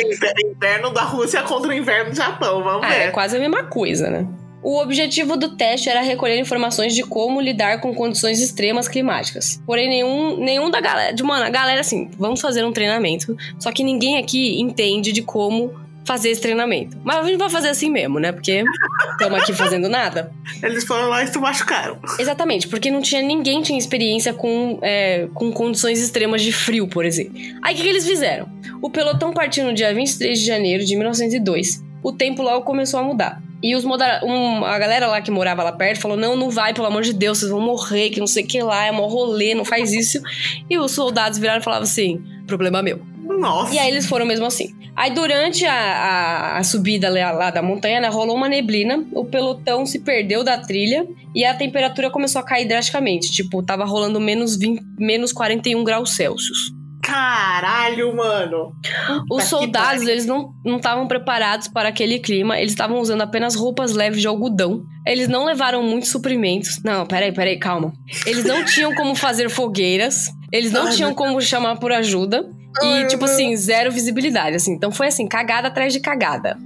inverno- 0.51 0.91
da 0.93 1.03
Rússia 1.03 1.43
contra 1.43 1.71
o 1.71 1.73
inverno 1.73 2.11
do 2.11 2.17
Japão, 2.17 2.63
vamos 2.63 2.87
Ah, 2.87 2.91
ver. 2.91 3.01
é 3.05 3.11
quase 3.11 3.37
a 3.37 3.41
mesma 3.41 3.65
coisa, 3.65 4.11
né? 4.11 4.27
O 4.63 4.81
objetivo 4.81 5.37
do 5.37 5.57
teste 5.57 5.91
era 5.91 6.01
recolher 6.01 6.39
informações 6.39 6.95
de 6.95 7.03
como 7.03 7.39
lidar 7.39 7.83
com 7.83 7.95
condições 7.95 8.41
extremas 8.41 8.89
climáticas. 8.89 9.61
Porém, 9.67 9.89
nenhum, 9.91 10.39
nenhum 10.39 10.71
da 10.71 10.81
galera. 10.81 11.13
De, 11.13 11.23
mano, 11.23 11.45
a 11.45 11.51
galera 11.51 11.81
assim, 11.83 12.11
vamos 12.19 12.41
fazer 12.41 12.65
um 12.65 12.73
treinamento. 12.73 13.37
Só 13.59 13.71
que 13.71 13.85
ninguém 13.85 14.17
aqui 14.17 14.59
entende 14.59 15.13
de 15.13 15.21
como 15.21 15.71
fazer 16.07 16.31
esse 16.31 16.41
treinamento. 16.41 16.97
Mas 17.03 17.17
a 17.17 17.23
gente 17.25 17.39
vai 17.39 17.49
fazer 17.49 17.69
assim 17.69 17.91
mesmo, 17.91 18.19
né? 18.19 18.31
Porque 18.33 18.63
estamos 19.13 19.39
aqui 19.41 19.53
fazendo 19.53 19.89
nada. 19.89 20.31
Eles 20.63 20.85
foram 20.85 21.09
lá 21.09 21.23
e 21.23 21.27
se 21.27 21.39
machucaram. 21.39 21.99
Exatamente, 22.19 22.69
porque 22.69 22.91
não 22.91 23.01
tinha 23.01 23.23
ninguém 23.23 23.63
tinha 23.63 23.79
experiência 23.79 24.33
com, 24.35 24.79
é, 24.83 25.29
com 25.35 25.51
condições 25.53 26.01
extremas 26.01 26.43
de 26.43 26.53
frio, 26.53 26.87
por 26.89 27.05
exemplo. 27.05 27.35
Aí 27.63 27.75
o 27.75 27.77
que, 27.77 27.83
que 27.83 27.89
eles 27.89 28.07
fizeram? 28.07 28.49
O 28.83 28.91
pelotão 28.91 29.33
partiu 29.33 29.65
no 29.65 29.73
dia 29.73 29.95
23 29.95 30.39
de 30.39 30.45
janeiro 30.45 30.85
de 30.85 30.95
1902. 30.97 31.83
O 32.03 32.13
tempo 32.13 32.43
logo 32.43 32.65
começou 32.67 33.01
a 33.01 33.03
mudar. 33.03 33.43
E 33.63 33.75
os 33.75 33.83
moda- 33.83 34.21
um- 34.23 34.63
a 34.63 34.79
galera 34.79 35.07
lá 35.07 35.23
que 35.23 35.31
morava 35.31 35.63
lá 35.63 35.73
perto 35.73 35.99
falou: 36.03 36.19
não, 36.19 36.37
não 36.37 36.51
vai, 36.51 36.75
pelo 36.75 36.87
amor 36.87 37.01
de 37.03 37.15
Deus, 37.15 37.39
vocês 37.39 37.51
vão 37.51 37.61
morrer, 37.63 38.11
que 38.11 38.21
não 38.21 38.27
sei 38.27 38.45
o 38.45 38.47
que 38.47 38.63
lá, 38.63 38.85
é 38.85 38.93
mó 38.93 39.07
rolê, 39.07 39.55
não 39.55 39.65
faz 39.65 39.91
isso. 39.91 40.21
E 40.69 40.77
os 40.77 40.93
soldados 40.93 41.39
viraram 41.39 41.61
e 41.63 41.65
falavam 41.65 41.85
assim: 41.85 42.23
problema 42.47 42.83
meu. 42.83 43.01
Nossa. 43.25 43.75
E 43.75 43.79
aí 43.79 43.91
eles 43.91 44.07
foram 44.07 44.27
mesmo 44.27 44.47
assim. 44.47 44.75
Aí 44.95 45.11
durante 45.13 45.65
a, 45.65 45.75
a, 45.75 46.59
a 46.59 46.65
subida 46.65 47.09
lá, 47.09 47.33
lá 47.33 47.51
da 47.51 47.63
montanha, 47.63 48.01
né, 48.01 48.09
rolou 48.09 48.37
uma 48.37 48.49
neblina, 48.49 49.05
o 49.13 49.25
pelotão 49.25 49.85
se 49.85 50.01
perdeu 50.01 50.45
da 50.45 50.59
trilha 50.59 51.07
e 51.35 51.45
a 51.45 51.55
temperatura 51.55 52.11
começou 52.11 52.41
a 52.41 52.45
cair 52.45 52.67
drasticamente. 52.67 53.33
Tipo, 53.33 53.63
tava 53.63 53.85
rolando 53.85 54.21
menos, 54.21 54.57
20, 54.57 54.83
menos 54.99 55.33
41 55.33 55.83
graus 55.83 56.11
Celsius. 56.11 56.73
Caralho, 57.05 58.17
mano. 58.17 58.73
Os 59.31 59.45
soldados, 59.45 60.07
eles 60.09 60.25
não 60.25 60.55
não 60.65 60.77
estavam 60.77 61.07
preparados 61.07 61.69
para 61.69 61.91
aquele 61.91 62.19
clima, 62.19 62.59
eles 62.59 62.73
estavam 62.73 62.99
usando 62.99 63.21
apenas 63.21 63.55
roupas 63.55 63.93
leves 63.93 64.23
de 64.23 64.27
algodão. 64.27 64.83
Eles 65.07 65.29
não 65.29 65.45
levaram 65.45 65.83
muitos 65.83 66.09
suprimentos. 66.09 66.81
Não, 66.83 67.05
peraí, 67.05 67.31
peraí, 67.31 67.59
calma. 67.59 67.93
Eles 68.25 68.45
não 68.45 68.65
tinham 68.65 68.95
como 68.95 69.15
fazer 69.15 69.51
fogueiras, 69.51 70.29
eles 70.51 70.73
não 70.73 70.89
tinham 70.91 71.15
como 71.15 71.41
chamar 71.43 71.77
por 71.79 71.93
ajuda. 71.93 72.49
E, 72.83 73.07
tipo 73.07 73.25
assim, 73.25 73.55
zero 73.57 73.91
visibilidade, 73.93 74.57
assim. 74.57 74.73
Então 74.73 74.91
foi 74.91 75.07
assim, 75.09 75.27
cagada 75.29 75.69
atrás 75.69 75.93
de 75.93 76.01
cagada. 76.01 76.57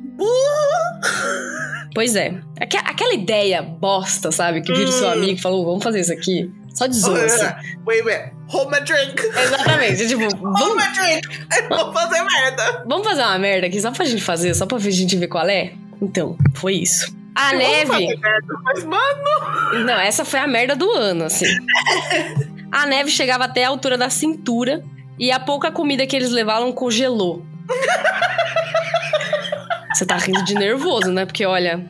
Pois 1.95 2.15
é. 2.17 2.35
Aque- 2.61 2.77
Aquela 2.77 3.15
ideia 3.15 3.63
bosta, 3.63 4.31
sabe? 4.31 4.61
Que 4.63 4.73
vira 4.73 4.89
o 4.89 4.93
seu 4.93 5.09
Hum. 5.09 5.13
amigo 5.13 5.33
e 5.39 5.41
falou, 5.41 5.65
vamos 5.65 5.83
fazer 5.83 6.01
isso 6.01 6.13
aqui. 6.13 6.51
Só 6.75 6.87
de 6.87 6.97
zoa, 6.97 7.25
assim. 7.25 7.45
Wait, 7.87 8.05
wait. 8.05 8.33
Hold 8.49 8.71
my 8.71 8.81
drink. 8.81 9.21
Exatamente. 9.27 10.07
Tipo, 10.07 10.23
Hold 10.23 10.59
vamos, 10.59 10.77
my 10.77 10.93
drink. 10.93 11.29
Eu 11.61 11.69
vou 11.77 11.93
fazer 11.93 12.23
merda. 12.23 12.85
vamos 12.87 13.07
fazer 13.07 13.23
uma 13.23 13.39
merda 13.39 13.67
aqui 13.67 13.81
só 13.81 13.91
pra 13.91 14.05
gente 14.05 14.23
fazer, 14.23 14.55
só 14.55 14.65
pra 14.67 14.79
gente 14.79 15.17
ver 15.17 15.27
qual 15.29 15.49
é? 15.49 15.73
Então, 16.01 16.37
foi 16.55 16.75
isso. 16.75 17.13
A 17.35 17.53
Eu 17.53 17.59
neve. 17.59 17.91
merda, 18.07 18.41
Mas, 18.65 18.85
mano. 18.85 19.85
Não, 19.85 19.95
essa 20.01 20.25
foi 20.25 20.39
a 20.41 20.47
merda 20.47 20.77
do 20.77 20.89
ano, 20.93 21.25
assim. 21.25 21.47
A 22.71 22.85
neve 22.87 23.11
chegava 23.11 23.45
até 23.45 23.65
a 23.65 23.69
altura 23.71 23.97
da 23.97 24.11
cintura 24.11 24.85
e 25.19 25.31
a 25.31 25.39
pouca 25.41 25.71
comida 25.73 26.07
que 26.07 26.17
eles 26.17 26.31
levavam 26.31 26.73
congelou. 26.73 27.45
Você 29.95 30.07
tá 30.07 30.17
rindo 30.17 30.45
de 30.45 30.55
nervoso, 30.55 31.11
né? 31.11 31.25
Porque, 31.27 31.45
olha, 31.45 31.85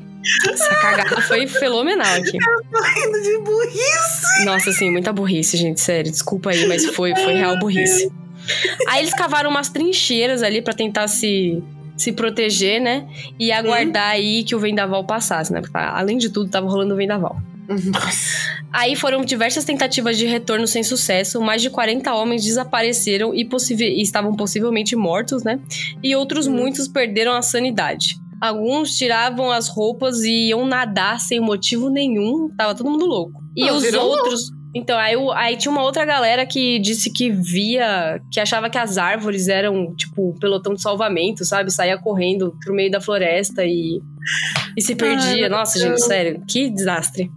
essa 0.50 0.74
cagada 0.76 1.20
foi 1.22 1.46
fenomenal 1.46 2.06
aqui. 2.14 2.38
Tô 2.38 2.82
rindo 2.82 3.22
de 3.22 3.38
burrice. 3.44 4.44
Nossa, 4.44 4.70
assim, 4.70 4.90
muita 4.90 5.12
burrice, 5.12 5.56
gente, 5.56 5.80
sério. 5.80 6.10
Desculpa 6.10 6.50
aí, 6.50 6.66
mas 6.66 6.86
foi, 6.86 7.14
foi 7.16 7.34
real 7.34 7.58
burrice. 7.58 8.10
Aí 8.88 9.00
eles 9.00 9.12
cavaram 9.12 9.50
umas 9.50 9.68
trincheiras 9.68 10.42
ali 10.42 10.62
pra 10.62 10.72
tentar 10.72 11.06
se, 11.08 11.62
se 11.98 12.12
proteger, 12.12 12.80
né? 12.80 13.06
E 13.38 13.52
aguardar 13.52 14.12
aí 14.12 14.42
que 14.42 14.54
o 14.54 14.58
vendaval 14.58 15.04
passasse, 15.04 15.52
né? 15.52 15.60
Porque, 15.60 15.72
tá- 15.74 15.92
além 15.94 16.16
de 16.16 16.30
tudo, 16.30 16.50
tava 16.50 16.66
rolando 16.66 16.94
o 16.94 16.96
vendaval. 16.96 17.36
Nossa. 17.68 18.58
Aí 18.72 18.96
foram 18.96 19.24
diversas 19.24 19.64
tentativas 19.64 20.16
de 20.16 20.26
retorno 20.26 20.66
sem 20.66 20.82
sucesso, 20.82 21.40
mais 21.40 21.60
de 21.60 21.70
40 21.70 22.12
homens 22.14 22.44
desapareceram 22.44 23.34
e, 23.34 23.46
e 23.80 24.02
estavam 24.02 24.34
possivelmente 24.34 24.96
mortos, 24.96 25.42
né? 25.42 25.60
E 26.02 26.14
outros 26.16 26.46
Hum. 26.46 26.52
muitos 26.52 26.88
perderam 26.88 27.32
a 27.32 27.42
sanidade. 27.42 28.16
Alguns 28.40 28.96
tiravam 28.96 29.50
as 29.50 29.68
roupas 29.68 30.20
e 30.22 30.48
iam 30.48 30.64
nadar 30.64 31.20
sem 31.20 31.40
motivo 31.40 31.90
nenhum, 31.90 32.48
tava 32.56 32.74
todo 32.74 32.90
mundo 32.90 33.04
louco. 33.04 33.42
E 33.56 33.66
Não, 33.66 33.76
os 33.76 33.82
virou 33.82 34.06
outros. 34.06 34.50
Então, 34.74 34.96
aí, 34.98 35.14
aí 35.34 35.56
tinha 35.56 35.72
uma 35.72 35.82
outra 35.82 36.04
galera 36.04 36.46
que 36.46 36.78
disse 36.78 37.10
que 37.12 37.30
via, 37.30 38.20
que 38.30 38.38
achava 38.38 38.68
que 38.70 38.78
as 38.78 38.96
árvores 38.98 39.48
eram, 39.48 39.94
tipo, 39.96 40.30
um 40.30 40.38
pelotão 40.38 40.74
de 40.74 40.82
salvamento, 40.82 41.44
sabe? 41.44 41.72
Saía 41.72 41.98
correndo 41.98 42.54
pro 42.62 42.74
meio 42.74 42.90
da 42.90 43.00
floresta 43.00 43.64
e, 43.64 44.00
e 44.76 44.82
se 44.82 44.94
perdia. 44.94 45.48
meu 45.48 45.50
Nossa, 45.50 45.78
gente, 45.78 46.00
sério, 46.02 46.42
que 46.46 46.70
desastre. 46.70 47.30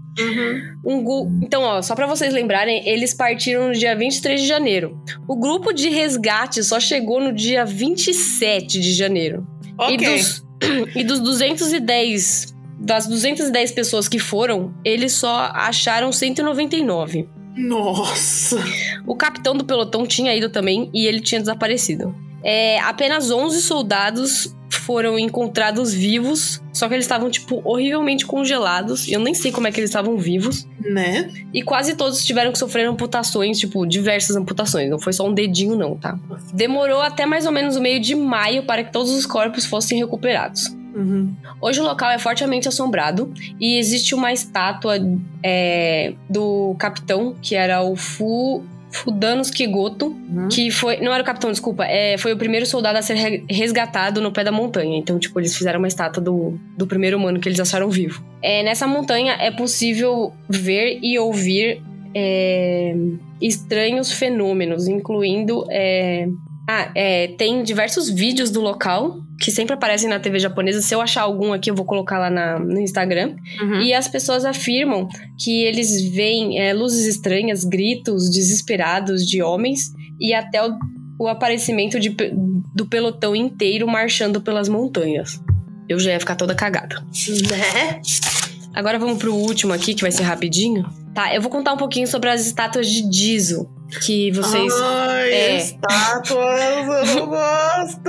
Um 0.85 1.03
gu- 1.03 1.31
Então, 1.41 1.63
ó, 1.63 1.81
só 1.81 1.95
pra 1.95 2.05
vocês 2.07 2.33
lembrarem, 2.33 2.87
eles 2.87 3.13
partiram 3.13 3.69
no 3.69 3.73
dia 3.73 3.95
23 3.95 4.41
de 4.41 4.47
janeiro. 4.47 4.99
O 5.27 5.35
grupo 5.35 5.71
de 5.73 5.89
resgate 5.89 6.63
só 6.63 6.79
chegou 6.79 7.21
no 7.21 7.31
dia 7.33 7.65
27 7.65 8.79
de 8.79 8.93
janeiro. 8.93 9.47
Ok. 9.77 9.97
E 10.61 10.63
dos, 10.67 10.95
e 10.95 11.03
dos 11.03 11.19
210. 11.21 12.53
Das 12.79 13.07
210 13.07 13.71
pessoas 13.71 14.07
que 14.07 14.19
foram, 14.19 14.73
eles 14.85 15.13
só 15.13 15.49
acharam 15.55 16.11
199. 16.11 17.27
Nossa. 17.55 18.63
O 19.07 19.15
capitão 19.15 19.55
do 19.55 19.63
pelotão 19.65 20.05
tinha 20.05 20.35
ido 20.35 20.49
também 20.49 20.89
e 20.93 21.07
ele 21.07 21.19
tinha 21.19 21.39
desaparecido. 21.39 22.15
É, 22.43 22.79
apenas 22.79 23.31
11 23.31 23.61
soldados 23.61 24.55
foram 24.71 25.17
encontrados 25.17 25.93
vivos, 25.93 26.60
só 26.73 26.87
que 26.87 26.93
eles 26.93 27.05
estavam, 27.05 27.29
tipo, 27.29 27.61
horrivelmente 27.65 28.25
congelados. 28.25 29.07
Eu 29.07 29.19
nem 29.19 29.33
sei 29.33 29.51
como 29.51 29.67
é 29.67 29.71
que 29.71 29.79
eles 29.79 29.89
estavam 29.89 30.17
vivos. 30.17 30.67
Né? 30.79 31.31
E 31.53 31.61
quase 31.61 31.95
todos 31.95 32.23
tiveram 32.23 32.51
que 32.51 32.57
sofrer 32.57 32.87
amputações, 32.87 33.59
tipo, 33.59 33.85
diversas 33.85 34.35
amputações. 34.35 34.89
Não 34.89 34.99
foi 34.99 35.13
só 35.13 35.27
um 35.27 35.33
dedinho, 35.33 35.75
não, 35.75 35.95
tá? 35.95 36.17
Demorou 36.53 37.01
até 37.01 37.25
mais 37.25 37.45
ou 37.45 37.51
menos 37.51 37.75
o 37.75 37.81
meio 37.81 37.99
de 37.99 38.15
maio 38.15 38.63
para 38.63 38.83
que 38.83 38.91
todos 38.91 39.11
os 39.11 39.25
corpos 39.25 39.65
fossem 39.65 39.99
recuperados. 39.99 40.75
Uhum. 40.93 41.33
Hoje 41.61 41.79
o 41.79 41.83
local 41.83 42.09
é 42.09 42.19
fortemente 42.19 42.67
assombrado 42.67 43.33
e 43.59 43.77
existe 43.77 44.13
uma 44.13 44.33
estátua 44.33 44.95
é, 45.43 46.13
do 46.29 46.75
capitão, 46.77 47.35
que 47.41 47.55
era 47.55 47.81
o 47.81 47.95
Fu, 47.95 48.63
Fudanos 48.91 49.49
Kigoto, 49.49 50.07
Uhum. 50.07 50.47
que 50.49 50.69
foi. 50.71 50.97
Não 51.01 51.13
era 51.13 51.23
o 51.23 51.25
capitão, 51.25 51.49
desculpa. 51.51 51.85
É, 51.85 52.17
foi 52.17 52.33
o 52.33 52.37
primeiro 52.37 52.65
soldado 52.65 52.97
a 52.97 53.01
ser 53.01 53.15
re- 53.15 53.43
resgatado 53.49 54.21
no 54.21 54.31
pé 54.31 54.43
da 54.43 54.51
montanha. 54.51 54.97
Então, 54.97 55.17
tipo, 55.17 55.39
eles 55.39 55.55
fizeram 55.55 55.79
uma 55.79 55.87
estátua 55.87 56.21
do, 56.21 56.59
do 56.77 56.85
primeiro 56.85 57.17
humano 57.17 57.39
que 57.39 57.47
eles 57.49 57.59
acharam 57.59 57.89
vivo. 57.89 58.23
É, 58.41 58.61
nessa 58.63 58.85
montanha 58.87 59.33
é 59.39 59.49
possível 59.51 60.33
ver 60.49 60.99
e 61.01 61.17
ouvir 61.17 61.81
é, 62.13 62.93
estranhos 63.41 64.11
fenômenos, 64.11 64.87
incluindo. 64.87 65.65
é, 65.69 66.27
ah, 66.69 66.91
é, 66.95 67.27
tem 67.37 67.63
diversos 67.63 68.09
vídeos 68.09 68.49
do 68.51 68.61
local 68.61 69.19
que 69.39 69.51
sempre 69.51 69.73
aparecem 69.73 70.07
na 70.07 70.19
TV 70.19 70.37
japonesa. 70.39 70.81
Se 70.81 70.93
eu 70.93 71.01
achar 71.01 71.23
algum 71.23 71.51
aqui, 71.51 71.69
eu 71.71 71.75
vou 71.75 71.85
colocar 71.85 72.19
lá 72.19 72.29
na- 72.29 72.59
no 72.59 72.79
Instagram. 72.79 73.35
Uhum. 73.61 73.81
E 73.81 73.93
as 73.93 74.07
pessoas 74.07 74.45
afirmam 74.45 75.07
que 75.39 75.63
eles 75.63 76.01
veem 76.11 76.59
é, 76.59 76.73
luzes 76.73 77.07
estranhas, 77.07 77.63
gritos 77.65 78.29
desesperados 78.29 79.25
de 79.25 79.41
homens 79.41 79.91
e 80.19 80.33
até 80.33 80.63
o, 80.65 80.77
o 81.19 81.27
aparecimento 81.27 81.99
de 81.99 82.15
do 82.73 82.85
pelotão 82.85 83.35
inteiro 83.35 83.87
marchando 83.87 84.39
pelas 84.39 84.69
montanhas. 84.69 85.41
Eu 85.89 85.99
já 85.99 86.11
ia 86.11 86.19
ficar 86.19 86.35
toda 86.35 86.55
cagada. 86.55 86.95
Né? 87.49 87.99
Agora 88.73 88.97
vamos 88.97 89.17
pro 89.17 89.33
último 89.35 89.73
aqui, 89.73 89.93
que 89.93 90.01
vai 90.03 90.11
ser 90.11 90.23
rapidinho. 90.23 90.85
Tá, 91.13 91.33
eu 91.35 91.41
vou 91.41 91.51
contar 91.51 91.73
um 91.73 91.77
pouquinho 91.77 92.07
sobre 92.07 92.29
as 92.29 92.45
estátuas 92.45 92.87
de 92.87 93.07
Dizo 93.09 93.69
que 94.01 94.31
vocês. 94.31 94.73
Ai, 94.81 95.31
É. 95.31 95.57
estátuas, 95.57 97.09
eu 97.09 97.15
não 97.15 97.27
gosto. 97.27 98.01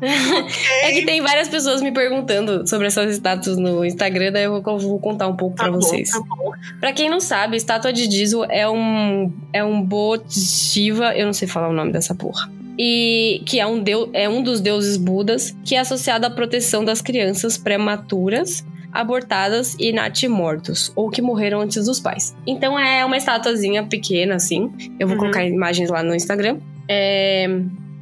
É 0.84 0.92
que 0.92 1.04
tem 1.04 1.20
várias 1.20 1.48
pessoas 1.48 1.82
me 1.82 1.90
perguntando 1.90 2.64
sobre 2.68 2.86
essas 2.86 3.10
estátuas 3.10 3.56
no 3.56 3.84
Instagram, 3.84 4.30
daí 4.30 4.44
eu 4.44 4.62
vou, 4.62 5.00
contar 5.00 5.26
um 5.26 5.34
pouco 5.36 5.56
Tá 5.56 5.64
pra 5.64 5.72
bom, 5.72 5.80
vocês. 5.80 6.10
tá 6.10 6.20
bom. 6.20 6.52
Pra 6.78 6.92
quem 6.92 7.10
não 7.10 7.18
sabe, 7.18 7.56
estátua 7.56 7.92
de 7.92 8.06
Dizo 8.06 8.44
é 8.44 8.68
um 8.68 9.32
é 9.52 9.64
um 9.64 9.82
Bodhisattva, 9.82 11.16
eu 11.16 11.26
não 11.26 11.32
sei 11.32 11.48
falar 11.48 11.68
o 11.68 11.72
nome 11.72 11.90
dessa 11.92 12.14
porra. 12.14 12.48
E 12.78 13.42
que 13.44 13.58
é 13.58 13.66
um 13.66 13.82
deus, 13.82 14.08
é 14.12 14.28
um 14.28 14.40
dos 14.40 14.60
deuses 14.60 14.96
budas 14.96 15.52
que 15.64 15.74
é 15.74 15.80
associado 15.80 16.24
à 16.26 16.30
proteção 16.30 16.84
das 16.84 17.00
crianças 17.02 17.58
prematuras, 17.58 18.64
abortadas 18.92 19.76
e 19.78 19.92
natimortos, 19.92 20.92
ou 20.96 21.10
que 21.10 21.20
morreram 21.22 21.60
antes 21.60 21.84
dos 21.86 22.00
pais. 22.00 22.34
Então 22.46 22.78
é 22.78 23.04
uma 23.04 23.16
estatuazinha 23.16 23.84
pequena 23.84 24.34
assim. 24.36 24.70
Eu 24.98 25.06
vou 25.06 25.16
Uhum. 25.16 25.22
colocar 25.22 25.44
imagens 25.44 25.90
lá 25.90 26.02
no 26.02 26.14
Instagram. 26.14 26.58
É, 26.88 27.46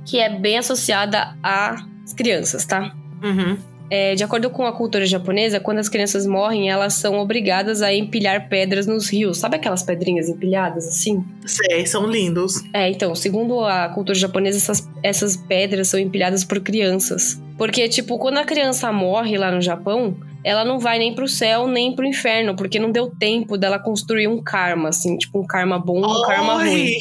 que 0.04 0.18
é 0.20 0.28
bem 0.30 0.58
associada 0.58 1.36
às 1.42 2.12
crianças, 2.16 2.64
tá? 2.64 2.94
Uhum. 3.22 3.56
É, 3.88 4.16
de 4.16 4.24
acordo 4.24 4.50
com 4.50 4.66
a 4.66 4.72
cultura 4.72 5.06
japonesa, 5.06 5.60
quando 5.60 5.78
as 5.78 5.88
crianças 5.88 6.26
morrem, 6.26 6.68
elas 6.68 6.94
são 6.94 7.18
obrigadas 7.20 7.82
a 7.82 7.92
empilhar 7.94 8.48
pedras 8.48 8.84
nos 8.84 9.08
rios. 9.08 9.38
Sabe 9.38 9.56
aquelas 9.56 9.84
pedrinhas 9.84 10.28
empilhadas 10.28 10.88
assim? 10.88 11.24
Sei, 11.46 11.86
são 11.86 12.04
lindos. 12.06 12.64
É, 12.72 12.90
então, 12.90 13.14
segundo 13.14 13.60
a 13.60 13.88
cultura 13.88 14.18
japonesa, 14.18 14.56
essas, 14.58 14.88
essas 15.04 15.36
pedras 15.36 15.86
são 15.88 16.00
empilhadas 16.00 16.42
por 16.42 16.58
crianças. 16.60 17.40
Porque, 17.56 17.88
tipo, 17.88 18.18
quando 18.18 18.38
a 18.38 18.44
criança 18.44 18.92
morre 18.92 19.38
lá 19.38 19.52
no 19.52 19.60
Japão, 19.60 20.16
ela 20.46 20.64
não 20.64 20.78
vai 20.78 20.96
nem 20.96 21.12
pro 21.12 21.26
céu 21.26 21.66
nem 21.66 21.92
pro 21.92 22.06
inferno, 22.06 22.54
porque 22.54 22.78
não 22.78 22.92
deu 22.92 23.10
tempo 23.10 23.58
dela 23.58 23.80
construir 23.80 24.28
um 24.28 24.40
karma, 24.40 24.90
assim, 24.90 25.18
tipo, 25.18 25.40
um 25.40 25.44
karma 25.44 25.76
bom 25.76 25.98
um 25.98 26.22
karma 26.22 26.54
Ai, 26.54 26.68
ruim. 26.68 26.98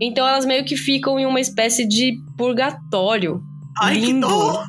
Então 0.00 0.26
elas 0.26 0.44
meio 0.44 0.64
que 0.64 0.76
ficam 0.76 1.16
em 1.16 1.24
uma 1.24 1.40
espécie 1.40 1.86
de 1.86 2.20
purgatório. 2.36 3.40
Ai, 3.80 3.94
que 3.94 4.06
Lindo. 4.06 4.26
dor. 4.26 4.64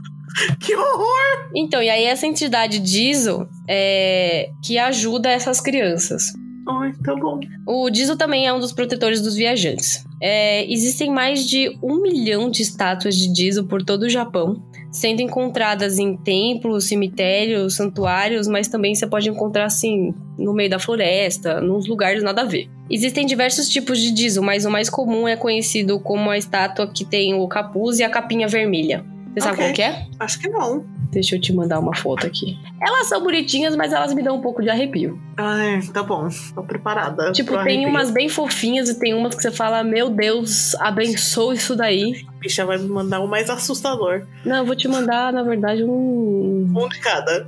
Que 0.60 0.76
horror. 0.76 1.50
Então, 1.56 1.82
e 1.82 1.90
aí 1.90 2.04
essa 2.04 2.28
entidade 2.28 2.78
Dizo 2.78 3.48
é 3.68 4.52
que 4.64 4.78
ajuda 4.78 5.32
essas 5.32 5.60
crianças. 5.60 6.32
Ai, 6.70 6.94
tá 7.04 7.16
bom. 7.16 7.40
O 7.66 7.90
Dizo 7.90 8.16
também 8.16 8.46
é 8.46 8.54
um 8.54 8.60
dos 8.60 8.72
protetores 8.72 9.22
dos 9.22 9.36
viajantes. 9.36 10.06
É, 10.22 10.72
existem 10.72 11.12
mais 11.12 11.50
de 11.50 11.76
um 11.82 12.00
milhão 12.00 12.48
de 12.48 12.62
estátuas 12.62 13.16
de 13.16 13.34
Dizo 13.34 13.66
por 13.66 13.84
todo 13.84 14.04
o 14.04 14.10
Japão, 14.10 14.69
sendo 14.92 15.22
encontradas 15.22 16.00
em 16.00 16.18
templos, 16.18 16.86
cemitérios, 16.86 17.76
santuários, 17.76 18.48
mas 18.48 18.68
também 18.68 18.96
você 18.96 19.06
pode 19.06 19.30
encontrar 19.30 19.66
assim 19.66 20.14
no 20.38 20.54
meio 20.54 20.70
da 20.70 20.80
floresta, 20.80 21.62
nos 21.62 21.88
lugares 21.88 22.24
nada 22.24 22.42
a 22.42 22.46
ver. 22.46 22.70
Existem 22.90 23.26
diversos 23.26 23.70
tipos 23.70 24.00
de 24.00 24.12
Dizo, 24.12 24.42
mas 24.42 24.66
o 24.66 24.72
mais 24.72 24.90
comum 24.90 25.28
é 25.28 25.36
conhecido 25.36 26.00
como 26.00 26.30
a 26.30 26.38
estátua 26.38 26.88
que 26.88 27.06
tem 27.06 27.36
o 27.36 27.48
capuz 27.48 28.00
e 28.00 28.04
a 28.04 28.10
capinha 28.10 28.48
vermelha. 28.48 29.06
Você 29.34 29.42
sabe 29.42 29.54
Ok. 29.54 29.66
qual 29.66 29.74
que 29.74 29.82
é? 29.82 30.06
Acho 30.20 30.40
que 30.40 30.50
não. 30.50 30.86
Deixa 31.12 31.36
eu 31.36 31.42
te 31.42 31.52
mandar 31.54 31.80
uma 31.80 31.96
foto 31.96 32.26
aqui. 32.28 32.58
Elas 32.82 33.08
são 33.08 33.24
bonitinhas, 33.24 33.76
mas 33.76 33.92
elas 33.94 34.14
me 34.14 34.22
dão 34.22 34.38
um 34.38 34.42
pouco 34.42 34.62
de 34.62 34.70
arrepio. 34.70 35.20
Ai, 35.38 35.80
tá 35.94 36.04
bom. 36.04 36.28
Tô 36.54 36.62
preparada. 36.64 37.32
Tipo, 37.32 37.52
tem 37.52 37.60
arrepio. 37.78 37.90
umas 37.90 38.12
bem 38.12 38.30
fofinhas 38.30 38.90
e 38.90 39.00
tem 39.00 39.14
umas 39.14 39.34
que 39.36 39.42
você 39.42 39.52
fala, 39.52 39.84
meu 39.84 40.10
Deus, 40.10 40.76
abençoe 40.76 41.56
isso 41.56 41.76
daí. 41.76 42.26
Bicha 42.40 42.66
vai 42.66 42.78
me 42.78 42.88
mandar 42.88 43.22
o 43.22 43.28
mais 43.28 43.50
assustador. 43.50 44.24
Não, 44.46 44.58
eu 44.58 44.66
vou 44.66 44.76
te 44.76 44.88
mandar, 44.88 45.34
na 45.34 45.42
verdade, 45.44 45.84
um. 45.84 46.68
Um 46.76 46.88
de 46.90 47.00
cada. 47.00 47.48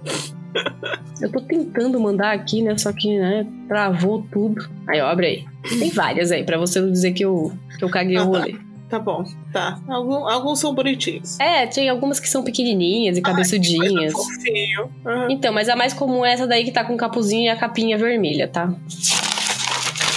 Eu 1.21 1.31
tô 1.31 1.39
tentando 1.41 1.99
mandar 1.99 2.31
aqui, 2.33 2.61
né? 2.61 2.77
Só 2.77 2.91
que, 2.91 3.17
né, 3.17 3.45
travou 3.67 4.25
tudo. 4.31 4.67
Aí, 4.87 4.99
ó, 5.01 5.07
abre 5.07 5.25
aí. 5.27 5.45
Tem 5.79 5.89
várias 5.91 6.31
aí, 6.31 6.43
pra 6.43 6.57
você 6.57 6.81
não 6.81 6.91
dizer 6.91 7.11
que 7.13 7.23
eu, 7.23 7.51
que 7.77 7.83
eu 7.85 7.89
caguei 7.89 8.17
o 8.17 8.21
Ah, 8.21 8.23
tá. 8.23 8.27
rolê. 8.29 8.55
Tá 8.91 8.99
bom, 8.99 9.23
tá. 9.53 9.79
Algum- 9.87 10.27
alguns 10.27 10.59
são 10.59 10.75
bonitinhos. 10.75 11.39
É, 11.39 11.65
tem 11.65 11.87
algumas 11.89 12.19
que 12.19 12.27
são 12.29 12.43
pequenininhas 12.43 13.17
e 13.17 13.21
cabeçudinhas. 13.21 14.11
fofinho. 14.11 14.91
Ah, 15.05 15.27
Então, 15.29 15.53
mas 15.53 15.69
a 15.69 15.75
mais 15.77 15.93
comum 15.93 16.25
é 16.25 16.33
essa 16.33 16.45
daí 16.45 16.65
que 16.65 16.71
tá 16.71 16.83
com 16.83 16.93
o 16.93 16.97
capuzinho 16.97 17.43
e 17.45 17.47
a 17.49 17.55
capinha 17.55 17.97
vermelha, 17.97 18.47
tá? 18.49 18.67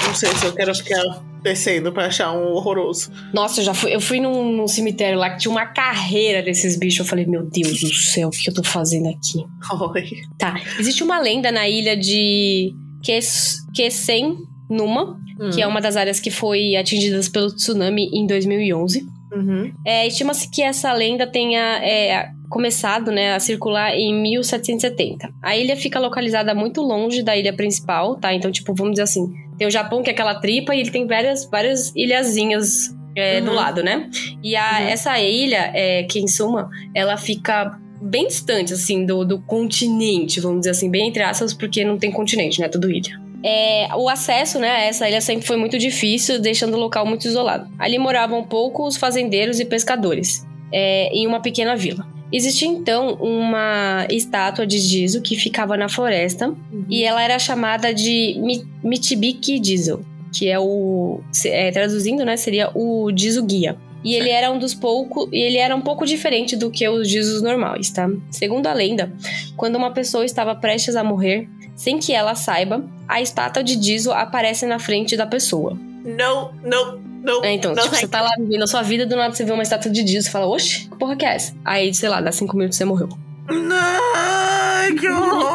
não 0.07 0.15
sei 0.15 0.29
se 0.35 0.45
eu 0.45 0.53
quero 0.53 0.75
ficar 0.75 1.03
descendo 1.43 1.93
pra 1.93 2.07
achar 2.07 2.33
um 2.33 2.53
horroroso. 2.53 3.11
Nossa, 3.33 3.61
eu 3.61 3.65
já 3.65 3.75
fui, 3.75 3.95
eu 3.95 4.01
fui 4.01 4.21
num, 4.21 4.53
num 4.57 4.69
cemitério 4.69 5.19
lá 5.19 5.31
que 5.31 5.39
tinha 5.39 5.51
uma 5.53 5.67
carreira 5.67 6.43
desses 6.43 6.77
bichos. 6.79 7.01
Eu 7.01 7.05
falei, 7.05 7.27
meu 7.27 7.43
Deus 7.45 7.81
do 7.81 7.93
céu, 7.95 8.29
o 8.29 8.31
que 8.31 8.49
eu 8.51 8.55
tô 8.55 8.63
fazendo 8.63 9.09
aqui? 9.09 9.45
Ai. 9.95 10.11
Tá. 10.39 10.55
Existe 10.79 11.03
uma 11.03 11.19
lenda 11.21 11.51
na 11.51 11.69
ilha 11.69 11.97
de 11.97 12.73
Kes- 13.03 13.57
Kesen 13.75 14.37
Numa, 14.75 15.19
que 15.55 15.63
é 15.63 15.67
uma 15.67 15.81
das 15.81 15.97
áreas 15.97 16.21
que 16.21 16.31
foi 16.31 16.77
atingidas 16.77 17.29
pelo 17.29 17.49
tsunami 17.55 18.09
em 18.13 18.27
2011. 18.27 19.07
Uhum. 19.35 19.73
É, 19.85 20.07
Estima-se 20.07 20.49
que 20.51 20.63
essa 20.63 20.93
lenda 20.93 21.27
tenha 21.27 21.81
é, 21.83 22.29
começado 22.49 23.11
né, 23.11 23.35
a 23.35 23.41
circular 23.41 23.93
em 23.95 24.15
1770. 24.15 25.29
A 25.43 25.57
ilha 25.57 25.77
fica 25.77 25.99
localizada 25.99 26.55
muito 26.55 26.81
longe 26.83 27.23
da 27.23 27.37
ilha 27.37 27.53
principal, 27.53 28.17
tá? 28.17 28.33
Então, 28.35 28.51
tipo, 28.53 28.73
vamos 28.75 28.93
dizer 28.93 29.03
assim, 29.03 29.33
tem 29.59 29.67
o 29.67 29.71
Japão, 29.71 30.03
que 30.03 30.11
é 30.11 30.13
aquela 30.13 30.37
tripa, 30.37 30.75
e 30.75 30.81
ele 30.81 30.91
tem 30.91 31.07
várias, 31.07 31.49
várias 31.51 31.93
ilhazinhas 31.97 32.95
é, 33.17 33.41
do 33.41 33.51
Uhum. 33.51 33.57
lado, 33.57 33.83
né? 33.83 34.09
E 34.43 34.57
a- 34.57 34.79
Uhum. 34.81 34.87
essa 34.89 35.19
ilha, 35.21 35.71
é, 35.75 36.03
que 36.05 36.19
em 36.19 36.27
suma, 36.29 36.69
ela 36.95 37.17
fica 37.17 37.79
bem 38.03 38.27
distante, 38.27 38.73
assim, 38.73 39.07
do, 39.07 39.25
do 39.25 39.41
continente, 39.43 40.41
vamos 40.41 40.61
dizer 40.61 40.71
assim, 40.73 40.91
bem 40.91 41.09
entre 41.09 41.23
aspas, 41.23 41.55
porque 41.55 41.85
não 41.85 41.97
tem 41.97 42.11
continente, 42.13 42.61
né? 42.61 42.69
Tudo 42.69 42.91
ilha. 42.91 43.19
É, 43.47 43.89
o 43.95 44.09
acesso 44.09 44.59
né, 44.59 44.71
a 44.71 44.81
essa 44.85 45.07
ilha 45.07 45.21
sempre 45.21 45.47
foi 45.47 45.59
muito 45.59 45.79
difícil, 45.79 46.41
deixando 46.41 46.75
o 46.75 46.81
local 46.81 47.05
muito 47.05 47.29
isolado. 47.29 47.71
Ali 47.79 47.99
moravam 47.99 48.43
poucos 48.43 48.97
fazendeiros 48.97 49.61
e 49.61 49.67
pescadores, 49.67 50.47
é, 50.73 51.11
em 51.13 51.27
uma 51.27 51.41
pequena 51.41 51.77
vila. 51.77 52.07
Existia 52.33 52.67
então 52.67 53.15
uma 53.21 54.07
estátua 54.11 54.67
de 54.67 54.79
Jizo 54.79 55.21
que 55.21 55.37
ficava 55.37 55.77
na 55.77 55.89
floresta 55.91 56.55
e 56.89 57.05
ela 57.05 57.23
era 57.23 57.39
chamada 57.39 57.93
de 57.93 58.37
Mi- 58.41 58.67
Michibiki 58.83 59.63
Jizo, 59.63 60.05
que 60.33 60.49
é 60.49 60.59
o. 60.59 61.21
é, 61.45 61.71
traduzindo, 61.71 62.25
né? 62.25 62.37
Seria 62.37 62.71
o 62.75 63.11
Jizo 63.15 63.45
Guia. 63.45 63.77
E 64.03 64.15
ele 64.15 64.29
era 64.29 64.51
um 64.51 64.59
dos 64.59 64.75
poucos. 64.75 65.29
E 65.33 65.39
ele 65.39 65.57
era 65.59 65.75
um 65.77 65.81
pouco 65.81 66.05
diferente 66.05 66.57
do 66.57 66.71
que 66.71 66.87
os 66.89 67.09
Jizos 67.09 67.41
normais, 67.41 67.91
tá? 67.91 68.11
Segundo 68.31 68.67
a 68.67 68.73
lenda, 68.75 69.13
quando 69.57 69.77
uma 69.77 69.93
pessoa 69.93 70.25
estava 70.25 70.55
prestes 70.55 70.97
a 70.97 71.05
morrer, 71.05 71.49
Sem 71.77 71.99
que 71.99 72.13
ela 72.13 72.35
saiba, 72.35 72.85
a 73.09 73.21
estátua 73.21 73.63
de 73.63 73.77
Dizo 73.77 74.13
aparece 74.13 74.67
na 74.67 74.79
frente 74.79 75.17
da 75.17 75.27
pessoa. 75.27 75.77
Não, 76.05 76.53
não, 76.63 77.01
não. 77.23 77.45
É, 77.45 77.53
então, 77.53 77.75
não 77.75 77.83
tipo, 77.83 77.97
você 77.97 78.07
tá 78.07 78.21
lá 78.21 78.31
vivendo 78.39 78.63
a 78.63 78.67
sua 78.67 78.83
vida, 78.83 79.07
do 79.07 79.17
nada 79.17 79.35
você 79.35 79.45
vê 79.45 79.53
uma 79.53 79.63
estátua 79.63 79.91
de 79.91 80.03
Dizo 80.03 80.29
e 80.29 80.31
fala, 80.31 80.47
oxe, 80.47 80.89
que 80.89 80.97
porra 80.97 81.17
que 81.17 81.25
é 81.25 81.35
essa? 81.35 81.55
Aí, 81.65 81.93
sei 81.95 82.09
lá, 82.09 82.21
dá 82.21 82.31
cinco 82.31 82.57
minutos 82.57 82.77
você 82.77 82.85
morreu. 82.85 83.09
Não, 83.49 84.97
que 84.97 85.09
horror! 85.09 85.55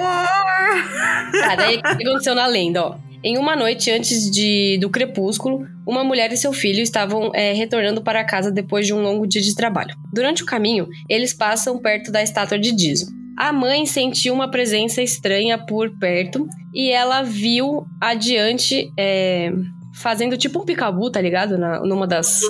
Tá, 1.41 1.55
daí 1.55 1.78
o 1.78 1.82
que 1.82 2.07
aconteceu 2.07 2.36
na 2.36 2.47
lenda, 2.47 2.84
ó? 2.84 2.95
Em 3.24 3.38
uma 3.38 3.55
noite 3.55 3.91
antes 3.91 4.32
de, 4.32 4.78
do 4.80 4.89
crepúsculo, 4.89 5.67
uma 5.86 6.03
mulher 6.05 6.32
e 6.32 6.38
seu 6.38 6.53
filho 6.53 6.82
estavam 6.82 7.32
é, 7.34 7.51
retornando 7.51 8.01
para 8.01 8.24
casa 8.24 8.49
depois 8.49 8.88
de 8.88 8.93
um 8.93 9.01
longo 9.01 9.28
dia 9.28 9.41
de 9.41 9.53
trabalho. 9.53 9.93
Durante 10.13 10.43
o 10.43 10.45
caminho, 10.45 10.88
eles 11.09 11.34
passam 11.34 11.78
perto 11.80 12.11
da 12.11 12.24
estátua 12.24 12.57
de 12.57 12.72
Dizo. 12.72 13.18
A 13.40 13.54
mãe 13.54 13.86
sentiu 13.86 14.34
uma 14.34 14.52
presença 14.52 15.02
estranha 15.02 15.58
por 15.58 15.90
perto 15.98 16.46
e 16.74 16.92
ela 16.92 17.22
viu 17.22 17.88
adiante 18.02 18.92
é, 18.98 19.54
fazendo 19.94 20.38
tipo 20.38 20.62
um 20.62 20.66
picabu, 20.66 21.10
tá 21.10 21.22
ligado? 21.22 21.58
Na, 21.58 21.80
numa 21.80 22.06
das 22.06 22.42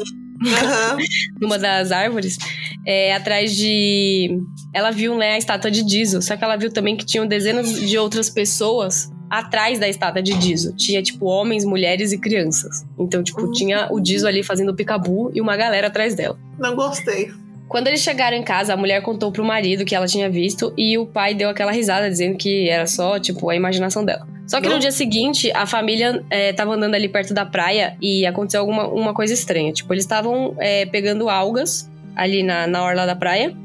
Aham. 0.42 0.98
numa 1.40 1.60
das 1.60 1.92
árvores, 1.92 2.40
é, 2.88 3.14
atrás 3.14 3.56
de. 3.56 4.42
Ela 4.74 4.90
viu, 4.90 5.16
né, 5.16 5.34
a 5.34 5.38
estátua 5.38 5.70
de 5.70 5.84
Dizo. 5.84 6.24
Só 6.24 6.36
que 6.36 6.44
ela 6.44 6.56
viu 6.56 6.72
também 6.72 6.98
que 6.98 7.06
tinham 7.06 7.28
dezenas 7.28 7.88
de 7.88 7.96
outras 7.96 8.28
pessoas 8.28 9.12
atrás 9.30 9.78
da 9.78 9.88
estátua 9.88 10.24
de 10.24 10.34
Dizo. 10.34 10.76
Tinha, 10.76 11.04
tipo, 11.04 11.28
homens, 11.28 11.64
mulheres 11.66 12.12
e 12.12 12.18
crianças. 12.18 12.84
Então, 12.98 13.22
tipo, 13.22 13.52
tinha 13.52 13.90
o 13.92 14.00
Dizo 14.00 14.28
ali 14.28 14.42
fazendo 14.44 14.70
o 14.70 14.76
picabu 14.76 15.30
e 15.36 15.40
uma 15.40 15.56
galera 15.56 15.86
atrás 15.88 16.16
dela. 16.16 16.40
Não 16.58 16.76
gostei. 16.76 17.32
Quando 17.70 17.88
eles 17.88 18.02
chegaram 18.02 18.36
em 18.36 18.44
casa, 18.44 18.74
a 18.74 18.78
mulher 18.78 19.02
contou 19.04 19.32
pro 19.32 19.46
marido 19.46 19.86
que 19.86 19.94
ela 19.96 20.08
tinha 20.08 20.30
visto 20.30 20.74
e 20.76 20.98
o 20.98 21.06
pai 21.06 21.36
deu 21.36 21.48
aquela 21.50 21.72
risada, 21.72 22.10
dizendo 22.10 22.36
que 22.36 22.68
era 22.68 22.88
só, 22.88 23.20
tipo, 23.20 23.48
a 23.50 23.56
imaginação 23.56 24.04
dela. 24.04 24.28
Só 24.48 24.60
que 24.60 24.66
no 24.68 24.74
Não. 24.74 24.80
dia 24.80 24.92
seguinte, 24.92 25.52
a 25.54 25.68
família 25.68 26.26
é, 26.32 26.52
tava 26.52 26.74
andando 26.74 26.96
ali 26.96 27.08
perto 27.08 27.32
da 27.32 27.46
praia 27.46 27.96
e 28.02 28.26
aconteceu 28.26 28.62
alguma 28.62 28.88
uma 28.88 29.14
coisa 29.14 29.32
estranha. 29.32 29.72
Tipo, 29.72 29.94
eles 29.94 30.04
estavam 30.04 30.56
é, 30.58 30.88
pegando 30.88 31.30
algas 31.30 31.88
ali 32.16 32.42
na, 32.42 32.66
na 32.66 32.84
orla 32.84 33.06
da 33.06 33.16
praia. 33.16 33.56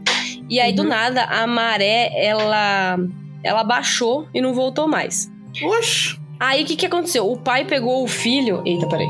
E 0.51 0.61
aí, 0.61 0.75
do 0.75 0.83
Uhum. 0.83 0.89
nada, 0.89 1.23
a 1.25 1.47
maré, 1.47 2.13
ela, 2.15 2.99
ela 3.43 3.65
baixou 3.65 4.29
e 4.35 4.43
não 4.43 4.53
voltou 4.53 4.87
mais. 4.87 5.33
Oxi. 5.63 6.19
Aí 6.39 6.63
o 6.65 6.67
que, 6.67 6.77
que 6.77 6.85
aconteceu? 6.85 7.31
O 7.31 7.39
pai 7.39 7.65
pegou 7.65 8.05
o 8.05 8.07
filho. 8.07 8.63
Eita, 8.67 8.87
peraí. 8.87 9.07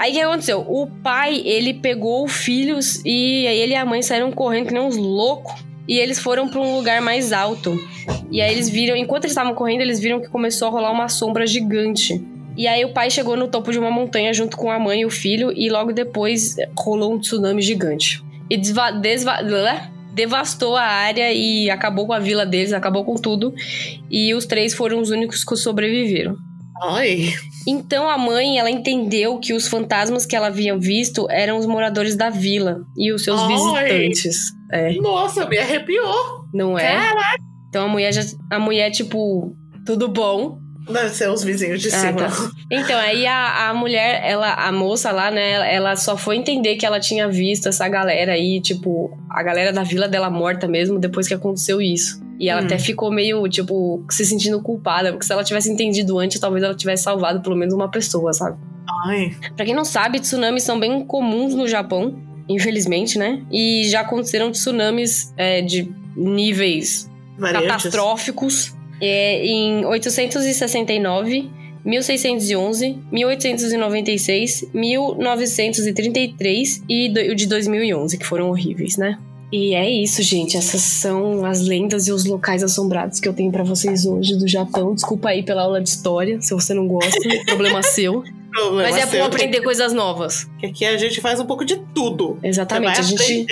Aí 0.00 0.12
o 0.12 0.14
que 0.14 0.20
aconteceu? 0.22 0.64
O 0.66 0.86
pai, 0.86 1.42
ele 1.44 1.74
pegou 1.74 2.24
o 2.24 2.26
filho 2.26 2.78
e 3.04 3.46
aí 3.46 3.58
ele 3.58 3.74
e 3.74 3.76
a 3.76 3.84
mãe 3.84 4.00
saíram 4.00 4.32
correndo 4.32 4.68
que 4.68 4.72
nem 4.72 4.82
uns 4.82 4.96
loucos. 4.96 5.52
E 5.86 5.98
eles 5.98 6.18
foram 6.18 6.48
pra 6.48 6.58
um 6.58 6.74
lugar 6.74 7.02
mais 7.02 7.34
alto. 7.34 7.78
E 8.30 8.40
aí 8.40 8.50
eles 8.50 8.70
viram, 8.70 8.96
enquanto 8.96 9.24
eles 9.24 9.32
estavam 9.32 9.54
correndo, 9.54 9.82
eles 9.82 10.00
viram 10.00 10.18
que 10.18 10.30
começou 10.30 10.68
a 10.68 10.70
rolar 10.70 10.90
uma 10.90 11.10
sombra 11.10 11.46
gigante. 11.46 12.18
E 12.56 12.66
aí 12.66 12.82
o 12.82 12.94
pai 12.94 13.10
chegou 13.10 13.36
no 13.36 13.46
topo 13.46 13.70
de 13.70 13.78
uma 13.78 13.90
montanha 13.90 14.32
junto 14.32 14.56
com 14.56 14.70
a 14.70 14.78
mãe 14.78 15.02
e 15.02 15.04
o 15.04 15.10
filho, 15.10 15.52
e 15.54 15.68
logo 15.68 15.92
depois 15.92 16.56
rolou 16.78 17.12
um 17.12 17.18
tsunami 17.18 17.60
gigante. 17.60 18.24
E 18.48 18.56
desva 18.56 18.92
desva 18.92 19.42
devastou 20.14 20.76
a 20.76 20.82
área 20.82 21.30
e 21.30 21.68
acabou 21.68 22.06
com 22.06 22.14
a 22.14 22.18
vila 22.18 22.46
deles, 22.46 22.72
acabou 22.72 23.04
com 23.04 23.16
tudo. 23.16 23.52
E 24.10 24.32
os 24.32 24.46
três 24.46 24.72
foram 24.72 24.98
os 24.98 25.10
únicos 25.10 25.44
que 25.44 25.56
sobreviveram. 25.56 26.38
Ai. 26.80 27.32
Então 27.66 28.08
a 28.08 28.16
mãe, 28.16 28.58
ela 28.58 28.70
entendeu 28.70 29.38
que 29.38 29.52
os 29.52 29.68
fantasmas 29.68 30.24
que 30.24 30.34
ela 30.34 30.46
havia 30.46 30.76
visto 30.78 31.26
eram 31.30 31.58
os 31.58 31.66
moradores 31.66 32.16
da 32.16 32.30
vila 32.30 32.80
e 32.96 33.12
os 33.12 33.22
seus 33.22 33.38
Ai. 33.40 33.48
visitantes. 33.48 34.50
É, 34.72 34.92
Nossa, 34.94 35.46
me 35.46 35.58
arrepiou. 35.58 36.44
não 36.54 36.78
é? 36.78 36.96
Então 37.68 37.84
a 37.84 37.88
mulher 37.88 38.12
já 38.12 38.22
a 38.50 38.58
mulher 38.58 38.90
tipo, 38.90 39.54
tudo 39.84 40.08
bom? 40.08 40.58
Deve 40.90 41.10
ser 41.10 41.30
os 41.30 41.44
vizinhos 41.44 41.80
de 41.82 41.88
Ah, 41.88 41.90
cima. 41.90 42.12
tá. 42.14 42.30
Então 42.70 42.98
aí 42.98 43.26
a, 43.26 43.68
a 43.68 43.74
mulher, 43.74 44.22
ela 44.24 44.54
a 44.54 44.72
moça 44.72 45.12
lá, 45.12 45.30
né, 45.30 45.72
ela 45.72 45.94
só 45.94 46.16
foi 46.16 46.36
entender 46.36 46.76
que 46.76 46.86
ela 46.86 46.98
tinha 46.98 47.28
visto 47.28 47.68
essa 47.68 47.86
galera 47.88 48.32
aí, 48.32 48.60
tipo, 48.60 49.10
a 49.30 49.42
galera 49.42 49.72
da 49.72 49.82
vila 49.84 50.08
dela 50.08 50.30
morta 50.30 50.66
mesmo 50.66 50.98
depois 50.98 51.28
que 51.28 51.34
aconteceu 51.34 51.80
isso. 51.80 52.19
E 52.40 52.48
ela 52.48 52.62
Hum. 52.62 52.64
até 52.64 52.78
ficou 52.78 53.12
meio, 53.12 53.46
tipo, 53.48 54.02
se 54.10 54.24
sentindo 54.24 54.62
culpada, 54.62 55.10
porque 55.12 55.26
se 55.26 55.32
ela 55.32 55.44
tivesse 55.44 55.70
entendido 55.70 56.18
antes, 56.18 56.40
talvez 56.40 56.64
ela 56.64 56.74
tivesse 56.74 57.02
salvado 57.02 57.42
pelo 57.42 57.54
menos 57.54 57.74
uma 57.74 57.90
pessoa, 57.90 58.32
sabe? 58.32 58.56
Ai. 59.06 59.36
Pra 59.54 59.66
quem 59.66 59.74
não 59.74 59.84
sabe, 59.84 60.18
tsunamis 60.20 60.62
são 60.62 60.80
bem 60.80 61.04
comuns 61.04 61.54
no 61.54 61.68
Japão, 61.68 62.16
infelizmente, 62.48 63.18
né? 63.18 63.42
E 63.52 63.84
já 63.90 64.00
aconteceram 64.00 64.50
tsunamis 64.50 65.34
é, 65.36 65.60
de 65.60 65.92
níveis 66.16 67.10
Variantes. 67.38 67.68
catastróficos 67.68 68.74
é, 69.02 69.44
em 69.46 69.84
869, 69.84 71.50
1611, 71.84 72.98
1896, 73.12 74.70
1933 74.74 76.82
e 76.88 77.08
o 77.30 77.34
de 77.34 77.46
2011, 77.46 78.18
que 78.18 78.26
foram 78.26 78.50
horríveis, 78.50 78.96
né? 78.96 79.18
E 79.52 79.74
é 79.74 79.90
isso, 79.90 80.22
gente. 80.22 80.56
Essas 80.56 80.80
são 80.80 81.44
as 81.44 81.60
lendas 81.60 82.06
e 82.06 82.12
os 82.12 82.24
locais 82.24 82.62
assombrados 82.62 83.18
que 83.18 83.28
eu 83.28 83.32
tenho 83.32 83.50
pra 83.50 83.64
vocês 83.64 84.06
hoje 84.06 84.36
do 84.36 84.46
Japão. 84.46 84.94
Desculpa 84.94 85.30
aí 85.30 85.42
pela 85.42 85.62
aula 85.62 85.80
de 85.80 85.88
história, 85.88 86.40
se 86.40 86.54
você 86.54 86.72
não 86.72 86.86
gosta, 86.86 87.18
problema 87.46 87.82
seu. 87.82 88.22
Problema 88.52 88.90
Mas 88.90 88.96
é 88.96 89.18
bom 89.18 89.24
aprender 89.24 89.60
coisas 89.60 89.92
novas. 89.92 90.48
Que 90.58 90.66
aqui 90.66 90.84
a 90.84 90.96
gente 90.96 91.20
faz 91.20 91.40
um 91.40 91.46
pouco 91.46 91.64
de 91.64 91.76
tudo. 91.94 92.38
Exatamente. 92.42 92.98
A 92.98 93.02
gente, 93.02 93.46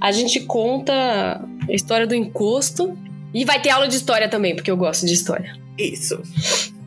a 0.00 0.12
gente 0.12 0.40
conta 0.40 0.92
a 1.68 1.72
história 1.72 2.06
do 2.06 2.14
encosto. 2.14 2.96
E 3.32 3.44
vai 3.44 3.60
ter 3.60 3.70
aula 3.70 3.88
de 3.88 3.96
história 3.96 4.28
também, 4.28 4.54
porque 4.54 4.70
eu 4.70 4.76
gosto 4.76 5.06
de 5.06 5.12
história. 5.12 5.56
Isso. 5.76 6.22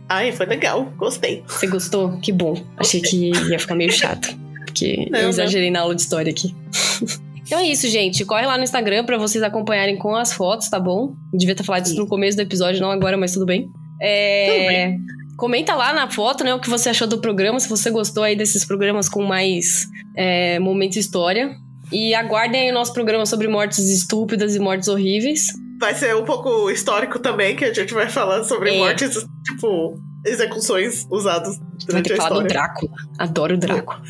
Ai, 0.07 0.31
foi 0.31 0.45
legal. 0.45 0.93
Gostei. 0.97 1.43
Você 1.45 1.67
gostou? 1.67 2.17
Que 2.19 2.31
bom. 2.31 2.63
Achei 2.77 3.01
que 3.01 3.31
ia 3.49 3.59
ficar 3.59 3.75
meio 3.75 3.91
chato. 3.91 4.33
Porque 4.65 5.07
Não, 5.11 5.19
eu 5.19 5.23
não. 5.23 5.29
exagerei 5.29 5.69
na 5.69 5.81
aula 5.81 5.93
de 5.93 6.01
história 6.01 6.31
aqui. 6.31 6.55
Então 7.47 7.59
é 7.59 7.63
isso, 7.63 7.87
gente. 7.87 8.25
Corre 8.25 8.45
lá 8.45 8.57
no 8.57 8.63
Instagram 8.63 9.05
pra 9.05 9.17
vocês 9.17 9.41
acompanharem 9.41 9.97
com 9.97 10.13
as 10.15 10.33
fotos, 10.33 10.69
tá 10.69 10.79
bom? 10.79 11.15
Devia 11.33 11.55
ter 11.55 11.63
falado 11.63 11.85
isso 11.85 11.95
no 11.95 12.05
começo 12.05 12.35
do 12.35 12.41
episódio, 12.41 12.81
não 12.81 12.91
agora, 12.91 13.17
mas 13.17 13.31
tudo 13.31 13.45
bem. 13.45 13.71
É, 14.01 14.95
Comenta 15.37 15.73
lá 15.75 15.93
na 15.93 16.09
foto, 16.09 16.43
né, 16.43 16.53
o 16.53 16.59
que 16.59 16.69
você 16.69 16.89
achou 16.89 17.07
do 17.07 17.19
programa, 17.19 17.59
se 17.59 17.69
você 17.69 17.89
gostou 17.89 18.23
aí 18.23 18.35
desses 18.35 18.65
programas 18.65 19.07
com 19.07 19.23
mais 19.23 19.85
é, 20.15 20.59
momento 20.59 20.97
história. 20.97 21.55
E 21.91 22.13
aguardem 22.13 22.63
aí 22.63 22.71
o 22.71 22.73
nosso 22.73 22.91
programa 22.91 23.25
sobre 23.25 23.47
mortes 23.47 23.87
estúpidas 23.87 24.55
e 24.55 24.59
mortes 24.59 24.89
horríveis. 24.89 25.53
Vai 25.79 25.93
ser 25.93 26.15
um 26.15 26.25
pouco 26.25 26.69
histórico 26.69 27.17
também, 27.17 27.55
que 27.55 27.63
a 27.63 27.73
gente 27.73 27.93
vai 27.93 28.09
falar 28.09 28.43
sobre 28.43 28.71
É. 28.75 28.77
mortes, 28.77 29.25
tipo, 29.45 29.97
execuções 30.25 31.05
usadas 31.09 31.57
Vai 31.57 31.67
durante 31.87 32.07
ter 32.07 32.13
a 32.15 32.17
falar 32.17 32.29
do 32.29 32.47
história. 32.47 32.49
Drácula. 32.49 32.91
Adoro 33.19 33.55
o 33.55 33.57
Drácula. 33.57 34.01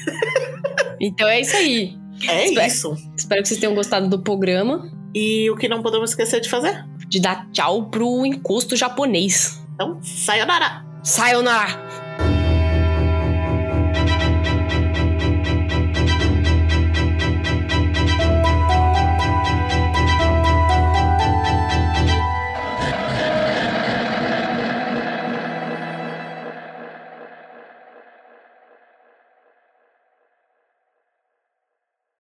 então 0.99 1.27
é 1.27 1.41
isso 1.41 1.55
aí. 1.55 1.93
É 2.25 2.45
Espera- 2.45 2.67
isso. 2.67 2.95
Espero 3.15 3.41
que 3.41 3.47
vocês 3.47 3.59
tenham 3.59 3.75
gostado 3.75 4.07
do 4.09 4.19
programa. 4.19 4.91
E 5.13 5.49
o 5.49 5.55
que 5.55 5.67
não 5.67 5.81
podemos 5.81 6.11
esquecer 6.11 6.39
de 6.41 6.49
fazer? 6.49 6.85
De 7.07 7.19
dar 7.19 7.49
tchau 7.51 7.89
pro 7.89 8.25
encosto 8.25 8.75
japonês. 8.75 9.61
Então, 9.73 9.99
sayonara! 10.01 10.85
Sayonara! 11.03 12.06